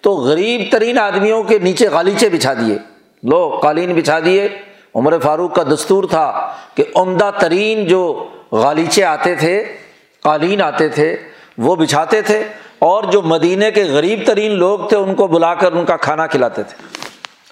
تو 0.00 0.16
غریب 0.16 0.60
ترین 0.72 0.98
آدمیوں 0.98 1.42
کے 1.42 1.58
نیچے 1.58 1.88
غالیچے 1.88 2.28
بچھا 2.28 2.54
دیے۔ 2.54 2.78
لو 3.22 3.58
قالین 3.62 3.94
بچھا 3.94 4.18
دیے۔ 4.20 4.48
عمر 4.94 5.18
فاروق 5.18 5.54
کا 5.54 5.62
دستور 5.62 6.04
تھا 6.04 6.54
کہ 6.74 6.84
عمدہ 6.94 7.30
ترین 7.40 7.84
جو 7.84 8.28
غالیچے 8.52 9.04
آتے 9.04 9.34
تھے 9.34 9.76
قالین 10.22 10.62
آتے 10.62 10.88
تھے، 10.88 11.16
وہ 11.58 11.76
بچھاتے 11.76 12.22
تھے 12.22 12.44
اور 12.78 13.04
جو 13.04 13.22
مدینے 13.22 13.70
کے 13.70 13.84
غریب 13.84 14.20
ترین 14.26 14.52
لوگ 14.52 14.78
تھے، 14.88 14.96
ان 14.96 15.14
کو 15.14 15.26
بلا 15.26 15.54
کر 15.54 15.72
ان 15.72 15.84
کا 15.84 15.96
کھانا 15.96 16.26
کھلاتے 16.26 16.62
تھے 16.62 16.98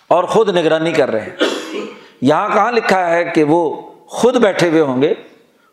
اور 0.08 0.24
خود 0.24 0.48
نگرانی 0.48 0.92
کر 0.92 1.10
رہے 1.10 1.20
ہیں۔ 1.20 1.36
یہاں 2.20 2.48
کہاں 2.48 2.72
لکھا 2.72 3.10
ہے 3.10 3.24
کہ 3.24 3.44
وہ 3.44 3.90
خود 4.06 4.36
بیٹھے 4.36 4.68
ہوئے 4.68 4.80
ہوں 4.80 5.02
گے؟ 5.02 5.14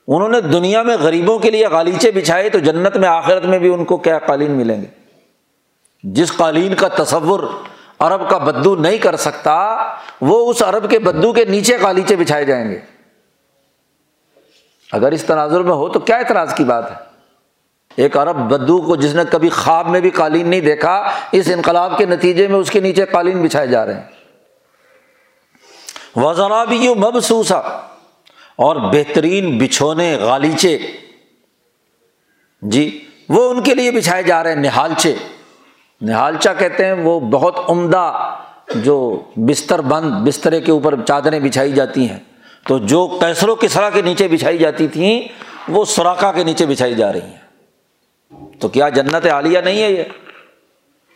انہوں 0.07 0.29
نے 0.29 0.41
دنیا 0.41 0.83
میں 0.83 0.97
غریبوں 0.99 1.39
کے 1.39 1.51
لیے 1.51 1.67
غالیچے 1.67 2.11
بچھائے 2.11 2.49
تو 2.49 2.59
جنت 2.59 2.97
میں، 2.97 3.07
آخرت 3.07 3.45
میں 3.45 3.59
بھی 3.59 3.73
ان 3.73 3.85
کو 3.85 3.97
کیا 3.97 4.19
قالین 4.19 4.51
ملیں 4.51 4.81
گے؟ 4.81 4.87
جس 6.03 6.37
قالین 6.37 6.73
کا 6.73 6.87
تصور 6.87 7.39
عرب 7.99 8.29
کا 8.29 8.37
بدو 8.37 8.75
نہیں 8.75 8.97
کر 8.97 9.15
سکتا، 9.15 9.87
وہ 10.21 10.49
اس 10.49 10.61
عرب 10.61 10.89
کے 10.89 10.99
بدو 10.99 11.33
کے 11.33 11.45
نیچے 11.45 11.77
غالیچے 11.81 12.15
بچھائے 12.15 12.45
جائیں 12.45 12.71
گے۔ 12.71 12.94
اگر 14.95 15.11
اس 15.11 15.23
تناظر 15.23 15.61
میں 15.61 15.73
ہو 15.73 15.89
تو 15.89 15.99
کیا 15.99 16.15
اعتراض 16.15 16.55
کی 16.55 16.63
بات 16.63 16.91
ہے؟ 16.91 16.95
ایک 17.95 18.17
عرب 18.17 18.35
بدو 18.35 18.81
کو 18.81 18.95
جس 18.95 19.15
نے 19.15 19.23
کبھی 19.31 19.49
خواب 19.49 19.89
میں 19.89 19.99
بھی 19.99 20.09
قالین 20.09 20.47
نہیں 20.47 20.61
دیکھا، 20.61 21.11
اس 21.31 21.49
انقلاب 21.53 21.97
کے 21.97 22.05
نتیجے 22.05 22.47
میں 22.47 22.59
اس 22.59 22.71
کے 22.71 22.79
نیچے 22.79 23.05
قالین 23.05 23.43
بچھائے 23.43 23.67
جا 23.67 23.85
رہے 23.85 23.93
ہیں۔ 23.93 24.03
وزرا 26.15 26.63
بھی 26.63 26.77
یوں 26.77 26.95
مبسوسا 26.95 27.57
اور 28.55 28.75
بہترین 28.75 29.57
بچھونے 29.57 30.17
غالیچے۔ 30.21 30.79
جی 32.61 33.05
وہ 33.29 33.49
ان 33.49 33.63
کے 33.63 33.75
لیے 33.75 33.91
بچھائے 33.91 34.23
جا 34.23 34.43
رہے 34.43 34.53
ہیں، 34.53 34.61
نہالچے۔ 34.61 35.15
نہالچا 36.01 36.53
کہتے 36.53 36.85
ہیں 36.85 36.93
وہ 36.93 37.19
بہت 37.19 37.59
عمدہ 37.69 38.35
جو 38.75 39.21
بستر 39.35 39.81
بند، 39.81 40.27
بسترے 40.27 40.61
کے 40.61 40.71
اوپر 40.71 40.95
چادریں 41.07 41.39
بچھائی 41.39 41.71
جاتی 41.71 42.09
ہیں۔ 42.09 42.19
تو 42.67 42.77
جو 42.77 43.07
کیسر 43.07 43.49
و 43.49 43.55
کسرا 43.55 43.89
کے 43.89 44.01
نیچے 44.01 44.27
بچھائی 44.27 44.57
جاتی 44.57 44.87
تھیں، 44.87 45.21
وہ 45.67 45.85
سوراخا 45.85 46.31
کے 46.31 46.43
نیچے 46.43 46.65
بچھائی 46.65 46.95
جا 46.95 47.13
رہی 47.13 47.21
ہیں۔ 47.21 47.45
تو 48.59 48.67
کیا 48.67 48.89
جنت 48.89 49.25
عالیہ 49.25 49.59
نہیں 49.59 49.83
ہے 49.83 49.91
یہ؟ 49.91 50.03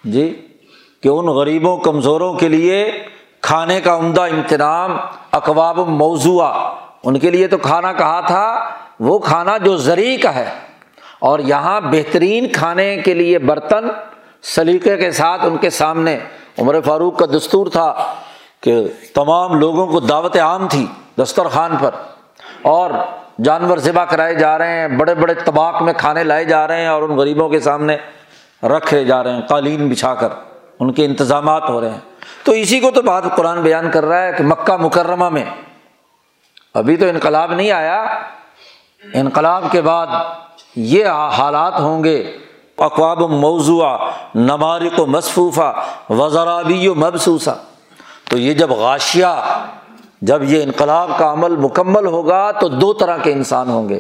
جی 0.03 0.47
کہ 1.03 1.07
ان 1.07 1.25
غریبوں، 1.25 1.77
کمزوروں 1.77 2.33
کے 2.33 2.49
لیے 2.49 2.91
کھانے 3.41 3.81
کا 3.81 3.97
عمدہ 3.97 4.21
انتظام 4.21 4.97
اقواب 5.31 5.79
موضوع 5.79 6.43
ان 7.03 7.19
کے 7.19 7.29
لیے 7.29 7.47
تو 7.47 7.57
کھانا 7.57 7.93
کہا 7.93 8.21
تھا؟ 8.21 8.69
وہ 8.99 9.19
کھانا 9.19 9.57
جو 9.57 9.77
زرعی 9.77 10.17
کا 10.17 10.35
ہے۔ 10.35 10.49
اور 11.19 11.39
یہاں 11.39 11.81
بہترین 11.81 12.47
کھانے 12.47 12.97
کے 12.97 13.13
لیے 13.13 13.39
برتن 13.39 13.87
سلیقے 14.43 14.97
کے 14.97 15.11
ساتھ 15.11 15.45
ان 15.45 15.57
کے 15.57 15.69
سامنے۔ 15.69 16.19
عمر 16.57 16.81
فاروق 16.81 17.19
کا 17.19 17.25
دستور 17.25 17.67
تھا 17.67 18.15
کہ 18.61 18.83
تمام 19.13 19.59
لوگوں 19.59 19.87
کو 19.87 19.99
دعوت 19.99 20.37
عام 20.37 20.67
تھی۔ 20.67 20.85
دسترخوان 21.19 21.77
پر 21.79 21.91
اور 22.61 22.91
جانور 23.43 23.77
ذبح 23.77 24.05
کرائے 24.05 24.35
جا 24.35 24.57
رہے 24.57 24.79
ہیں، 24.79 24.87
بڑے 24.87 25.15
بڑے 25.15 25.33
طباق 25.33 25.81
میں 25.81 25.93
کھانے 25.97 26.23
لائے 26.23 26.45
جا 26.45 26.67
رہے 26.67 26.81
ہیں 26.81 26.87
اور 26.87 27.01
ان 27.01 27.17
غریبوں 27.17 27.49
کے 27.49 27.59
سامنے 27.59 27.97
رکھے 28.63 29.05
جا 29.05 29.23
رہے 29.23 29.33
ہیں، 29.33 29.41
قالین 29.41 29.89
بچھا 29.89 30.13
کر 30.15 30.29
ان 30.79 30.93
کے 30.93 31.05
انتظامات 31.05 31.69
ہو 31.69 31.81
رہے 31.81 31.89
ہیں۔ 31.89 31.99
تو 32.43 32.51
اسی 32.51 32.79
کو 32.79 32.91
تو 32.91 33.01
بات 33.01 33.23
قرآن 33.35 33.61
بیان 33.61 33.91
کر 33.91 34.05
رہا 34.05 34.23
ہے 34.23 34.31
کہ 34.31 34.43
مکہ 34.43 34.77
مکرمہ 34.77 35.29
میں 35.29 35.45
ابھی 36.73 36.97
تو 36.97 37.05
انقلاب 37.05 37.53
نہیں 37.53 37.71
آیا۔ 37.71 38.03
انقلاب 39.13 39.63
کے 39.71 39.81
بعد 39.81 40.07
یہ 40.75 41.05
حالات 41.05 41.79
ہوں 41.79 42.03
گے۔ 42.03 42.37
اقواب 42.77 43.19
موضوع 43.19 43.97
نمارک 44.35 44.99
و 44.99 45.05
مصفوفہ، 45.05 45.73
وزرابی 46.09 46.87
و 46.87 46.95
مبسوسا 46.95 47.53
تو 48.29 48.37
یہ 48.37 48.53
جب 48.53 48.69
غاشیہ 48.69 49.59
جب 50.21 50.43
یہ 50.43 50.63
انقلاب 50.63 51.11
کا 51.17 51.31
عمل 51.31 51.55
مکمل 51.55 52.05
ہوگا 52.05 52.51
تو 52.51 52.67
دو 52.67 52.93
طرح 52.93 53.17
کے 53.17 53.31
انسان 53.31 53.69
ہوں 53.69 53.89
گے۔ 53.89 53.99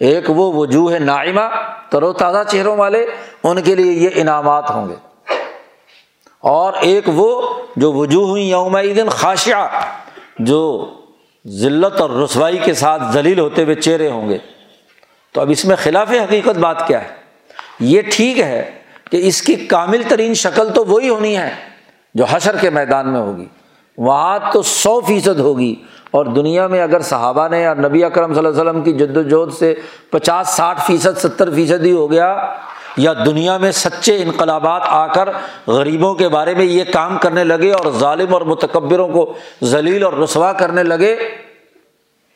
ایک 0.00 0.30
وہ 0.30 0.52
وجوہ 0.52 0.98
نائمہ 0.98 1.40
تر 1.90 2.02
و 2.02 2.12
تازہ 2.12 2.50
چہروں 2.50 2.76
والے، 2.76 3.06
ان 3.42 3.62
کے 3.62 3.74
لیے 3.74 3.92
یہ 3.92 4.08
انعامات 4.14 4.70
ہوں 4.70 4.88
گے۔ 4.88 4.94
اور 6.40 6.72
ایک 6.80 7.04
وہ 7.06 7.54
جو 7.76 7.92
وجوہ 7.92 8.40
یوم 8.40 8.78
دن 8.80 9.08
خاشیہ 9.08 9.54
جو 10.38 10.90
ذلت 11.46 12.00
اور 12.00 12.10
رسوائی 12.10 12.58
کے 12.58 12.74
ساتھ 12.74 13.02
ذلیل 13.12 13.38
ہوتے 13.38 13.64
ہوئے 13.64 13.74
چہرے 13.74 14.10
ہوں 14.10 14.28
گے۔ 14.28 14.38
تو 15.32 15.40
اب 15.40 15.50
اس 15.50 15.64
میں 15.64 15.76
خلاف 15.76 16.10
حقیقت 16.10 16.58
بات 16.58 16.86
کیا 16.86 17.02
ہے؟ 17.02 17.08
یہ 17.80 18.02
ٹھیک 18.12 18.38
ہے 18.38 18.70
کہ 19.10 19.16
اس 19.16 19.42
کی 19.42 19.54
کامل 19.54 20.02
ترین 20.08 20.34
شکل 20.34 20.72
تو 20.74 20.84
وہی 20.84 21.08
ہونی 21.08 21.36
ہے 21.36 21.54
جو 22.14 22.24
حشر 22.30 22.56
کے 22.56 22.70
میدان 22.70 23.12
میں 23.12 23.20
ہوگی۔ 23.20 23.46
وہاں 23.98 24.38
تو 24.52 24.62
سو 24.62 25.00
فیصد 25.00 25.40
ہوگی۔ 25.40 25.74
اور 26.10 26.26
دنیا 26.26 26.66
میں 26.66 26.82
اگر 26.82 27.00
صحابہ 27.00 27.48
نے 27.48 27.66
اور 27.66 27.76
نبی 27.76 28.04
اکرم 28.04 28.34
صلی 28.34 28.46
اللہ 28.46 28.60
علیہ 28.60 28.70
وسلم 28.70 28.82
کی 28.82 28.92
جد 28.92 29.16
وجہد 29.16 29.52
سے 29.52 29.74
پچاس، 30.10 30.48
ساٹھ 30.48 30.80
فیصد، 30.86 31.18
ستر 31.18 31.54
فیصد 31.54 31.84
ہی 31.84 31.92
ہو 31.92 32.10
گیا، 32.10 32.54
یا 32.96 33.12
دنیا 33.12 33.58
میں 33.58 33.72
سچے 33.72 34.22
انقلابات 34.22 34.82
آ 34.84 35.06
کر 35.06 35.28
غریبوں 35.66 36.14
کے 36.14 36.28
بارے 36.28 36.54
میں 36.54 36.64
یہ 36.64 36.84
کام 36.92 37.18
کرنے 37.18 37.44
لگے 37.44 37.72
اور 37.72 37.92
ظالم 37.92 38.34
اور 38.34 38.40
متکبروں 38.40 39.08
کو 39.08 39.34
ذلیل 39.64 40.04
اور 40.04 40.12
رسوا 40.12 40.52
کرنے 40.52 40.82
لگے، 40.82 41.16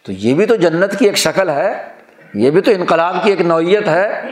تو 0.03 0.13
یہ 0.13 0.35
بھی 0.35 0.47
تو 0.47 0.57
جنت 0.57 0.99
کی 0.99 1.05
ایک 1.05 1.17
شکل 1.17 1.49
ہے، 1.49 1.89
یہ 2.35 2.51
بھی 2.51 2.61
تو 2.61 2.71
انقلاب 2.71 3.17
کی 3.23 3.31
ایک 3.31 3.41
نوعیت 3.41 3.89
ہے۔ 3.89 4.23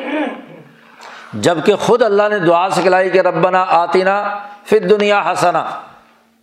جبکہ 1.32 1.74
خود 1.74 2.02
اللہ 2.02 2.22
نے 2.30 2.38
دعا 2.38 2.70
سکھلائی 2.70 3.10
کہ 3.10 3.20
ربنا 3.20 3.64
آتینا 3.68 4.38
پھر 4.64 4.78
دنیا 4.78 5.30
ہنسنا 5.30 5.64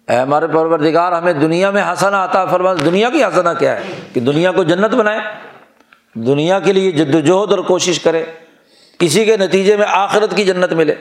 اے 0.10 0.16
ہمارے 0.16 0.48
پروردگار، 0.48 1.12
ہمیں 1.12 1.34
دنیا 1.34 1.70
میں 1.70 1.84
ہنسنا 1.84 2.24
آتا 2.24 2.46
فرما 2.46 2.74
دنیا 2.74 3.10
کی 3.10 3.24
ہنسنا 3.24 3.54
کیا 3.54 3.80
ہے؟ 3.80 3.84
کہ 4.14 4.20
دنیا 4.20 4.52
کو 4.52 4.64
جنت 4.64 4.94
بنائے۔ 4.96 5.20
دنیا 6.14 6.60
کے 6.60 6.74
لیے 6.74 6.92
جد 6.92 7.16
وجہد 7.16 7.52
اور 7.52 7.60
کوشش 7.60 8.00
کرے۔ 8.00 8.26
اسی 9.00 9.26
کے 9.26 9.38
نتیجے 9.38 9.76
میں 9.76 9.86
آخرت 9.90 10.36
کی 10.36 10.46
جنت 10.46 10.74
ملے۔ 10.74 10.96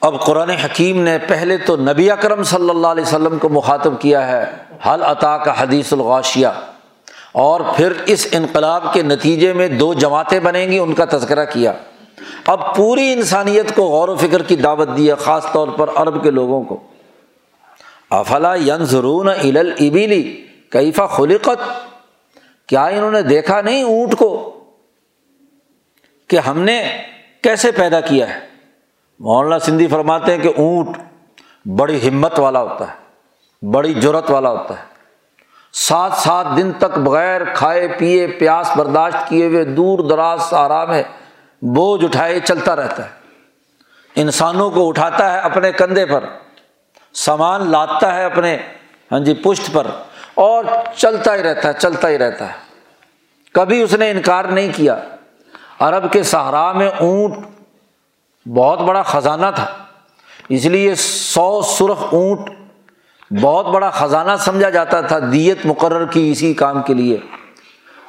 اب 0.00 0.20
قرآن 0.20 0.50
حکیم 0.50 1.02
نے 1.02 1.18
پہلے 1.28 1.56
تو 1.56 1.76
نبی 1.76 2.10
اکرم 2.10 2.42
صلی 2.42 2.70
اللہ 2.70 2.86
علیہ 2.86 3.02
وسلم 3.02 3.38
کو 3.38 3.48
مخاطب 3.48 4.00
کیا 4.00 4.26
ہے۔ 4.28 4.44
حل 4.86 5.02
عطا 5.02 5.38
کا 5.38 5.62
حدیث 5.62 5.92
الغاشیہ۔ 5.92 6.46
اور 7.32 7.60
پھر 7.76 7.92
اس 8.06 8.26
انقلاب 8.32 8.92
کے 8.92 9.02
نتیجے 9.02 9.52
میں 9.52 9.68
دو 9.68 9.94
جماعتیں 9.94 10.40
بنیں 10.40 10.72
گی، 10.72 10.78
ان 10.78 10.94
کا 10.94 11.04
تذکرہ 11.10 11.44
کیا۔ 11.44 11.72
اب 12.46 12.76
پوری 12.76 13.12
انسانیت 13.12 13.74
کو 13.74 13.82
غور 13.82 14.08
و 14.08 14.16
فکر 14.16 14.42
کی 14.42 14.56
دعوت 14.56 14.88
دی 14.96 15.10
ہے، 15.10 15.14
خاص 15.14 15.46
طور 15.52 15.68
پر 15.68 15.90
عرب 15.94 16.22
کے 16.22 16.30
لوگوں 16.30 16.62
کو۔ 16.62 16.89
افلا 18.10 18.54
ینظرون 18.54 19.28
ابیلی 19.28 20.46
کیفا 20.70 21.06
خلقت؟ 21.06 21.62
کیا 22.68 22.86
انہوں 22.86 23.10
نے 23.10 23.22
دیکھا 23.22 23.60
نہیں 23.60 23.82
اونٹ 23.82 24.14
کو 24.16 24.60
کہ 26.28 26.36
ہم 26.36 26.60
نے 26.60 27.02
کیسے 27.42 27.72
پیدا 27.72 28.00
کیا 28.00 28.34
ہے؟ 28.34 28.40
مولانا 29.18 29.58
سندھی 29.58 29.86
فرماتے 29.86 30.36
ہیں 30.36 30.42
کہ 30.42 30.52
اونٹ 30.56 30.88
بڑی 31.64 32.08
ہمت 32.08 32.38
والا 32.38 32.62
ہوتا 32.62 32.86
ہے، 32.88 32.94
بڑی 33.66 33.94
جرت 33.94 34.30
والا 34.30 34.50
ہوتا 34.50 34.78
ہے۔ 34.78 34.84
سات 35.72 36.12
سات 36.12 36.46
دن 36.56 36.72
تک 36.72 36.98
بغیر 36.98 37.40
کھائے، 37.54 37.88
پیے، 37.98 38.26
پیاس 38.26 38.70
برداشت 38.76 39.28
کیے 39.28 39.46
ہوئے 39.46 39.64
دور 39.64 39.98
دراز 39.98 40.42
سارا 40.42 40.84
میں 40.84 41.02
بوجھ 41.62 42.04
اٹھائے 42.04 42.40
چلتا 42.40 42.76
رہتا 42.76 43.04
ہے۔ 43.04 43.10
انسانوں 44.14 44.70
کو 44.70 44.88
اٹھاتا 44.88 45.32
ہے 45.32 45.38
اپنے 45.38 45.72
کندھے 45.72 46.06
پر۔ 46.06 46.24
سامان 47.14 47.70
لاتا 47.70 48.14
ہے 48.14 48.24
اپنے 48.24 48.56
ہاں 49.12 49.20
جی 49.20 49.34
پشت 49.34 49.72
پر، 49.72 49.86
اور 50.34 50.64
چلتا 50.96 51.34
ہی 51.34 51.42
رہتا 51.42 51.68
ہے، 51.68 51.72
چلتا 51.78 52.08
ہی 52.08 52.18
رہتا 52.18 52.46
ہے۔ 52.48 52.52
کبھی 53.54 53.82
اس 53.82 53.94
نے 53.94 54.10
انکار 54.10 54.44
نہیں 54.44 54.68
کیا۔ 54.76 54.96
عرب 55.78 56.12
کے 56.12 56.22
صحرا 56.22 56.72
میں 56.72 56.88
اونٹ 56.88 57.34
بہت 58.46 58.80
بڑا 58.80 59.02
خزانہ 59.02 59.46
تھا۔ 59.54 59.66
اس 60.48 60.64
لیے 60.64 60.94
سو 60.94 61.62
سرخ 61.62 62.02
اونٹ 62.12 62.50
بہت 63.40 63.66
بڑا 63.66 63.90
خزانہ 63.90 64.32
سمجھا 64.38 64.70
جاتا 64.70 65.00
تھا، 65.00 65.18
دیت 65.32 65.66
مقرر 65.66 66.06
کی 66.06 66.30
اسی 66.30 66.52
کام 66.54 66.82
کے 66.82 66.94
لیے۔ 66.94 67.18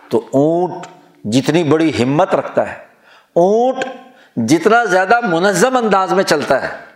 تو 0.10 0.22
اونٹ 0.34 0.88
جتنی 1.24 1.64
بڑی 1.64 1.92
ہمت 2.04 2.36
رکھتا 2.36 2.70
ہے، 2.70 2.78
اونٹ 3.36 3.86
جتنا 4.36 4.84
زیادہ 4.86 5.20
منظم 5.24 5.78
انداز 5.78 6.14
میں 6.14 6.24
چلتا 6.24 6.62
ہے۔ 6.62 6.91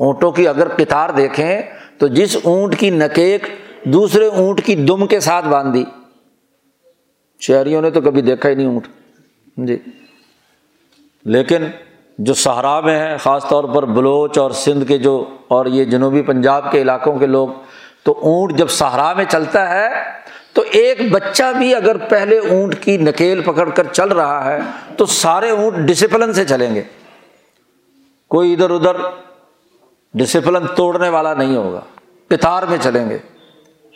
اونٹوں 0.00 0.30
کی 0.30 0.48
اگر 0.48 0.68
کتار 0.68 1.10
دیکھیں 1.10 1.62
تو 1.98 2.06
جس 2.06 2.36
اونٹ 2.42 2.78
کی 2.78 2.90
نکیک 2.90 3.42
دوسرے 3.84 4.26
اونٹ 4.26 4.64
کی 4.64 4.74
دم 4.74 5.06
کے 5.06 5.20
ساتھ 5.20 5.46
باندھی۔ 5.46 5.84
شہریوں 7.40 7.82
نے 7.82 7.90
تو 7.90 8.00
کبھی 8.00 8.22
دیکھا 8.22 8.48
ہی 8.48 8.54
نہیں 8.54 8.66
اونٹ۔ 8.66 8.88
جی۔ 9.56 9.78
لیکن 11.24 11.64
جو 12.18 12.34
صحرا 12.34 12.80
میں 12.80 12.98
ہے، 12.98 13.16
خاص 13.16 13.48
طور 13.48 13.64
پر 13.64 13.84
بلوچ 13.84 14.38
اور 14.38 14.50
سندھ 14.50 14.88
کے 14.88 14.98
جو، 14.98 15.24
اور 15.48 15.66
یہ 15.66 15.84
جنوبی 15.84 16.22
پنجاب 16.22 16.72
کے 16.72 16.82
علاقوں 16.82 17.18
کے 17.18 17.26
لوگ، 17.26 17.48
تو 18.02 18.18
اونٹ 18.22 18.58
جب 18.58 18.70
صحرا 18.70 19.12
میں 19.12 19.24
چلتا 19.28 19.68
ہے، 19.68 19.88
تو 20.52 20.64
ایک 20.70 21.10
بچہ 21.10 21.52
بھی 21.58 21.74
اگر 21.74 21.96
پہلے 21.96 22.38
اونٹ 22.38 22.74
کی 22.80 22.96
نکیل 22.96 23.42
پکڑ 23.42 23.68
کر 23.68 23.86
چل 23.92 24.08
رہا 24.08 24.44
ہے، 24.44 24.58
تو 24.96 25.06
سارے 25.06 25.50
اونٹ 25.50 25.88
ڈسپلن 25.88 26.32
سے 26.32 26.44
چلیں 26.44 26.74
گے۔ 26.74 26.82
کوئی 28.28 28.52
ادھر 28.52 28.70
ادھر 28.70 28.96
ڈسپلن 30.14 30.66
توڑنے 30.76 31.08
والا 31.08 31.34
نہیں 31.34 31.56
ہوگا۔ 31.56 31.80
کتار 32.30 32.62
میں 32.62 32.78
چلیں 32.80 33.10
گے۔ 33.10 33.18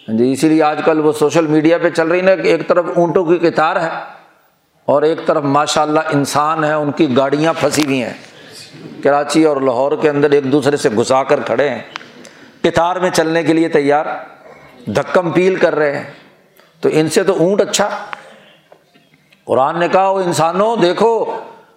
ہاں 0.09 0.19
جی 0.19 0.33
اسی 0.33 0.49
لیے 0.49 0.63
آج 0.63 0.81
کل 0.85 1.01
وہ 1.01 1.13
سوشل 1.13 1.47
میڈیا 1.47 1.79
پہ 1.79 1.91
چل 1.91 2.09
رہی 2.09 2.21
نا 2.21 2.37
کہ 2.37 2.49
ایک 2.49 2.69
طرف 2.69 2.85
اونٹوں 2.97 3.25
کی 3.25 3.39
کتار 3.39 3.81
ہے 3.81 3.89
اور 4.85 5.03
ایک 5.03 5.27
طرف 5.27 5.45
ماشاء 5.45 5.83
اللہ 5.83 6.01
انسان 6.13 6.65
ہے 6.65 6.73
ان 6.73 6.93
کی 6.93 7.17
گاڑیاں 7.17 7.53
پھنسی 7.61 7.85
ہوئی 7.85 8.03
ہیں۔ 8.03 8.13
کراچی 9.03 9.45
اور 9.45 9.57
لاہور 9.57 9.93
کے 10.03 10.09
اندر 10.09 10.31
ایک 10.31 10.53
دوسرے 10.53 10.77
سے 10.77 10.89
گھسا 10.89 11.23
کر 11.23 11.41
کھڑے 11.41 11.69
ہیں۔ 11.69 11.83
کتار 12.63 12.97
میں 12.97 13.11
چلنے 13.11 13.43
کے 13.43 13.53
لیے 13.53 13.69
تیار، 13.69 14.07
دھکم 14.87 15.31
پیل 15.31 15.57
کر 15.57 15.75
رہے 15.75 15.97
ہیں۔ 15.97 16.05
تو 16.81 16.89
ان 16.93 17.09
سے 17.09 17.23
تو 17.23 17.33
اونٹ 17.39 17.61
اچھا۔ 17.61 17.89
قرآن 19.45 19.79
نے 19.79 19.89
کہا 19.89 20.11
وہ 20.11 20.21
انسانوں، 20.21 20.77
دیکھو، 20.77 21.25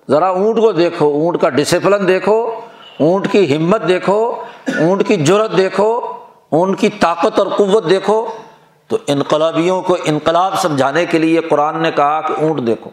ذرا 0.10 0.28
اونٹ 0.28 0.60
کو 0.60 0.72
دیکھو، 0.72 1.08
اونٹ 1.08 1.42
کا 1.42 1.50
ڈسپلن 1.50 2.08
دیکھو۔ 2.08 2.57
اونٹ 3.00 3.32
کی 3.32 3.56
ہمت 3.56 3.88
دیکھو، 3.88 4.44
اونٹ 4.68 5.08
کی 5.08 5.16
جرت 5.16 5.58
دیکھو، 5.58 6.02
اونٹ 6.50 6.80
کی 6.80 6.90
طاقت 6.90 7.40
اور 7.40 7.48
قوت 7.48 7.90
دیکھو۔ 7.90 8.28
تو 8.88 8.98
انقلابیوں 9.08 9.82
کو 9.82 9.98
انقلاب 10.06 10.60
سمجھانے 10.60 11.06
کے 11.06 11.18
لیے 11.18 11.40
قرآن 11.40 11.82
نے 11.82 11.92
کہا 11.92 12.22
کہ 12.22 12.34
اونٹ 12.42 12.68
دیکھو۔ 12.68 12.90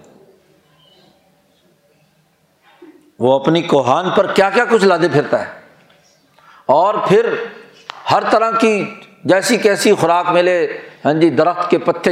وہ 3.18 3.38
اپنی 3.38 3.62
کوہان 3.62 4.10
پر 4.16 4.26
کیا 4.26 4.50
کیا 4.50 4.64
کچھ 4.70 4.84
لادے 4.84 5.08
پھرتا 5.08 5.40
ہے۔ 5.40 5.60
اور 6.66 6.94
پھر 7.08 7.34
ہر 8.10 8.22
طرح 8.30 8.50
کی 8.50 8.84
جیسی 9.24 9.56
کیسی 9.56 9.92
خوراک 9.92 10.30
ملے 10.30 10.78
ہاں 11.04 11.12
جی 11.12 11.30
درخت 11.30 11.70
کے 11.70 11.78
پتے 11.78 12.10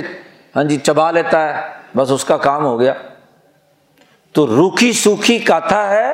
ہاں 0.57 0.65
جی 0.65 0.77
چبا 0.77 1.11
لیتا 1.11 1.49
ہے، 1.49 1.69
بس 1.97 2.11
اس 2.11 2.25
کا 2.25 2.37
کام 2.37 2.65
ہو 2.65 2.81
گیا۔ 2.81 2.93
تو 4.33 4.47
روکھی 4.47 4.93
سوکھی 4.93 5.39
کاتھا 5.39 5.89
ہے 5.89 6.13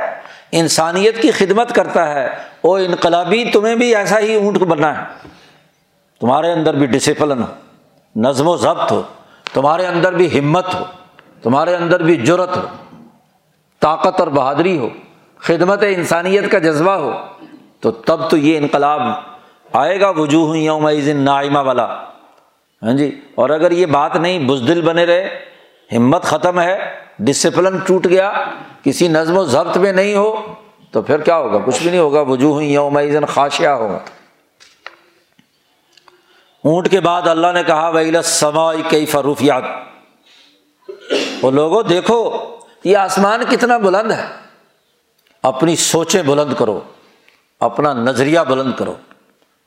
انسانیت 0.52 1.22
کی 1.22 1.30
خدمت 1.30 1.74
کرتا 1.74 2.14
ہے 2.14 2.28
وہ 2.62 2.78
انقلابی 2.78 3.50
تمہیں 3.52 3.74
بھی 3.74 3.96
ایسا 3.96 4.18
ہی 4.18 4.34
اونٹ 4.34 4.58
بننا 4.58 4.98
ہے۔ 4.98 5.28
تمہارے 6.20 6.52
اندر 6.52 6.74
بھی 6.74 6.86
ڈسپلن 6.86 7.42
ہو، 7.42 7.46
نظم 8.16 8.48
و 8.48 8.56
ضبط 8.56 8.92
ہو، 8.92 9.02
تمہارے 9.52 9.86
اندر 9.86 10.12
بھی 10.12 10.38
ہمت 10.38 10.74
ہو، 10.74 10.84
تمہارے 11.42 11.76
اندر 11.76 12.02
بھی 12.02 12.16
جرت 12.16 12.56
ہو، 12.56 12.62
طاقت 13.80 14.20
اور 14.20 14.28
بہادری 14.28 14.78
ہو، 14.78 14.88
خدمت 15.38 15.84
انسانیت 15.88 16.50
کا 16.50 16.58
جذبہ 16.58 16.92
ہو، 16.92 17.12
تو 17.80 17.90
تب 17.90 18.30
تو 18.30 18.36
یہ 18.36 18.56
انقلاب 18.56 19.00
آئے 19.72 20.00
گا۔ 20.00 20.10
وجوہ 20.10 20.58
یوم 20.58 20.88
نائمہ 21.16 21.58
والا۔ 21.58 21.84
ہاں 22.82 22.92
جی؟ 22.92 23.20
اور 23.34 23.50
اگر 23.50 23.70
یہ 23.70 23.86
بات 23.86 24.16
نہیں، 24.16 24.38
بزدل 24.38 24.80
بنے 24.80 25.06
رہے، 25.06 25.38
ہمت 25.96 26.22
ختم 26.22 26.60
ہے 26.60 27.07
ڈسپلن 27.18 27.78
ٹوٹ 27.78 28.06
گیا، 28.06 28.32
کسی 28.82 29.08
نظم 29.08 29.36
و 29.36 29.44
ضبط 29.44 29.76
میں 29.76 29.92
نہیں 29.92 30.16
ہو، 30.16 30.54
تو 30.90 31.02
پھر 31.02 31.20
کیا 31.20 31.36
ہوگا؟ 31.38 31.58
کچھ 31.66 31.82
بھی 31.82 31.90
نہیں 31.90 32.00
ہوگا، 32.00 32.20
وجوہ 32.20 32.64
یوم 32.64 32.98
خاشیا 33.28 33.74
ہوگا 33.74 33.98
اونٹ 36.64 36.90
کے 36.90 37.00
بعد 37.00 37.28
اللہ 37.28 37.46
نے 37.54 37.62
کہا 37.62 37.88
ویلا 37.88 38.22
سما 38.22 38.74
کئی 38.90 39.06
فروفیات 39.06 39.62
وہ 41.42 41.50
لوگوں، 41.50 41.82
دیکھو، 41.82 42.38
یہ 42.84 42.96
آسمان 42.96 43.42
کتنا 43.50 43.78
بلند 43.78 44.12
ہے۔ 44.12 44.24
اپنی 45.42 45.76
سوچیں 45.76 46.22
بلند 46.22 46.54
کرو، 46.58 46.80
اپنا 47.60 47.92
نظریہ 47.92 48.40
بلند 48.48 48.72
کرو، 48.78 48.94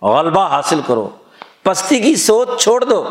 غلبہ 0.01 0.47
حاصل 0.47 0.79
کرو۔ 0.87 1.09
پستی 1.63 1.99
کی 1.99 2.15
سوچ 2.15 2.49
چھوڑ 2.59 2.83
دو۔ 2.83 3.09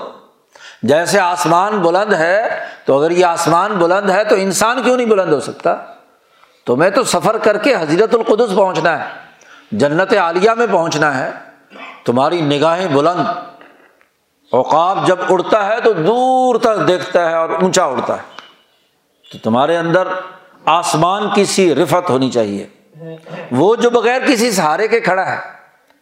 جیسے 0.83 1.21
آسمان 1.21 1.79
بلند 1.79 2.13
ہے 2.13 2.65
تو 2.85 2.99
اگر 2.99 3.11
یہ 3.11 3.25
آسمان 3.25 3.73
بلند 3.73 4.11
ہے 4.11 4.25
تو 4.25 4.35
انسان 4.35 4.83
کیوں 4.83 4.97
نہیں 4.97 5.07
بلند 5.07 5.33
ہو 5.33 5.41
سکتا؟ 5.41 5.77
تمہیں 6.67 6.91
تو 6.91 7.05
سفر 7.05 7.39
کر 7.39 7.59
کے 7.59 7.75
حضرت 7.75 8.15
القدس 8.15 8.57
پہنچنا 8.57 9.05
ہے، 9.05 9.09
جنت 9.73 10.15
عالیہ 10.15 10.51
میں 10.51 10.67
پہنچنا 10.71 11.19
ہے، 11.19 11.31
تمہاری 12.05 12.41
نگاہیں 12.41 12.89
بلند۔ 12.89 13.21
اوقاب 14.53 15.07
جب 15.07 15.17
اڑتا 15.29 15.67
ہے 15.67 15.81
تو 15.81 15.93
دور 15.93 16.55
تک 16.59 16.89
دیکھتا 16.89 17.31
ہے 17.31 17.35
اور 17.35 17.49
اونچا 17.49 17.85
اڑتا 17.85 18.17
ہے۔ 18.17 18.23
تو 19.33 19.39
تمہارے 19.39 19.77
اندر 19.77 20.09
آسمان 20.65 21.31
کی 21.35 21.45
سی 21.45 21.75
رفت 21.75 22.11
ہونی 22.11 22.31
چاہیے۔ 22.31 22.67
وہ 23.51 23.77
جو 23.77 23.91
بغیر 23.91 24.21
کسی 24.27 24.51
سہارے 24.51 24.89
کے 24.89 25.01
کھڑا 25.01 25.27
ہے، 25.27 25.39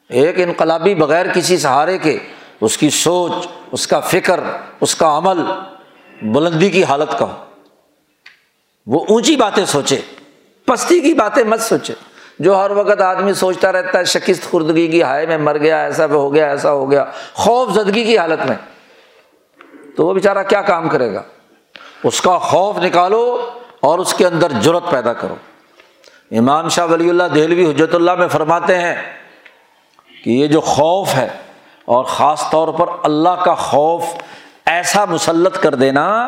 ایک 0.08 0.34
انقلابی 0.38 0.94
بغیر 0.94 1.26
کسی 1.34 1.58
سہارے 1.58 1.98
کے 1.98 2.18
اس 2.60 2.78
کی 2.78 2.90
سوچ، 2.90 3.32
اس 3.72 3.86
کا 3.86 4.00
فکر، 4.00 4.40
اس 4.80 4.94
کا 4.94 5.18
عمل 5.18 5.42
بلندی 6.22 6.70
کی 6.70 6.84
حالت 6.84 7.18
کا 7.18 7.24
ہو۔ 7.24 7.44
وہ 8.86 9.06
اونچی 9.08 9.36
باتیں 9.36 9.64
سوچے، 9.64 10.00
پستی 10.64 11.00
کی 11.00 11.14
باتیں 11.14 11.44
مت 11.44 11.60
سوچے۔ 11.60 11.94
جو 12.38 12.56
ہر 12.56 12.70
وقت 12.70 13.00
آدمی 13.00 13.32
سوچتا 13.32 13.72
رہتا 13.72 13.98
ہے، 13.98 14.04
شکست 14.04 14.50
خوردگی 14.50 14.88
کی، 14.88 15.02
ہائے 15.02 15.26
میں 15.26 15.38
مر 15.38 15.58
گیا، 15.58 15.82
ایسا 15.82 16.06
ہو 16.06 16.34
گیا، 16.34 16.50
ایسا 16.50 16.72
ہو 16.72 16.90
گیا، 16.90 17.04
خوف 17.34 17.72
زدگی 17.74 18.04
کی 18.04 18.18
حالت 18.18 18.46
میں۔ 18.46 18.56
تو 19.96 20.06
وہ 20.06 20.14
بیچارہ 20.14 20.42
کیا 20.42 20.62
کام 20.62 20.88
کرے 20.88 21.14
گا؟ 21.14 21.22
اس 22.04 22.20
کا 22.20 22.38
خوف 22.38 22.78
نکالو 22.78 23.50
اور 23.80 23.98
اس 23.98 24.14
کے 24.14 24.26
اندر 24.26 24.52
جرت 24.60 24.90
پیدا 24.90 25.12
کرو۔ 25.12 25.34
امام 26.30 26.68
شاہ 26.68 26.86
ولی 26.86 27.08
اللہ 27.08 27.22
دہلوی 27.34 27.70
حجرت 27.70 27.94
اللہ 27.94 28.14
میں 28.14 28.28
فرماتے 28.28 28.78
ہیں 28.78 28.94
کہ 30.24 30.30
یہ 30.30 30.46
جو 30.46 30.60
خوف 30.60 31.14
ہے 31.14 31.28
اور 31.88 32.04
خاص 32.04 32.50
طور 32.50 32.68
پر 32.68 32.86
اللہ 33.02 33.44
کا 33.44 33.54
خوف 33.54 34.04
ایسا 34.66 35.04
مسلط 35.04 35.62
کر 35.62 35.74
دینا 35.74 36.26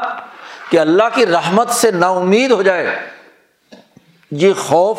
کہ 0.70 0.78
اللہ 0.78 1.02
کی 1.14 1.26
رحمت 1.26 1.70
سے 1.70 1.90
نا 1.90 2.08
امید 2.08 2.50
ہو 2.50 2.62
جائے۔ 2.62 3.00
یہ 4.30 4.52
خوف 4.52 4.98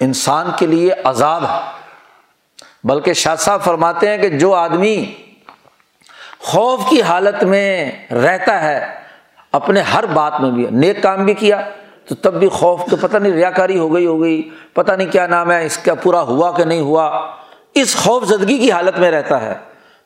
انسان 0.00 0.50
کے 0.58 0.66
لیے 0.66 0.90
عذاب 1.04 1.44
ہے۔ 1.44 1.60
بلکہ 2.84 3.12
شاہ 3.12 3.36
صاحب 3.36 3.64
فرماتے 3.64 4.10
ہیں 4.10 4.18
کہ 4.18 4.28
جو 4.28 4.54
آدمی 4.54 5.14
خوف 6.38 6.80
کی 6.90 7.02
حالت 7.02 7.44
میں 7.44 7.92
رہتا 8.12 8.62
ہے، 8.62 8.94
اپنے 9.52 9.80
ہر 9.80 10.06
بات 10.06 10.40
میں 10.40 10.50
بھی، 10.50 10.66
نیک 10.70 11.02
کام 11.02 11.24
بھی 11.24 11.34
کیا، 11.34 11.60
تو 12.08 12.14
تب 12.14 12.34
بھی 12.34 12.48
خوف 12.48 12.80
کہ 12.90 12.96
پتہ 13.00 13.16
نہیں 13.16 13.32
ریا 13.32 13.50
کاری 13.50 13.78
ہو 13.78 13.94
گئی 13.94 14.06
ہو 14.06 14.22
گئی، 14.22 14.50
پتہ 14.72 14.92
نہیں 14.92 15.12
کیا 15.12 15.26
نام 15.26 15.50
ہے، 15.50 15.66
اس 15.66 15.78
کا 15.78 15.94
پورا 15.94 16.20
ہوا 16.20 16.52
کہ 16.52 16.64
نہیں 16.64 16.80
ہوا۔ 16.80 17.36
اس 17.80 17.96
خوف 17.96 18.24
زدگی 18.24 18.58
کی 18.58 18.72
حالت 18.72 18.98
میں 18.98 19.10
رہتا 19.10 19.42
ہے۔ 19.42 19.54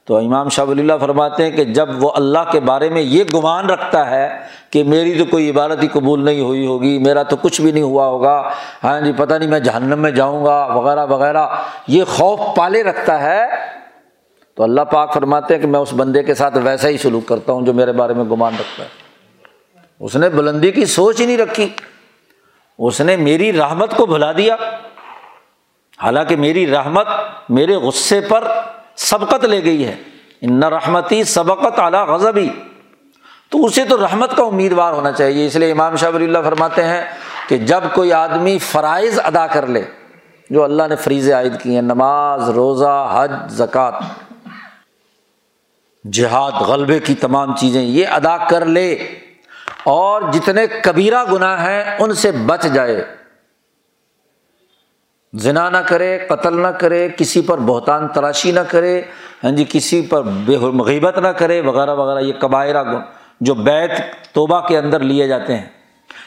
تو 0.05 0.17
امام 0.17 0.49
شاہ 0.49 0.65
ولی 0.65 0.81
اللہ 0.81 0.93
فرماتے 1.01 1.45
ہیں 1.45 1.51
کہ 1.51 1.65
جب 1.65 1.89
وہ 2.05 2.11
اللہ 2.15 2.39
کے 2.53 2.61
بارے 2.61 2.89
میں 2.89 3.03
یہ 3.03 3.25
گمان 3.35 3.71
رکھتا 3.71 4.11
ہے 4.11 4.39
کہ 4.71 4.85
میری 4.85 5.19
تو 5.19 5.25
کوئی 5.25 5.51
عبادت 5.51 5.83
ہی 5.83 5.89
قبول 5.89 6.25
نہیں 6.25 6.41
ہوئی 6.41 6.67
ہوگی، 6.67 6.99
میرا 6.99 7.23
تو 7.23 7.37
کچھ 7.37 7.61
بھی 7.61 7.73
نہیں 7.73 7.83
ہوا 7.83 8.07
ہوگا 8.07 8.51
ہاں 8.85 9.01
جی 9.01 9.13
پتہ 9.17 9.35
نہیں 9.35 9.49
میں 9.49 9.61
جہنم 9.61 9.99
میں 9.99 10.11
جاؤں 10.11 10.45
گا، 10.45 10.67
وغیرہ 10.67 11.07
وغیرہ، 11.07 11.47
یہ 11.89 12.05
خوف 12.05 12.41
پالے 12.57 12.83
رکھتا 12.83 13.23
ہے۔ 13.23 13.43
تو 14.55 14.63
اللہ 14.63 14.81
پاک 14.81 15.15
فرماتے 15.15 15.55
ہیں 15.55 15.63
کہ 15.63 15.69
میں 15.69 15.81
اس 15.81 15.93
بندے 15.97 16.23
کے 16.23 16.35
ساتھ 16.35 16.59
ویسا 16.59 16.89
ہی 16.89 16.99
سلوک 16.99 17.29
کرتا 17.29 17.53
ہوں 17.53 17.63
جو 17.63 17.73
میرے 17.73 17.93
بارے 17.93 18.15
میں 18.15 18.25
گمان 18.25 18.53
رکھتا 18.61 18.85
ہے۔ 18.85 18.89
اس 20.01 20.17
نے 20.17 20.29
بلندی 20.29 20.71
کی 20.71 20.85
سوچ 20.85 21.21
ہی 21.21 21.27
نہیں 21.27 21.39
رکھی۔ 21.39 21.69
اس 22.79 23.01
نے 23.01 23.17
میری 23.17 23.53
رحمت 23.53 23.97
کو 23.97 24.07
بھلا 24.07 24.33
دیا۔ 24.33 24.57
حالانکہ 26.03 26.37
میری 26.37 26.71
رحمت 26.71 27.09
میرے 27.49 27.75
غصے 27.77 28.21
پر 28.21 28.49
سبقت 28.97 29.45
لے 29.45 29.65
گئی 29.65 29.87
ہے۔ 29.87 29.97
ان 30.41 30.63
رحمتی 30.63 31.25
سبقت 31.25 31.79
اعلیٰ 31.79 32.07
غضبی 32.07 32.49
تو 33.49 33.65
اسے 33.65 33.85
تو 33.85 33.97
رحمت 33.97 34.37
کا 34.37 34.43
امیدوار 34.43 34.93
ہونا 34.93 35.13
چاہیے۔ 35.13 35.47
اس 35.47 35.57
لیے 35.57 35.73
امام 35.73 35.97
شاہ 35.97 36.11
ولی 36.11 36.25
اللہ 36.25 36.39
فرماتے 36.45 36.85
ہیں 36.85 37.05
کہ 37.49 37.59
جب 37.59 37.81
کوئی 37.95 38.13
آدمی 38.13 38.59
فرائض 38.59 39.19
ادا 39.25 39.47
کر 39.47 39.67
لے، 39.67 39.83
جو 40.51 40.65
اللہ 40.65 40.83
نے 40.89 40.97
فریض 40.97 41.31
عائد 41.31 41.61
کی 41.63 41.75
ہیں، 41.75 41.83
نماز، 41.83 42.49
روزہ، 42.49 43.11
حج، 43.15 43.53
زکوٰۃ، 43.53 44.01
جہاد، 46.13 46.53
غلبے 46.53 46.99
کی 46.99 47.15
تمام 47.15 47.57
چیزیں، 47.57 47.83
یہ 47.83 48.07
ادا 48.09 48.37
کر 48.37 48.67
لے 48.67 48.93
اور 49.85 50.23
جتنے 50.33 50.67
کبیرہ 50.67 51.25
گناہ 51.33 51.67
ہیں، 51.67 51.85
ان 51.99 52.15
سے 52.15 52.31
بچ 52.31 52.63
جائے۔ 52.63 53.20
ذنا 55.35 55.69
نہ 55.71 55.77
کرے، 55.77 56.19
قتل 56.29 56.59
نہ 56.59 56.69
کرے، 56.69 57.09
کسی 57.17 57.41
پر 57.41 57.59
بہتان 57.59 58.09
تراشی 58.09 58.51
نہ 58.53 58.61
کرے 58.61 59.01
ہاں 59.45 59.51
جی 59.51 59.65
کسی 59.69 60.01
پر 60.03 60.23
بے 60.23 60.57
غیبت 60.57 61.19
نہ 61.19 61.29
کرے، 61.29 61.61
وغیرہ 61.61 61.95
وغیرہ، 61.95 62.21
یہ 62.21 62.33
قبائرہ 62.41 62.85
جو 63.41 63.55
بیت 63.55 63.91
توبہ 64.33 64.61
کے 64.61 64.79
اندر 64.79 65.01
لیے 65.01 65.29
جاتے 65.29 65.57
ہیں، 65.57 65.69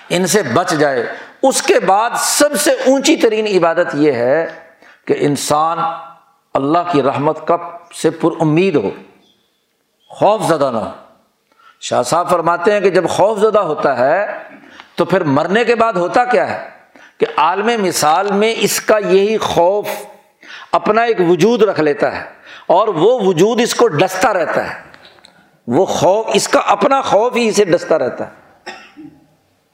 ان 0.09 0.27
سے 0.27 0.41
بچ 0.53 0.71
جائے۔ 0.71 1.05
اس 1.43 1.61
کے 1.61 1.79
بعد 1.79 2.09
سب 2.17 2.55
سے 2.55 2.71
اونچی 2.71 3.15
ترین 3.15 3.47
عبادت 3.47 3.95
یہ 3.95 4.11
ہے 4.11 4.45
کہ 5.05 5.15
انسان 5.19 5.77
اللہ 6.53 6.91
کی 6.91 7.01
رحمت 7.01 7.47
کا 7.47 7.57
سے 8.01 8.09
پر 8.09 8.41
امید 8.41 8.75
ہو، 8.75 8.89
خوف 10.09 10.41
زدہ 10.47 10.69
نہ 10.73 10.77
ہو۔ 10.77 10.91
شاہ 11.81 12.01
صاحب 12.01 12.29
فرماتے 12.29 12.71
ہیں 12.71 12.79
کہ 12.79 12.89
جب 12.89 13.09
خوف 13.09 13.39
زدہ 13.39 13.59
ہوتا 13.59 13.97
ہے 13.97 14.25
تو 14.95 15.05
پھر 15.05 15.23
مرنے 15.23 15.63
کے 15.63 15.75
بعد 15.75 15.93
ہوتا 15.93 16.25
کیا 16.25 16.49
ہے؟ 16.49 16.72
کہ 17.23 17.39
عالم 17.39 17.83
مثال 17.83 18.31
میں 18.31 18.55
اس 18.57 18.81
کا 18.81 18.97
یہی 18.97 19.37
خوف 19.37 19.87
اپنا 20.71 21.01
ایک 21.01 21.17
وجود 21.29 21.63
رکھ 21.63 21.79
لیتا 21.79 22.15
ہے 22.15 22.23
اور 22.67 22.87
وہ 22.87 23.19
وجود 23.23 23.61
اس 23.61 23.75
کو 23.75 23.87
ڈستا 23.87 24.33
رہتا 24.33 24.69
ہے۔ 24.69 24.79
وہ 25.67 25.85
خوف، 25.85 26.25
اس 26.33 26.47
کا 26.47 26.59
اپنا 26.59 27.01
خوف 27.01 27.35
ہی 27.35 27.47
اسے 27.49 27.65
ڈستا 27.65 27.99
رہتا 27.99 28.27
ہے۔ 28.27 28.31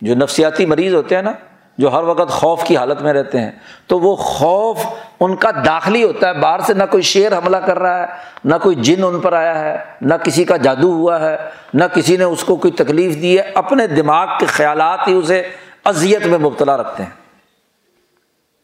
جو 0.02 0.16
نفسیاتی 0.16 0.66
مریض 0.66 0.94
ہوتے 0.94 1.16
ہیں 1.16 1.22
نا، 1.22 1.32
جو 1.78 1.94
ہر 1.94 2.04
وقت 2.04 2.30
خوف 2.30 2.64
کی 2.64 2.78
حالت 2.78 3.02
میں 3.02 3.14
رہتے 3.14 3.40
ہیں، 3.40 3.52
تو 3.88 4.00
وہ 4.00 4.16
خوف 4.16 4.78
ان 5.20 5.36
کا 5.36 5.50
داخلی 5.66 6.04
ہوتا 6.04 6.28
ہے۔ 6.28 6.34
باہر 6.34 6.60
سے 6.60 6.74
نہ 6.74 6.84
کوئی 6.92 7.04
شیر 7.04 7.38
حملہ 7.38 7.58
کر 7.58 7.80
رہا 7.80 8.00
ہے، 8.00 8.06
نہ 8.46 8.56
کوئی 8.64 8.76
جن 8.76 9.04
ان 9.04 9.20
پر 9.20 9.34
آیا 9.34 9.60
ہے، 9.60 9.78
نہ 10.02 10.14
کسی 10.14 10.44
کا 10.44 10.58
جادو 10.58 10.92
ہوا 10.92 11.20
ہے، 11.20 11.38
نہ 11.74 11.84
کسی 11.94 12.18
نے 12.18 12.24
اس 12.24 12.44
کو 12.44 12.56
کوئی 12.56 12.72
تکلیف 12.72 13.16
دی 13.22 13.38
ہے۔ 13.38 13.52
اپنے 13.56 13.88
دماغ 13.88 14.28
کے 14.40 14.46
خیالات 14.46 15.00
ہی 15.08 15.14
اسے 15.14 15.44
اذیت 15.84 16.26
میں 16.26 16.40
مبتلا 16.40 16.78
رکھتے 16.78 17.04
ہیں۔ 17.04 17.19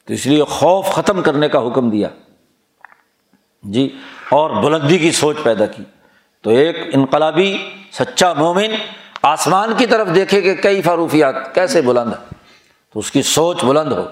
تو 0.07 0.13
اس 0.13 0.25
لیے 0.25 0.43
خوف 0.43 0.87
ختم 0.87 1.21
کرنے 1.21 1.49
کا 1.49 1.67
حکم 1.67 1.89
دیا۔ 1.89 2.07
جی 3.63 3.97
اور 4.31 4.49
بلندی 4.49 4.97
کی 4.97 5.11
سوچ 5.11 5.37
پیدا 5.43 5.65
کی۔ 5.65 5.83
تو 6.41 6.49
ایک 6.49 6.77
انقلابی 6.93 7.57
سچا 7.91 8.33
مومن 8.33 8.71
آسمان 9.21 9.73
کی 9.77 9.85
طرف 9.85 10.07
دیکھے 10.15 10.41
کہ 10.41 10.55
کئی 10.55 10.81
فاروفیات 10.81 11.55
کیسے 11.55 11.81
بلند 11.81 12.13
تو 12.93 12.99
اس 12.99 13.11
کی 13.11 13.21
سوچ 13.21 13.63
بلند 13.63 13.91
ہو، 13.91 14.05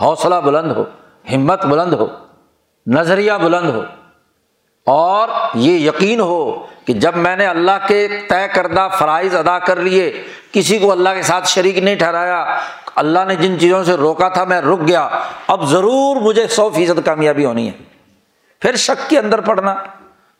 حوصلہ 0.00 0.34
بلند 0.34 0.72
ہو، 0.72 0.84
ہمت 1.34 1.66
بلند 1.66 1.92
ہو، 1.92 2.06
نظریہ 2.86 3.32
بلند 3.32 3.70
ہو۔ 3.70 3.82
اور 4.86 5.28
یہ 5.54 5.78
یقین 5.78 6.20
ہو 6.20 6.66
کہ 6.84 6.92
جب 6.92 7.16
میں 7.16 7.36
نے 7.36 7.46
اللہ 7.46 7.86
کے 7.88 8.08
طے 8.28 8.48
کردہ 8.54 8.88
فرائض 8.98 9.34
ادا 9.34 9.58
کر 9.58 9.76
لیے، 9.76 10.22
کسی 10.52 10.78
کو 10.78 10.92
اللہ 10.92 11.08
کے 11.14 11.22
ساتھ 11.22 11.48
شریک 11.48 11.78
نہیں 11.78 11.96
ٹھہرایا، 11.96 12.58
اللہ 12.94 13.18
نے 13.28 13.36
جن 13.36 13.60
چیزوں 13.60 13.84
سے 13.84 13.94
روکا 13.94 14.28
تھا 14.28 14.44
میں 14.44 14.60
رک 14.60 14.88
گیا۔ 14.88 15.08
اب 15.46 15.68
ضرور 15.68 16.16
مجھے 16.16 16.48
سو 16.48 16.70
فیصد 16.70 17.00
کامیابی 17.04 17.44
ہونی 17.44 17.66
ہے۔ 17.66 17.72
پھر 18.60 18.76
شک 18.76 19.10
کے 19.10 19.18
اندر 19.18 19.40
پڑنا، 19.40 19.74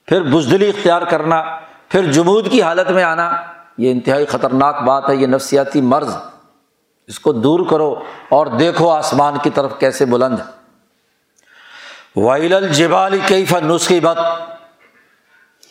پھر 0.06 0.22
بزدلی 0.22 0.68
اختیار 0.68 1.02
کرنا، 1.02 1.42
پھر 1.88 2.12
جمود 2.12 2.50
کی 2.50 2.62
حالت 2.62 2.90
میں 2.90 3.04
آنا، 3.04 3.42
یہ 3.78 3.90
انتہائی 3.90 4.26
خطرناک 4.26 4.82
بات 4.82 5.10
ہے، 5.10 5.16
یہ 5.16 5.26
نفسیاتی 5.26 5.80
مرض۔ 5.80 6.16
اس 7.06 7.20
کو 7.20 7.32
دور 7.32 7.60
کرو 7.70 7.94
اور 8.28 8.46
دیکھو 8.46 8.90
آسمان 8.90 9.34
کی 9.42 9.50
طرف 9.50 9.72
کیسے 9.78 10.04
بلند 10.04 10.38
وائل 12.16 12.54
الجبال 12.54 13.18
کئی 13.26 13.44
فن 13.44 13.66
نسخی 13.66 14.00
بت 14.00 14.18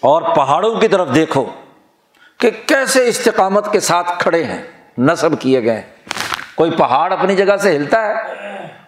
اور 0.04 0.22
پہاڑوں 0.36 0.74
کی 0.80 0.88
طرف 0.88 1.14
دیکھو 1.16 1.44
کہ 2.40 2.50
کیسے 2.68 3.08
استقامت 3.08 3.72
کے 3.72 3.80
ساتھ 3.80 4.12
کھڑے 4.20 4.44
ہیں، 4.44 4.62
نصب 4.98 5.40
کیے 5.40 5.64
گئے 5.64 5.82
کوئی 6.56 6.72
پہاڑ 6.72 7.12
اپنی 7.14 7.36
جگہ 7.36 7.56
سے 7.58 7.76
ہلتا 7.76 8.02
ہے، 8.08 8.14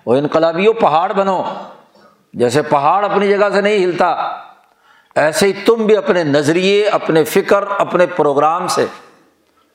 وہ 0.06 0.16
انقلابی 0.16 0.72
پہاڑ 0.82 1.12
بنو۔ 1.14 1.42
جیسے 2.34 2.62
پہاڑ 2.62 3.04
اپنی 3.06 3.28
جگہ 3.28 3.50
سے 3.54 3.62
نہیں 3.62 3.84
ہلتا، 3.84 4.10
ایسے 5.16 5.48
ہی 5.48 5.54
تم 5.66 5.86
بھی 5.86 5.98
اپنے 5.98 6.24
نظریے، 6.24 6.88
اپنے 6.90 7.24
فکر، 7.24 7.64
اپنے 7.78 8.06
پروگرام 8.06 8.68
سے 8.68 8.86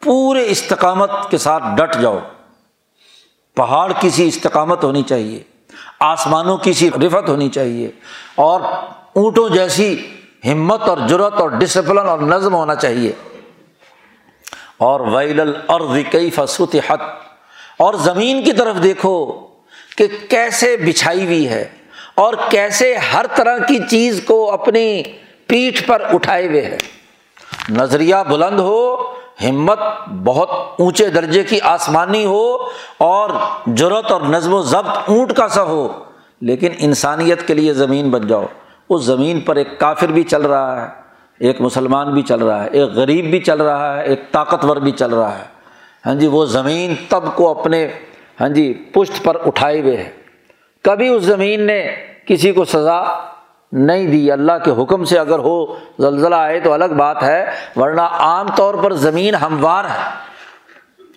پورے 0.02 0.44
استقامت 0.46 1.10
کے 1.30 1.38
ساتھ 1.38 1.64
ڈٹ 1.76 1.96
جاؤ۔ 2.00 2.18
پہاڑ 3.56 3.90
کی 4.00 4.10
سی 4.10 4.28
استقامت 4.28 4.84
ہونی 4.84 5.02
چاہیے، 5.02 5.42
آسمانوں 6.00 6.56
کی 6.56 6.72
سی 6.72 6.90
رفت 6.90 7.28
ہونی 7.28 7.48
چاہیے، 7.48 7.90
اور 8.36 8.60
اونٹوں 8.60 9.48
جیسی 9.48 9.94
ہمت 10.46 10.82
اور 10.82 10.98
جرت 11.06 11.34
اور 11.34 11.50
ڈسپلن 11.50 12.08
اور 12.08 12.18
نظم 12.18 12.54
ہونا 12.54 12.74
چاہیے۔ 12.74 13.12
اور 14.78 15.00
ویل 15.00 15.40
الارض 15.40 16.12
کئی 16.12 16.30
فسوت 16.30 16.76
حت 16.88 17.00
اور 17.78 17.94
زمین 17.94 18.42
کی 18.42 18.52
طرف 18.52 18.82
دیکھو 18.82 19.32
کہ 19.96 20.06
کیسے 20.28 20.76
بچھائی 20.76 21.24
ہوئی 21.24 21.48
ہے 21.48 21.68
اور 22.14 22.34
کیسے 22.48 22.96
ہر 22.96 23.26
طرح 23.34 23.58
کی 23.58 23.78
چیز 23.90 24.20
کو 24.26 24.52
اپنی 24.52 25.02
پیٹھ 25.46 25.84
پر 25.86 26.02
اٹھائے 26.12 26.46
ہوئے 26.48 26.60
ہے 26.60 26.78
نظریہ 27.68 28.14
بلند 28.28 28.60
ہو، 28.60 28.96
ہمت 29.48 29.78
بہت 30.24 30.50
اونچے 30.78 31.08
درجے 31.08 31.44
کی 31.44 31.60
آسمانی 31.60 32.24
ہو 32.24 32.56
اور 32.98 33.30
جرت 33.66 34.12
اور 34.12 34.20
نظم 34.20 34.54
و 34.54 34.62
ضبط 34.62 34.98
اونٹ 35.08 35.32
کا 35.32 35.48
سا 35.48 35.62
ہو، 35.62 36.04
لیکن 36.40 36.68
انسانیت 36.78 37.46
کے 37.46 37.54
لیے 37.54 37.74
زمین 37.74 38.10
بن 38.10 38.26
جاؤ۔ 38.26 38.46
اس 38.90 39.02
زمین 39.02 39.40
پر 39.40 39.56
ایک 39.56 39.80
کافر 39.80 40.08
بھی 40.08 40.22
چل 40.22 40.42
رہا 40.42 40.82
ہے، 40.82 40.88
ایک 41.38 41.60
مسلمان 41.60 42.14
بھی 42.14 42.22
چل 42.22 42.42
رہا 42.42 42.64
ہے، 42.64 42.68
ایک 42.72 42.90
غریب 42.90 43.24
بھی 43.24 43.40
چل 43.40 43.60
رہا 43.60 43.96
ہے، 43.96 44.04
ایک 44.04 44.32
طاقتور 44.32 44.76
بھی 44.76 44.90
چل 44.90 45.10
رہا 45.10 45.38
ہے۔ 45.38 45.44
ہاں 46.06 46.14
جی 46.14 46.26
وہ 46.26 46.44
زمین 46.44 46.94
تب 47.08 47.24
کو 47.34 47.60
اپنے 47.60 47.88
ہاں 48.40 48.48
جی 48.48 48.72
پشت 48.92 49.24
پر 49.24 49.36
اٹھائے 49.46 49.80
ہوئے 49.80 49.96
ہے 49.96 50.10
کبھی 50.82 51.08
اس 51.08 51.22
زمین 51.22 51.60
نے 51.60 51.86
کسی 52.26 52.52
کو 52.52 52.64
سزا 52.64 53.02
نہیں 53.72 54.06
دی۔ 54.06 54.32
اللہ 54.32 54.52
کے 54.64 54.82
حکم 54.82 55.04
سے 55.04 55.18
اگر 55.18 55.38
ہو، 55.38 55.66
زلزلہ 55.98 56.34
آئے 56.34 56.60
تو 56.60 56.72
الگ 56.72 56.94
بات 56.96 57.22
ہے، 57.22 57.46
ورنہ 57.76 58.00
عام 58.00 58.46
طور 58.56 58.74
پر 58.74 58.92
زمین 58.92 59.34
ہموار 59.34 59.84
ہے 59.84 60.10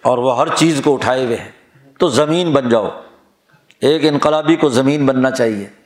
اور 0.02 0.18
وہ 0.18 0.38
ہر 0.38 0.48
چیز 0.56 0.82
کو 0.84 0.94
اٹھائے 0.94 1.26
ہوئے 1.26 1.38
ہیں۔ 1.38 1.52
تو 2.00 2.08
زمین 2.08 2.52
بن 2.52 2.70
جاؤ۔ 2.70 2.90
ایک 3.82 4.06
انقلابی 4.06 4.56
کو 4.56 4.70
زمین 4.70 5.06
بننا 5.06 5.32
چاہیے۔ 5.32 5.83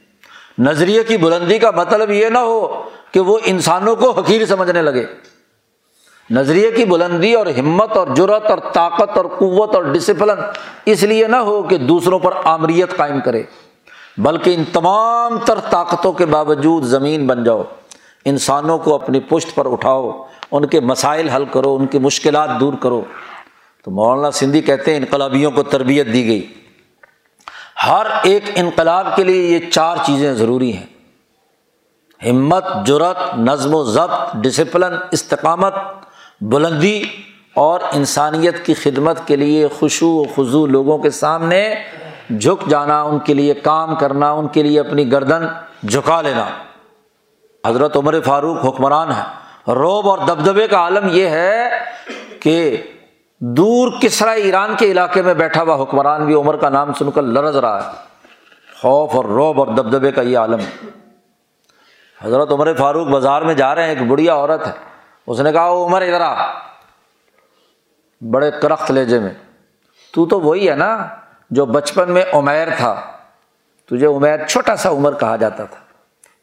نظریے 0.59 1.03
کی 1.03 1.17
بلندی 1.17 1.59
کا 1.59 1.71
مطلب 1.71 2.11
یہ 2.11 2.29
نہ 2.29 2.37
ہو 2.37 2.83
کہ 3.11 3.19
وہ 3.19 3.39
انسانوں 3.45 3.95
کو 3.95 4.11
حقیر 4.11 4.45
سمجھنے 4.45 4.81
لگے۔ 4.81 5.05
نظریے 6.29 6.71
کی 6.71 6.85
بلندی 6.85 7.33
اور 7.33 7.45
ہمت 7.45 7.97
اور 7.97 8.07
جرت 8.15 8.45
اور 8.45 8.57
طاقت 8.73 9.17
اور 9.17 9.25
قوت 9.25 9.75
اور 9.75 9.83
ڈسپلن 9.83 10.39
اس 10.85 11.03
لیے 11.03 11.27
نہ 11.27 11.35
ہو 11.35 11.63
کہ 11.63 11.77
دوسروں 11.77 12.19
پر 12.19 12.31
آمریت 12.43 12.97
قائم 12.97 13.19
کرے، 13.19 13.43
بلکہ 14.17 14.55
ان 14.55 14.63
تمام 14.73 15.37
تر 15.37 15.59
طاقتوں 15.59 16.13
کے 16.13 16.25
باوجود 16.25 16.83
زمین 16.83 17.27
بن 17.27 17.43
جاؤ، 17.43 17.63
انسانوں 18.25 18.77
کو 18.77 18.95
اپنی 18.95 19.19
پشت 19.19 19.55
پر 19.55 19.71
اٹھاؤ، 19.71 20.23
ان 20.51 20.65
کے 20.65 20.79
مسائل 20.79 21.29
حل 21.29 21.45
کرو، 21.45 21.75
ان 21.75 21.87
کی 21.87 21.99
مشکلات 21.99 22.49
دور 22.59 22.73
کرو۔ 22.81 23.01
تو 23.83 23.91
مولانا 23.91 24.31
سندھی 24.31 24.61
کہتے 24.61 24.91
ہیں، 24.91 24.97
انقلابیوں 24.97 25.51
کو 25.51 25.63
تربیت 25.63 26.07
دی 26.13 26.27
گئی۔ 26.27 26.47
ہر 27.85 28.07
ایک 28.23 28.43
انقلاب 28.55 29.15
کے 29.15 29.23
لیے 29.23 29.59
یہ 29.59 29.71
چار 29.71 29.97
چیزیں 30.05 30.33
ضروری 30.33 30.77
ہیں۔ 30.77 30.85
ہمت 32.29 32.65
جرت 32.85 33.17
نظم 33.37 33.75
و 33.75 33.83
ضبط 33.83 34.35
ڈسپلن 34.35 34.95
استقامت، 35.11 35.73
بلندی 36.41 37.03
اور 37.53 37.79
انسانیت 37.91 38.65
کی 38.65 38.73
خدمت 38.73 39.27
کے 39.27 39.35
لیے 39.35 39.67
خوشو 39.67 40.07
و 40.07 40.23
خضو 40.35 40.65
لوگوں 40.67 40.97
کے 40.97 41.09
سامنے 41.09 41.75
جھک 42.39 42.69
جانا، 42.69 43.01
ان 43.01 43.19
کے 43.19 43.33
لیے 43.33 43.53
کام 43.53 43.95
کرنا، 43.95 44.31
ان 44.31 44.47
کے 44.47 44.63
لیے 44.63 44.79
اپنی 44.79 45.11
گردن 45.11 45.47
جھکا 45.87 46.21
لینا۔ 46.21 46.45
حضرت 47.65 47.97
عمر 47.97 48.21
فاروق 48.21 48.65
حکمران 48.65 49.11
ہے 49.11 49.47
روب 49.71 50.09
اور 50.09 50.17
دبدبے 50.17 50.67
کا 50.67 50.77
عالم 50.77 51.07
یہ 51.11 51.27
ہے 51.27 51.69
کہ 52.39 52.77
دور 53.39 53.91
کسرا 54.01 54.31
ایران 54.31 54.75
کے 54.75 54.85
علاقے 54.85 55.21
میں 55.21 55.33
بیٹھا 55.33 55.61
ہوا 55.61 55.83
حکمران 55.83 56.25
بھی 56.25 56.33
عمر 56.33 56.57
کا 56.57 56.69
نام 56.69 56.93
سن 56.93 57.11
کر 57.11 57.21
لرز 57.21 57.55
رہا 57.55 57.85
ہے۔ 57.85 57.91
خوف 58.81 59.15
اور 59.15 59.25
روب 59.25 59.59
اور 59.59 59.67
دبدبے 59.67 60.11
کا 60.11 60.21
یہ 60.21 60.37
عالم۔ 60.37 60.87
حضرت 62.21 62.51
عمر 62.51 62.73
فاروق 62.73 63.07
بازار 63.07 63.41
میں 63.41 63.53
جا 63.53 63.75
رہے 63.75 63.81
ہیں، 63.83 63.89
ایک 63.89 64.01
بڑھیا 64.01 64.35
عورت 64.35 64.67
ہے۔ 64.67 64.71
اس 65.27 65.39
نے 65.39 65.51
کہا 65.51 65.69
عمر، 65.69 66.01
ادھر 66.01 66.21
آ۔ 66.21 66.51
بڑے 68.31 68.51
کرخت 68.51 68.91
لہجے 68.91 69.19
میں۔ 69.19 69.33
تو 70.13 70.25
تو 70.25 70.41
وہی 70.41 70.69
ہے 70.69 70.75
نا 70.75 71.07
جو 71.49 71.65
بچپن 71.65 72.11
میں 72.11 72.25
عمیر 72.33 72.67
تھا۔ 72.77 73.01
تجھے 73.89 74.07
عمیر، 74.07 74.45
چھوٹا 74.45 74.75
سا 74.75 74.89
عمر 74.89 75.13
کہا 75.13 75.35
جاتا 75.35 75.63
تھا۔ 75.63 75.79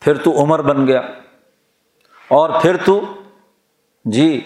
پھر 0.00 0.16
تو 0.16 0.42
عمر 0.42 0.62
بن 0.62 0.86
گیا۔ 0.86 1.00
اور 2.28 2.50
پھر 2.62 2.76
تو 2.76 3.04
جی 4.04 4.44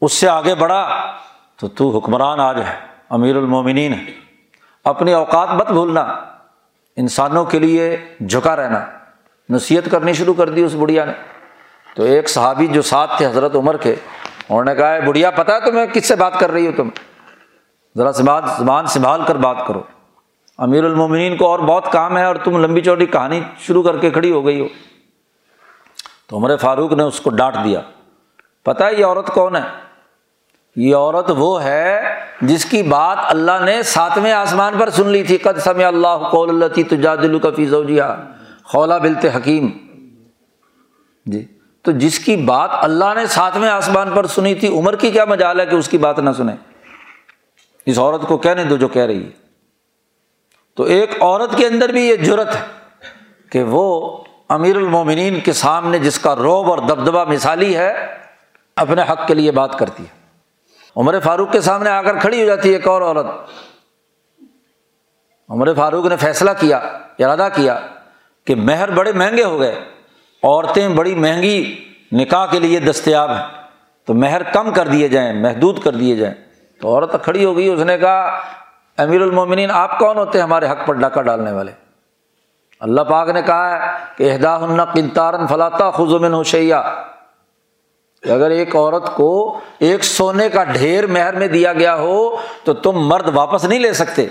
اس 0.00 0.12
سے 0.12 0.28
آگے 0.28 0.54
بڑھا۔ 0.54 1.12
تو 1.60 1.68
تو 1.68 1.98
حکمران 1.98 2.40
آج 2.40 2.60
ہے، 2.60 2.76
امیر 3.10 3.36
المومنین 3.36 3.94
ہے۔ 3.94 4.04
اپنی 4.84 5.12
اوقات 5.12 5.48
مت 5.50 5.70
بھولنا۔ 5.70 6.00
انسانوں 6.96 7.44
کے 7.44 7.58
لیے 7.58 7.96
جھکا 8.28 8.56
رہنا۔ 8.56 8.86
نصیحت 9.50 9.90
کرنی 9.90 10.12
شروع 10.12 10.34
کر 10.34 10.48
دی 10.48 10.62
اس 10.64 10.74
بڑھیا 10.74 11.04
نے۔ 11.04 11.12
تو 11.94 12.02
ایک 12.02 12.28
صحابی 12.28 12.66
جو 12.66 12.82
ساتھ 12.82 13.10
تھے 13.16 13.26
حضرت 13.26 13.56
عمر 13.56 13.76
کے، 13.76 13.92
انہوں 14.48 14.64
نے 14.64 14.74
کہا 14.74 14.94
ہے 14.94 15.00
بڑھیا 15.00 15.30
پتا 15.30 15.54
ہے 15.54 15.70
تمہیں 15.70 15.86
کس 15.86 16.08
سے 16.08 16.16
بات 16.16 16.38
کر 16.38 16.50
رہی 16.50 16.66
ہو 16.66 16.72
تم؟ 16.76 16.88
ذرا 17.96 18.10
زبان 18.10 18.42
زبان 18.58 18.86
سنبھال 18.86 19.22
کر 19.26 19.34
بات 19.34 19.56
کرو۔ 19.66 19.82
امیر 20.58 20.84
المومنین 20.84 21.36
کو 21.36 21.46
اور 21.46 21.58
بہت 21.58 21.92
کام 21.92 22.18
ہے 22.18 22.24
اور 22.24 22.36
تم 22.36 22.64
لمبی 22.64 22.80
چوڑی 22.80 23.06
کہانی 23.06 23.40
شروع 23.58 23.82
کر 23.82 23.98
کے 23.98 24.10
کھڑی 24.10 24.30
ہو 24.30 24.46
گئی 24.46 24.60
ہو۔ 24.60 24.66
تو 26.26 26.36
عمر 26.36 26.56
فاروق 26.56 26.92
نے 26.92 27.02
اس 27.02 27.20
کو 27.20 27.30
ڈانٹ 27.30 27.54
دیا۔ 27.64 27.80
پتا 28.64 28.86
ہے 28.86 28.94
یہ 28.94 29.04
عورت 29.04 29.26
کون 29.26 29.56
ہے؟ 29.56 29.89
یہ 30.80 30.96
عورت 30.96 31.30
وہ 31.36 31.62
ہے 31.62 32.14
جس 32.40 32.64
کی 32.64 32.82
بات 32.82 33.18
اللہ 33.22 33.64
نے 33.64 33.82
ساتویں 33.82 34.32
آسمان 34.32 34.78
پر 34.78 34.90
سن 34.90 35.08
لی 35.08 35.22
تھی۔ 35.22 35.38
قد 35.38 35.58
سمع 35.58 35.84
اللہ 35.84 36.28
قول 36.30 36.48
اللہ 36.48 36.64
تھی 36.74 36.82
تجادل 36.82 37.38
کا 37.38 37.50
فیض 37.56 37.74
خولا 38.64 38.98
بلتے 38.98 39.28
حکیم۔ 39.36 39.68
جی۔ 41.26 41.46
تو 41.82 41.92
جس 41.92 42.18
کی 42.18 42.36
بات 42.36 42.70
اللہ 42.72 43.04
نے 43.14 43.26
ساتویں 43.26 43.68
آسمان 43.68 44.10
پر 44.14 44.26
سنی 44.26 44.54
تھی، 44.54 44.78
عمر 44.78 44.96
کی 44.96 45.10
کیا 45.10 45.24
مجال 45.24 45.60
ہے 45.60 45.66
کہ 45.66 45.76
اس 45.76 45.88
کی 45.88 45.98
بات 45.98 46.18
نہ 46.18 46.30
سنے؟ 46.36 46.52
اس 47.86 47.98
عورت 47.98 48.22
کو 48.22 48.36
کہنے 48.36 48.64
دو 48.64 48.76
جو 48.76 48.88
کہہ 48.88 49.02
رہی 49.02 49.24
ہے۔ 49.24 49.30
تو 50.76 50.82
ایک 50.82 51.22
عورت 51.22 51.56
کے 51.56 51.66
اندر 51.66 51.88
بھی 51.88 52.08
یہ 52.08 52.16
جرت 52.16 52.56
ہے 52.56 52.60
کہ 53.50 53.62
وہ 53.62 54.16
امیر 54.48 54.76
المومنین 54.76 55.40
کے 55.40 55.52
سامنے 55.52 55.98
جس 55.98 56.18
کا 56.18 56.36
روب 56.36 56.70
اور 56.70 56.78
دبدبا 56.78 57.24
مثالی 57.24 57.76
ہے، 57.76 58.06
اپنے 58.76 59.02
حق 59.02 59.26
کے 59.26 59.34
لیے 59.34 59.52
بات 59.52 59.78
کرتی 59.78 60.02
ہے۔ 60.02 60.19
عمر 60.96 61.18
فاروق 61.20 61.52
کے 61.52 61.60
سامنے 61.60 61.90
آ 61.90 62.02
کر 62.02 62.18
کھڑی 62.18 62.40
ہو 62.40 62.46
جاتی 62.46 62.68
ہے 62.68 62.74
ایک 62.74 62.86
اور 62.88 63.02
عورت۔ 63.02 63.26
عمر 65.48 65.74
فاروق 65.74 66.06
نے 66.06 66.16
فیصلہ 66.16 66.50
کیا، 66.60 66.76
ارادہ 67.18 67.48
کیا 67.54 67.78
کہ 68.46 68.54
مہر 68.54 68.90
بڑے 68.90 69.12
مہنگے 69.12 69.44
ہو 69.44 69.58
گئے، 69.60 69.74
عورتیں 70.42 70.88
بڑی 70.88 71.14
مہنگی 71.14 71.84
نکاح 72.12 72.46
کے 72.46 72.58
لیے 72.58 72.80
دستیاب 72.80 73.30
ہیں، 73.30 73.46
تو 74.04 74.14
مہر 74.14 74.42
کم 74.42 74.72
کر 74.72 74.88
دیے 74.88 75.08
جائیں، 75.08 75.32
محدود 75.32 75.82
کر 75.82 75.92
دیے 75.92 76.16
جائیں۔ 76.16 76.34
تو 76.80 76.88
عورت 76.88 77.14
کھڑی 77.24 77.44
ہو 77.44 77.56
گئی، 77.56 77.68
اس 77.68 77.80
نے 77.80 77.98
کہا، 77.98 78.40
امیر 78.98 79.20
المومنین، 79.20 79.70
آپ 79.70 79.98
کون 79.98 80.16
ہوتے 80.16 80.38
ہیں 80.38 80.44
ہمارے 80.44 80.68
حق 80.68 80.86
پر 80.86 80.94
ڈاکہ 80.94 81.22
ڈالنے 81.22 81.52
والے؟ 81.52 81.72
اللہ 82.80 83.00
پاک 83.00 83.28
نے 83.28 83.42
کہا 83.42 83.70
ہے 83.70 83.90
کہ 84.16 84.32
اہدا 84.32 84.84
کنتارن 84.94 85.46
فلاطا 85.46 85.90
خزمن 85.90 86.32
ہوشیا 86.32 86.80
کہ 88.22 88.30
اگر 88.30 88.50
ایک 88.50 88.76
عورت 88.76 89.16
کو 89.16 89.60
ایک 89.78 90.04
سونے 90.04 90.48
کا 90.48 90.64
ڈھیر 90.64 91.06
مہر 91.06 91.34
میں 91.34 91.48
دیا 91.48 91.72
گیا 91.72 91.96
ہو 91.96 92.36
تو 92.64 92.74
تم 92.74 92.92
مرد 92.92 93.30
واپس 93.34 93.64
نہیں 93.64 93.78
لے 93.78 93.92
سکتے۔ 93.92 94.26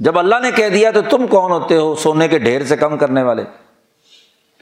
جب 0.00 0.18
اللہ 0.18 0.34
نے 0.42 0.50
کہہ 0.50 0.68
دیا 0.68 0.90
تو 0.90 1.00
تم 1.10 1.26
کون 1.26 1.50
ہوتے 1.50 1.76
ہو 1.76 1.94
سونے 1.94 2.28
کے 2.28 2.38
ڈھیر 2.38 2.64
سے 2.64 2.76
کم 2.76 2.96
کرنے 2.96 3.22
والے؟ 3.22 3.44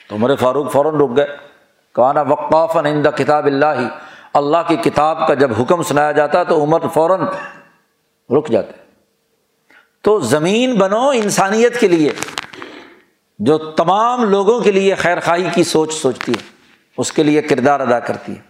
تو 0.09 0.17
عمر 0.17 0.37
فاروق 0.37 0.73
فوراً 0.73 0.95
رک 0.95 1.17
گئے۔ 1.17 1.27
کہانا 1.95 2.23
وقاف 2.23 2.77
نند 2.77 3.07
کتاب 3.17 3.47
اللہ۔ 3.47 3.67
ہی 3.67 3.87
اللہ 4.35 4.57
کی 4.69 4.77
کتاب 4.77 5.29
کا 5.29 5.35
جب 5.35 5.51
حکم 5.61 5.83
سنایا 5.83 6.13
جاتا 6.13 6.43
تو 6.43 6.63
عمر 6.63 6.79
فوراً 6.95 7.21
رک 8.39 8.49
جاتے۔ 8.49 8.73
تو 10.03 10.21
زمین 10.21 10.75
بنو 10.75 11.09
انسانیت 11.09 11.81
کے 11.81 11.89
لیے، 11.89 12.13
جو 13.39 13.59
تمام 13.59 14.25
لوگوں 14.25 14.61
کے 14.61 14.73
لیے 14.73 14.95
خیر 14.95 15.21
خائی 15.21 15.45
کی 15.55 15.65
سوچ 15.65 15.93
سوچتی 15.93 16.33
ہے۔ 16.33 16.60
اس 16.99 17.13
کے 17.13 17.23
لیے 17.23 17.43
کردار 17.43 17.81
ادا 17.81 17.99
کرتی 18.01 18.33
ہے۔ 18.33 18.41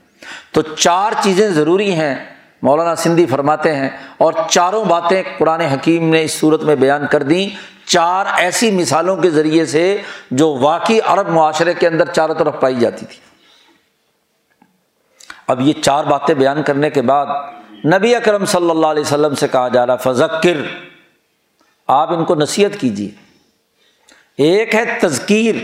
تو 0.52 0.62
چار 0.62 1.12
چیزیں 1.22 1.48
ضروری 1.48 1.92
ہیں، 1.92 2.14
مولانا 2.62 2.94
سندھی 2.96 3.26
فرماتے 3.26 3.74
ہیں، 3.74 3.88
اور 4.18 4.32
چاروں 4.50 4.84
باتیں 4.84 5.22
قرآن 5.38 5.60
حکیم 5.62 6.08
نے 6.08 6.22
اس 6.22 6.32
صورت 6.32 6.62
میں 6.62 6.76
بیان 6.76 7.06
کر 7.10 7.22
دیں۔ 7.22 7.48
چار 7.86 8.26
ایسی 8.38 8.70
مثالوں 8.70 9.16
کے 9.16 9.30
ذریعے 9.30 9.64
سے 9.66 9.84
جو 10.30 10.48
واقعی 10.60 10.98
عرب 11.04 11.28
معاشرے 11.28 11.74
کے 11.74 11.86
اندر 11.86 12.12
چاروں 12.12 12.34
طرف 12.34 12.60
پائی 12.60 12.74
جاتی 12.80 13.06
تھی۔ 13.06 13.18
اب 15.48 15.60
یہ 15.60 15.82
چار 15.82 16.04
باتیں 16.04 16.34
بیان 16.34 16.62
کرنے 16.62 16.90
کے 16.90 17.02
بعد 17.02 17.26
نبی 17.86 18.14
اکرم 18.14 18.44
صلی 18.44 18.70
اللہ 18.70 18.86
علیہ 18.86 19.02
وسلم 19.02 19.34
سے 19.34 19.48
کہا 19.48 19.68
جا 19.68 19.86
رہا 19.86 19.96
فضکر 19.96 20.60
آپ 21.88 22.12
ان 22.12 22.24
کو 22.24 22.34
نصیحت 22.34 22.80
کیجیے 22.80 23.10
ایک 24.38 24.74
ہے 24.74 24.84
تذکیر، 25.00 25.54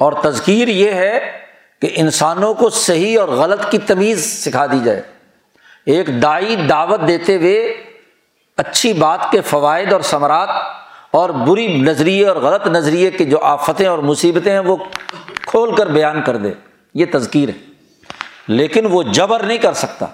اور 0.00 0.12
تذکیر 0.22 0.68
یہ 0.68 0.92
ہے 0.92 1.18
کہ 1.80 1.88
انسانوں 1.94 2.54
کو 2.54 2.70
صحیح 2.70 3.20
اور 3.20 3.28
غلط 3.28 3.70
کی 3.70 3.78
تمیز 3.78 4.44
سکھا 4.44 4.66
دی 4.66 4.80
جائے۔ 4.84 5.02
ایک 5.86 6.22
دائی 6.22 6.56
دعوت 6.56 7.00
دیتے 7.08 7.36
ہوئے 7.36 7.60
اچھی 8.56 8.92
بات 8.92 9.18
کے 9.30 9.40
فوائد 9.40 9.92
اور 9.92 10.00
ثمرات 10.00 10.48
اور 11.10 11.30
بری 11.30 11.82
نظریے 11.82 12.26
اور 12.26 12.36
غلط 12.36 12.66
نظریے 12.66 13.10
کی 13.10 13.24
جو 13.24 13.38
آفتیں 13.40 13.86
اور 13.86 13.98
مصیبتیں 13.98 14.52
ہیں 14.52 14.58
وہ 14.58 14.76
کھول 15.46 15.74
کر 15.74 15.86
بیان 15.86 16.22
کر 16.22 16.36
دے۔ 16.36 16.52
یہ 16.94 17.06
تذکیر 17.12 17.48
ہے۔ 17.48 17.58
لیکن 18.48 18.86
وہ 18.90 19.02
جبر 19.02 19.42
نہیں 19.42 19.58
کر 19.58 19.72
سکتا۔ 19.72 20.06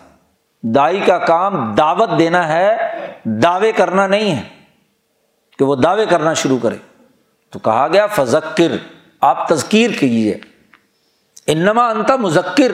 دائی 0.63 1.01
کا 1.01 1.19
کام 1.19 1.75
دعوت 1.75 2.09
دینا 2.19 2.49
ہے، 2.49 2.77
دعوے 3.25 3.73
کرنا 3.73 4.07
نہیں 4.07 4.37
ہے 4.37 4.43
کہ 5.59 5.65
وہ 5.65 5.77
دعوے 5.77 6.07
کرنا 6.07 6.33
شروع 6.33 6.59
کرے۔ 6.63 6.77
تو 7.51 7.59
کہا 7.59 7.89
گیا، 7.93 8.07
فذکر۔ 8.07 8.77
آپ 9.21 9.49
تذکیر 9.49 9.91
کیجیے 9.91 10.39
انما 11.47 11.89
انتا 11.89 12.17
مذکر۔ 12.17 12.73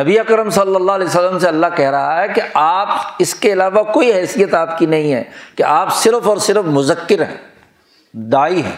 نبی 0.00 0.18
اکرم 0.18 0.50
صلی 0.50 0.74
اللہ 0.74 0.92
علیہ 0.92 1.06
وسلم 1.06 1.38
سے 1.38 1.48
اللہ 1.48 1.66
کہہ 1.76 1.90
رہا 1.90 2.22
ہے 2.22 2.28
کہ 2.28 2.42
آپ 2.54 2.88
اس 3.18 3.34
کے 3.34 3.52
علاوہ 3.52 3.82
کوئی 3.82 4.12
حیثیت 4.12 4.54
آپ 4.54 4.78
کی 4.78 4.86
نہیں 4.86 5.12
ہے 5.12 5.24
کہ 5.54 5.62
آپ 5.62 5.96
صرف 5.96 6.28
اور 6.28 6.36
صرف 6.36 6.64
مذکر 6.64 7.22
ہیں، 7.22 7.36
دائی 8.12 8.62
ہیں، 8.62 8.76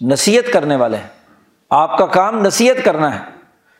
نصیحت 0.00 0.52
کرنے 0.52 0.76
والے 0.76 0.96
ہیں۔ 0.96 1.08
آپ 1.70 1.98
کا 1.98 2.06
کام 2.06 2.40
نصیحت 2.40 2.84
کرنا 2.84 3.14
ہے۔ 3.14 3.24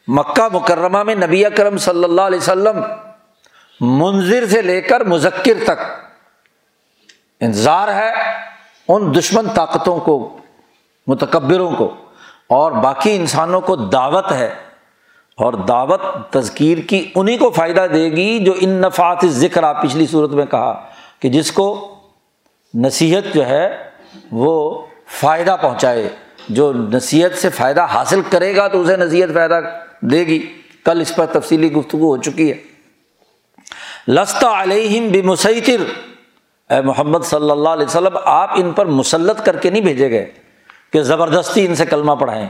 مکہ 0.08 0.48
مکرمہ 0.52 1.02
میں 1.02 1.14
نبی 1.14 1.46
اکرم 1.46 1.76
صلی 1.76 2.04
اللہ 2.04 2.22
علیہ 2.22 2.38
وسلم 2.38 2.80
منظر 3.80 4.46
سے 4.46 4.62
لے 4.62 4.80
کر 4.80 5.04
مذکر 5.04 5.64
تک 5.64 5.82
انتظار 7.40 7.88
ہے 7.88 8.12
ان 8.88 9.14
دشمن 9.14 9.48
طاقتوں 9.54 10.00
کو، 10.00 10.38
متکبروں 11.06 11.70
کو۔ 11.70 12.03
اور 12.48 12.72
باقی 12.72 13.16
انسانوں 13.16 13.60
کو 13.60 13.76
دعوت 13.76 14.32
ہے 14.32 14.54
اور 15.36 15.52
دعوت 15.52 16.00
تذکیر 16.30 16.78
کی 16.78 17.10
انہیں 17.14 17.38
کو 17.38 17.50
فائدہ 17.50 17.86
دے 17.94 18.04
گی 18.04 18.38
جو 18.38 18.54
ان 18.60 18.70
نفات 18.70 19.26
ذکر 19.26 19.62
آپ 19.62 19.82
پچھلی 19.82 20.06
صورت 20.06 20.30
میں 20.30 20.46
کہا 20.46 20.84
کہ 21.20 21.28
جس 21.28 21.52
کو 21.52 21.94
نصیحت 22.74 23.34
جو 23.34 23.46
ہے 23.46 23.76
وہ 24.32 24.86
فائدہ 25.06 25.56
پہنچائے، 25.62 26.08
جو 26.48 26.72
نصیحت 26.72 27.38
سے 27.38 27.48
فائدہ 27.48 27.82
حاصل 27.82 28.20
کرے 28.30 28.56
گا 28.56 28.68
تو 28.68 28.80
اسے 28.80 28.96
نصیحت 28.96 29.34
فائدہ 29.34 29.60
دے 30.00 30.26
گی۔ 30.26 30.46
کل 30.84 31.00
اس 31.00 31.16
پر 31.16 31.26
تفصیلی 31.26 31.72
گفتگو 31.72 32.16
ہو 32.16 32.16
چکی 32.16 32.52
ہے۔ 32.52 32.62
لستا 34.08 34.62
علیہم 34.62 35.08
بمسیطر۔ 35.08 35.84
اے 36.70 36.80
محمد 36.80 37.18
صلی 37.24 37.50
اللہ 37.50 37.68
علیہ 37.68 37.86
وسلم، 37.86 38.18
آپ 38.24 38.50
ان 38.54 38.72
پر 38.72 38.86
مسلط 38.86 39.44
کر 39.44 39.56
کے 39.56 39.70
نہیں 39.70 39.82
بھیجے 39.82 40.10
گئے۔ 40.10 40.43
کہ 40.94 41.02
زبردستی 41.02 41.66
ان 41.66 41.74
سے 41.74 41.86
کلمہ 41.86 42.12
پڑھائیں، 42.12 42.48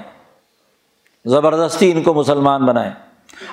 زبردستی 1.24 1.92
ان 1.92 2.03
کو 2.03 2.14
مسلمان 2.14 2.66
بنائیں۔ 2.66 2.90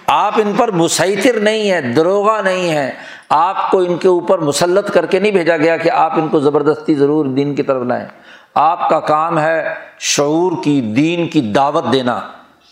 آپ 0.07 0.33
ان 0.35 0.53
پر 0.57 0.71
مسیطر 0.71 1.39
نہیں 1.39 1.71
ہے 1.71 1.81
دروغہ 1.81 2.41
نہیں 2.41 2.69
ہے 2.69 2.91
آپ 3.29 3.71
کو 3.71 3.79
ان 3.79 3.97
کے 3.97 4.07
اوپر 4.07 4.39
مسلط 4.39 4.91
کر 4.91 5.05
کے 5.05 5.19
نہیں 5.19 5.31
بھیجا 5.31 5.57
گیا 5.57 5.77
کہ 5.77 5.91
آپ 5.91 6.13
ان 6.13 6.27
کو 6.27 6.39
زبردستی 6.39 6.95
ضرور 6.95 7.25
دین 7.25 7.55
کی 7.55 7.63
طرف 7.63 7.83
لائیں۔ 7.83 8.05
آپ 8.53 8.89
کا 8.89 8.99
کام 8.99 9.39
ہے 9.39 9.73
شعور 9.99 10.63
کی، 10.63 10.81
دین 10.81 11.27
کی 11.27 11.41
دعوت 11.41 11.83
دینا، 11.91 12.19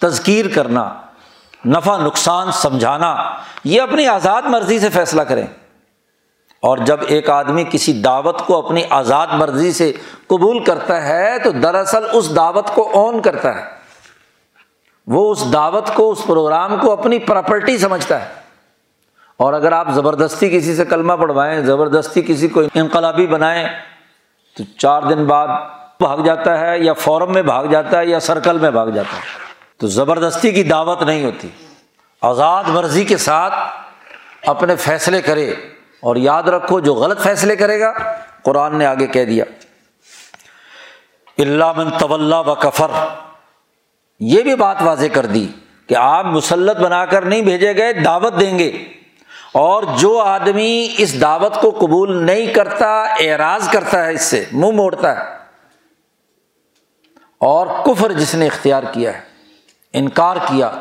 تذکیر 0.01 0.45
کرنا، 0.47 0.93
نفع 1.65 1.97
نقصان 1.97 2.51
سمجھانا۔ 2.51 3.15
یہ 3.63 3.81
اپنی 3.81 4.07
آزاد 4.07 4.41
مرضی 4.41 4.79
سے 4.79 4.89
فیصلہ 4.89 5.21
کریں۔ 5.21 5.47
اور 6.61 6.77
جب 6.77 6.97
ایک 7.07 7.29
آدمی 7.29 7.63
کسی 7.71 7.93
دعوت 7.93 8.41
کو 8.41 8.65
اپنی 8.65 8.83
آزاد 8.89 9.27
مرضی 9.31 9.71
سے 9.71 9.93
قبول 10.27 10.63
کرتا 10.63 11.07
ہے، 11.07 11.39
تو 11.43 11.51
دراصل 11.51 12.03
اس 12.13 12.35
دعوت 12.35 12.67
کو 12.75 12.89
اون 12.93 13.21
کرتا 13.21 13.55
ہے۔ 13.55 13.65
وہ 15.07 15.31
اس 15.31 15.53
دعوت 15.53 15.89
کو، 15.93 16.11
اس 16.11 16.23
پروگرام 16.27 16.77
کو 16.81 16.91
اپنی 16.91 17.19
پراپرٹی 17.19 17.77
سمجھتا 17.77 18.21
ہے۔ 18.21 18.27
اور 19.37 19.53
اگر 19.53 19.71
آپ 19.71 19.87
زبردستی 19.91 20.49
کسی 20.49 20.75
سے 20.75 20.85
کلمہ 20.85 21.13
پڑھوائیں، 21.13 21.61
زبردستی 21.61 22.21
کسی 22.21 22.47
کو 22.47 22.61
انقلابی 22.73 23.27
بنائیں، 23.27 23.67
تو 24.57 24.63
چار 24.77 25.01
دن 25.01 25.25
بعد 25.25 25.47
بھاگ 25.99 26.17
جاتا 26.17 26.59
ہے، 26.59 26.79
یا 26.79 26.93
فورم 26.93 27.33
میں 27.33 27.41
بھاگ 27.41 27.65
جاتا 27.65 27.99
ہے، 27.99 28.05
یا 28.05 28.19
سرکل 28.19 28.57
میں 28.57 28.71
بھاگ 28.71 28.87
جاتا 28.87 29.17
ہے۔ 29.17 29.21
تو 29.77 29.87
زبردستی 29.87 30.51
کی 30.51 30.63
دعوت 30.63 31.03
نہیں 31.03 31.25
ہوتی۔ 31.25 31.47
آزاد 32.21 32.63
مرضی 32.67 33.03
کے 33.03 33.17
ساتھ 33.17 33.53
اپنے 34.45 34.75
فیصلے 34.75 35.21
کرے۔ 35.21 35.55
اور 36.01 36.15
یاد 36.15 36.43
رکھو 36.43 36.79
جو 36.79 36.93
غلط 36.93 37.21
فیصلے 37.21 37.55
کرے 37.55 37.79
گا، 37.79 37.93
قرآن 38.43 38.75
نے 38.75 38.85
آگے 38.85 39.07
کہہ 39.07 39.25
دیا۔ 39.25 39.43
اللہ 41.37 41.71
من 41.77 41.89
طول 41.89 42.33
و 42.33 42.55
کفر 42.55 42.91
یہ 44.19 44.41
بھی 44.41 44.55
بات 44.55 44.77
واضح 44.81 45.05
کر 45.13 45.25
دی 45.25 45.47
کہ 45.87 45.95
آپ 45.95 46.25
مسلط 46.25 46.77
بنا 46.77 47.05
کر 47.05 47.21
نہیں 47.21 47.41
بھیجے 47.41 47.75
گئے، 47.75 47.93
دعوت 47.93 48.39
دیں 48.39 48.59
گے۔ 48.59 48.85
اور 49.53 49.83
جو 49.83 50.19
آدمی 50.19 50.93
اس 50.97 51.21
دعوت 51.21 51.55
کو 51.55 51.71
قبول 51.71 52.25
نہیں 52.25 52.53
کرتا، 52.53 53.03
اعراض 53.03 53.69
کرتا 53.69 54.05
ہے 54.05 54.13
اس 54.13 54.21
سے، 54.21 54.45
منہ 54.51 54.71
موڑتا 54.71 55.17
ہے۔ 55.17 55.35
اور 57.37 57.67
کفر 57.85 58.11
جس 58.11 58.35
نے 58.35 58.45
اختیار 58.45 58.83
کیا 58.91 59.13
ہے، 59.13 59.21
انکار 59.93 60.35
کیا، 60.35 60.71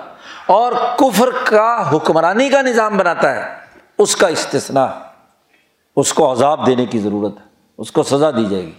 اور 0.47 0.73
کفر 0.99 1.29
کا 1.45 1.91
حکمرانی 1.93 2.49
کا 2.49 2.63
نظام 2.63 2.97
بناتا 2.97 3.35
ہے، 3.35 3.55
اس 3.99 4.17
کا 4.17 4.27
استثنا 4.27 4.99
اس 5.99 6.13
کو 6.13 6.33
عذاب 6.33 6.67
دینے 6.67 6.87
کی 6.87 6.99
ضرورت 6.99 7.39
ہے، 7.41 7.45
اس 7.79 7.93
کو 7.93 8.03
سزا 8.03 8.31
دی 8.31 8.45
جائے 8.45 8.63
گی۔ 8.63 8.73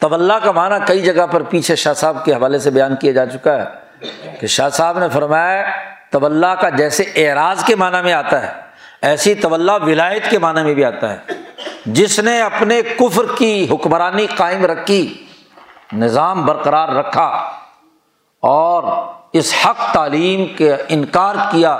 طلّہ 0.00 0.32
کا 0.42 0.52
معنی 0.52 0.74
کئی 0.86 1.00
جگہ 1.00 1.26
پر 1.26 1.42
پیچھے 1.42 1.76
شاہ 1.76 1.92
صاحب 1.92 2.24
کے 2.24 2.32
حوالے 2.32 2.58
سے 2.58 2.70
بیان 2.70 2.96
کیا 2.96 3.12
جا 3.12 3.26
چکا 3.26 3.56
ہے 3.56 3.64
کہ 4.40 4.46
شاہ 4.46 4.68
صاحب 4.68 4.98
نے 4.98 5.08
فرمایا 5.08 5.62
طلّہ 6.12 6.54
کا 6.60 6.68
جیسے 6.68 7.04
اعراض 7.16 7.64
کے 7.64 7.76
معنی 7.76 8.02
میں 8.04 8.12
آتا 8.12 8.42
ہے، 8.42 8.52
ایسی 9.02 9.34
طلّہ 9.34 9.72
ولایت 9.82 10.30
کے 10.30 10.38
معنی 10.38 10.62
میں 10.62 10.74
بھی 10.74 10.84
آتا 10.84 11.12
ہے۔ 11.12 11.18
جس 11.86 12.18
نے 12.18 12.40
اپنے 12.42 12.82
کفر 12.82 13.24
کی 13.38 13.66
حکمرانی 13.70 14.26
قائم 14.36 14.64
رکھی، 14.64 15.26
نظام 15.92 16.46
برقرار 16.46 16.88
رکھا 16.88 17.28
اور 18.42 18.82
اس 19.32 19.54
حق 19.64 19.92
تعلیم 19.92 20.56
کے 20.56 20.74
انکار 20.88 21.34
کیا 21.50 21.72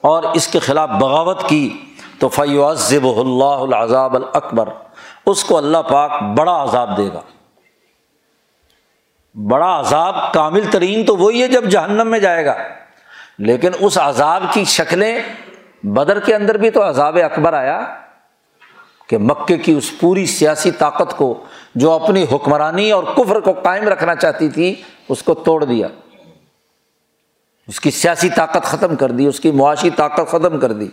اور 0.00 0.22
اس 0.22 0.48
کے 0.48 0.58
خلاف 0.58 0.88
بغاوت 0.88 1.48
کی۔ 1.48 1.91
تو 2.22 2.28
فیوزب 2.28 3.06
اللہ 3.16 3.44
العذاب 3.44 4.16
الاکبر 4.16 4.68
اس 5.26 5.44
کو 5.44 5.56
اللہ 5.56 5.78
پاک 5.78 6.22
بڑا 6.22 6.62
عذاب 6.62 6.96
دے 6.96 7.08
گا۔ 7.14 7.20
بڑا 9.48 9.80
عذاب 9.80 10.32
کامل 10.32 10.64
ترین 10.70 11.04
تو 11.04 11.16
وہی 11.16 11.42
ہے 11.42 11.48
جب 11.48 11.64
جہنم 11.64 12.10
میں 12.10 12.18
جائے 12.18 12.46
گا۔ 12.46 12.54
لیکن 13.38 13.70
اس 13.80 13.98
عذاب 13.98 14.42
کی 14.52 14.64
شکلیں 14.64 15.18
بدر 15.82 16.20
کے 16.20 16.34
اندر 16.34 16.56
بھی 16.56 16.70
تو 16.70 16.88
عذاب 16.88 17.18
اکبر 17.24 17.52
آیا 17.52 17.80
کہ 19.06 19.18
مکے 19.18 19.56
کی 19.56 19.72
اس 19.72 20.00
پوری 20.00 20.26
سیاسی 20.26 20.70
طاقت 20.70 21.16
کو 21.16 21.44
جو 21.74 21.90
اپنی 21.90 22.26
حکمرانی 22.32 22.90
اور 22.90 23.04
کفر 23.04 23.40
کو 23.40 23.52
قائم 23.52 23.88
رکھنا 23.88 24.14
چاہتی 24.14 24.48
تھی، 24.50 24.82
اس 25.08 25.22
کو 25.22 25.34
توڑ 25.34 25.64
دیا۔ 25.64 25.88
اس 27.68 27.80
کی 27.80 27.90
سیاسی 27.90 28.28
طاقت 28.30 28.62
ختم 28.62 28.96
کر 28.96 29.10
دی، 29.10 29.26
اس 29.26 29.40
کی 29.40 29.50
معاشی 29.50 29.90
طاقت 29.90 30.28
ختم 30.28 30.60
کر 30.60 30.72
دی۔ 30.72 30.88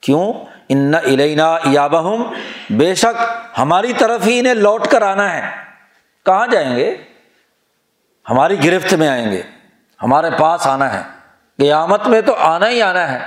کیوں؟ 0.00 0.32
ان 0.68 0.94
الینا 0.94 1.58
یابہم 1.64 2.22
بے 2.70 2.94
شک 2.94 3.24
ہماری 3.58 3.92
طرف 3.92 4.26
ہی 4.26 4.40
انہیں 4.40 4.54
لوٹ 4.54 4.86
کر 4.86 5.02
آنا 5.02 5.34
ہے۔ 5.34 5.40
کہاں 6.26 6.46
جائیں 6.46 6.76
گے؟ 6.76 6.96
ہماری 8.30 8.64
گرفت 8.64 8.94
میں 8.94 9.08
آئیں 9.08 9.32
گے۔ 9.32 9.42
ہمارے 10.02 10.30
پاس 10.38 10.66
آنا 10.66 10.94
ہے۔ 10.94 11.02
قیامت 11.58 12.06
میں 12.06 12.20
تو 12.20 12.34
آنا 12.34 12.68
ہی 12.68 12.82
آنا 12.82 13.12
ہے۔ 13.12 13.18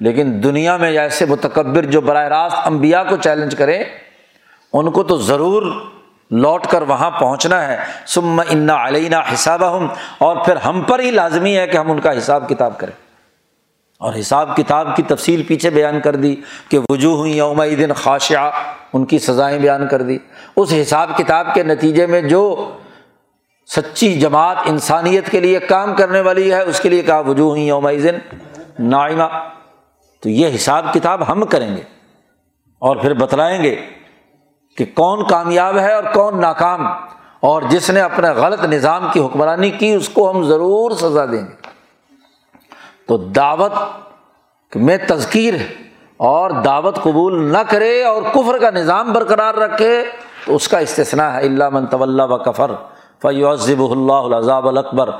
لیکن 0.00 0.40
دنیا 0.42 0.76
میں 0.76 0.98
ایسے 0.98 1.26
متکبر 1.26 1.82
جو 1.82 2.00
براہ 2.00 2.28
راست 2.28 2.56
امبیا 2.64 3.04
کو 3.04 3.16
چیلنج 3.16 3.56
کرے، 3.56 3.84
ان 4.72 4.90
کو 4.90 5.02
تو 5.02 5.16
ضرور 5.16 5.62
لوٹ 6.30 6.66
کر 6.66 6.82
وہاں 6.82 7.10
پہنچنا 7.10 7.66
ہے۔ 7.66 7.76
سم 8.06 8.40
انا 8.48 8.88
علینہ 8.88 9.16
حساب 9.34 9.76
ہم 9.76 9.88
اور 10.18 10.36
پھر 10.44 10.56
ہم 10.56 10.82
پر 10.82 10.98
ہی 10.98 11.10
لازمی 11.10 11.58
ہے 11.58 11.66
کہ 11.66 11.76
ہم 11.76 11.90
ان 11.90 12.00
کا 12.00 12.18
حساب 12.18 12.48
کتاب 12.48 12.78
کریں۔ 12.78 13.09
اور 14.00 14.14
حساب 14.20 14.56
کتاب 14.56 14.96
کی 14.96 15.02
تفصیل 15.02 15.42
پیچھے 15.42 15.70
بیان 15.70 16.00
کر 16.00 16.16
دی 16.16 16.36
کہ 16.68 16.78
وجوہ 16.90 17.28
یوم 17.28 17.64
دن 17.64 17.92
خاشہ 17.92 18.50
ان 18.92 19.04
کی 19.04 19.18
سزائیں 19.18 19.58
بیان 19.58 19.88
کر 19.88 20.02
دی۔ 20.02 20.18
اس 20.56 20.72
حساب 20.82 21.10
کتاب 21.16 21.54
کے 21.54 21.62
نتیجے 21.62 22.06
میں 22.06 22.20
جو 22.20 22.70
سچی 23.76 24.20
جماعت 24.20 24.56
انسانیت 24.64 25.30
کے 25.30 25.40
لیے 25.40 25.58
کام 25.58 25.94
کرنے 25.94 26.20
والی 26.20 26.52
ہے، 26.52 26.62
اس 26.62 26.80
کے 26.80 26.88
لیے 26.88 27.02
کہا 27.02 27.20
وجوہ 27.20 27.58
یوم 27.58 27.90
دن 27.90 28.36
نائمہ 28.78 29.24
تو 30.22 30.28
یہ 30.28 30.54
حساب 30.54 30.86
کتاب 30.94 31.32
ہم 31.32 31.46
کریں 31.46 31.76
گے 31.76 31.82
اور 32.78 32.96
پھر 32.96 33.14
بتلائیں 33.14 33.62
گے 33.62 33.76
کہ 34.76 34.84
کون 34.94 35.28
کامیاب 35.28 35.78
ہے 35.78 35.92
اور 35.92 36.04
کون 36.14 36.40
ناکام۔ 36.40 36.86
اور 37.40 37.62
جس 37.62 37.90
نے 37.90 38.00
اپنے 38.00 38.28
غلط 38.28 38.64
نظام 38.64 39.08
کی 39.12 39.20
حکمرانی 39.20 39.70
کی، 39.70 39.94
اس 39.94 40.08
کو 40.08 40.30
ہم 40.30 40.44
ضرور 40.44 40.90
سزا 40.90 41.24
دیں 41.24 41.46
گے۔ 41.46 41.59
تو 43.10 43.16
دعوت 43.16 43.72
میں 44.76 44.96
تذکیر 45.08 45.54
ہے۔ 45.54 45.66
اور 46.16 46.50
دعوت 46.50 46.96
قبول 47.02 47.52
نہ 47.52 47.58
کرے 47.68 48.04
اور 48.04 48.22
کفر 48.22 48.58
کا 48.58 48.70
نظام 48.70 49.12
برقرار 49.12 49.54
رکھے 49.54 50.02
تو 50.46 50.54
اس 50.54 50.68
کا 50.68 50.78
استثنا 50.78 51.32
ہے۔ 51.32 51.40
اللہ 51.40 51.68
من 51.72 51.86
طلّہ 51.86 52.22
و 52.22 52.38
کفر 52.38 52.70
فیوزب 53.22 53.82
اللہ 53.90 54.36
الضاب 54.36 54.68
الاکبر۔ 54.68 55.10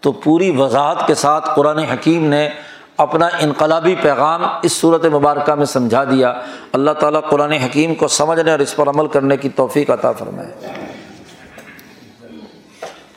تو 0.00 0.12
پوری 0.12 0.56
وضاحت 0.56 1.06
کے 1.06 1.14
ساتھ 1.14 1.50
قرآن 1.54 1.78
حکیم 1.78 2.24
نے 2.24 2.48
اپنا 2.96 3.28
انقلابی 3.40 3.94
پیغام 4.02 4.44
اس 4.62 4.72
صورت 4.72 5.04
مبارکہ 5.04 5.54
میں 5.54 5.66
سمجھا 5.66 6.04
دیا۔ 6.04 6.34
اللہ 6.72 6.90
تعالیٰ 6.90 7.20
قرآن 7.30 7.52
حکیم 7.52 7.94
کو 7.94 8.08
سمجھنے 8.08 8.50
اور 8.50 8.58
اس 8.58 8.76
پر 8.76 8.88
عمل 8.88 9.06
کرنے 9.06 9.36
کی 9.36 9.48
توفیق 9.48 9.90
عطا 9.90 10.12
فرمائے۔ 10.12 10.52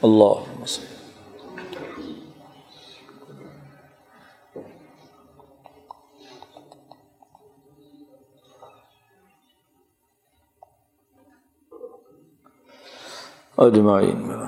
اللہ 0.04 0.53
اجمعین۔ 13.58 14.47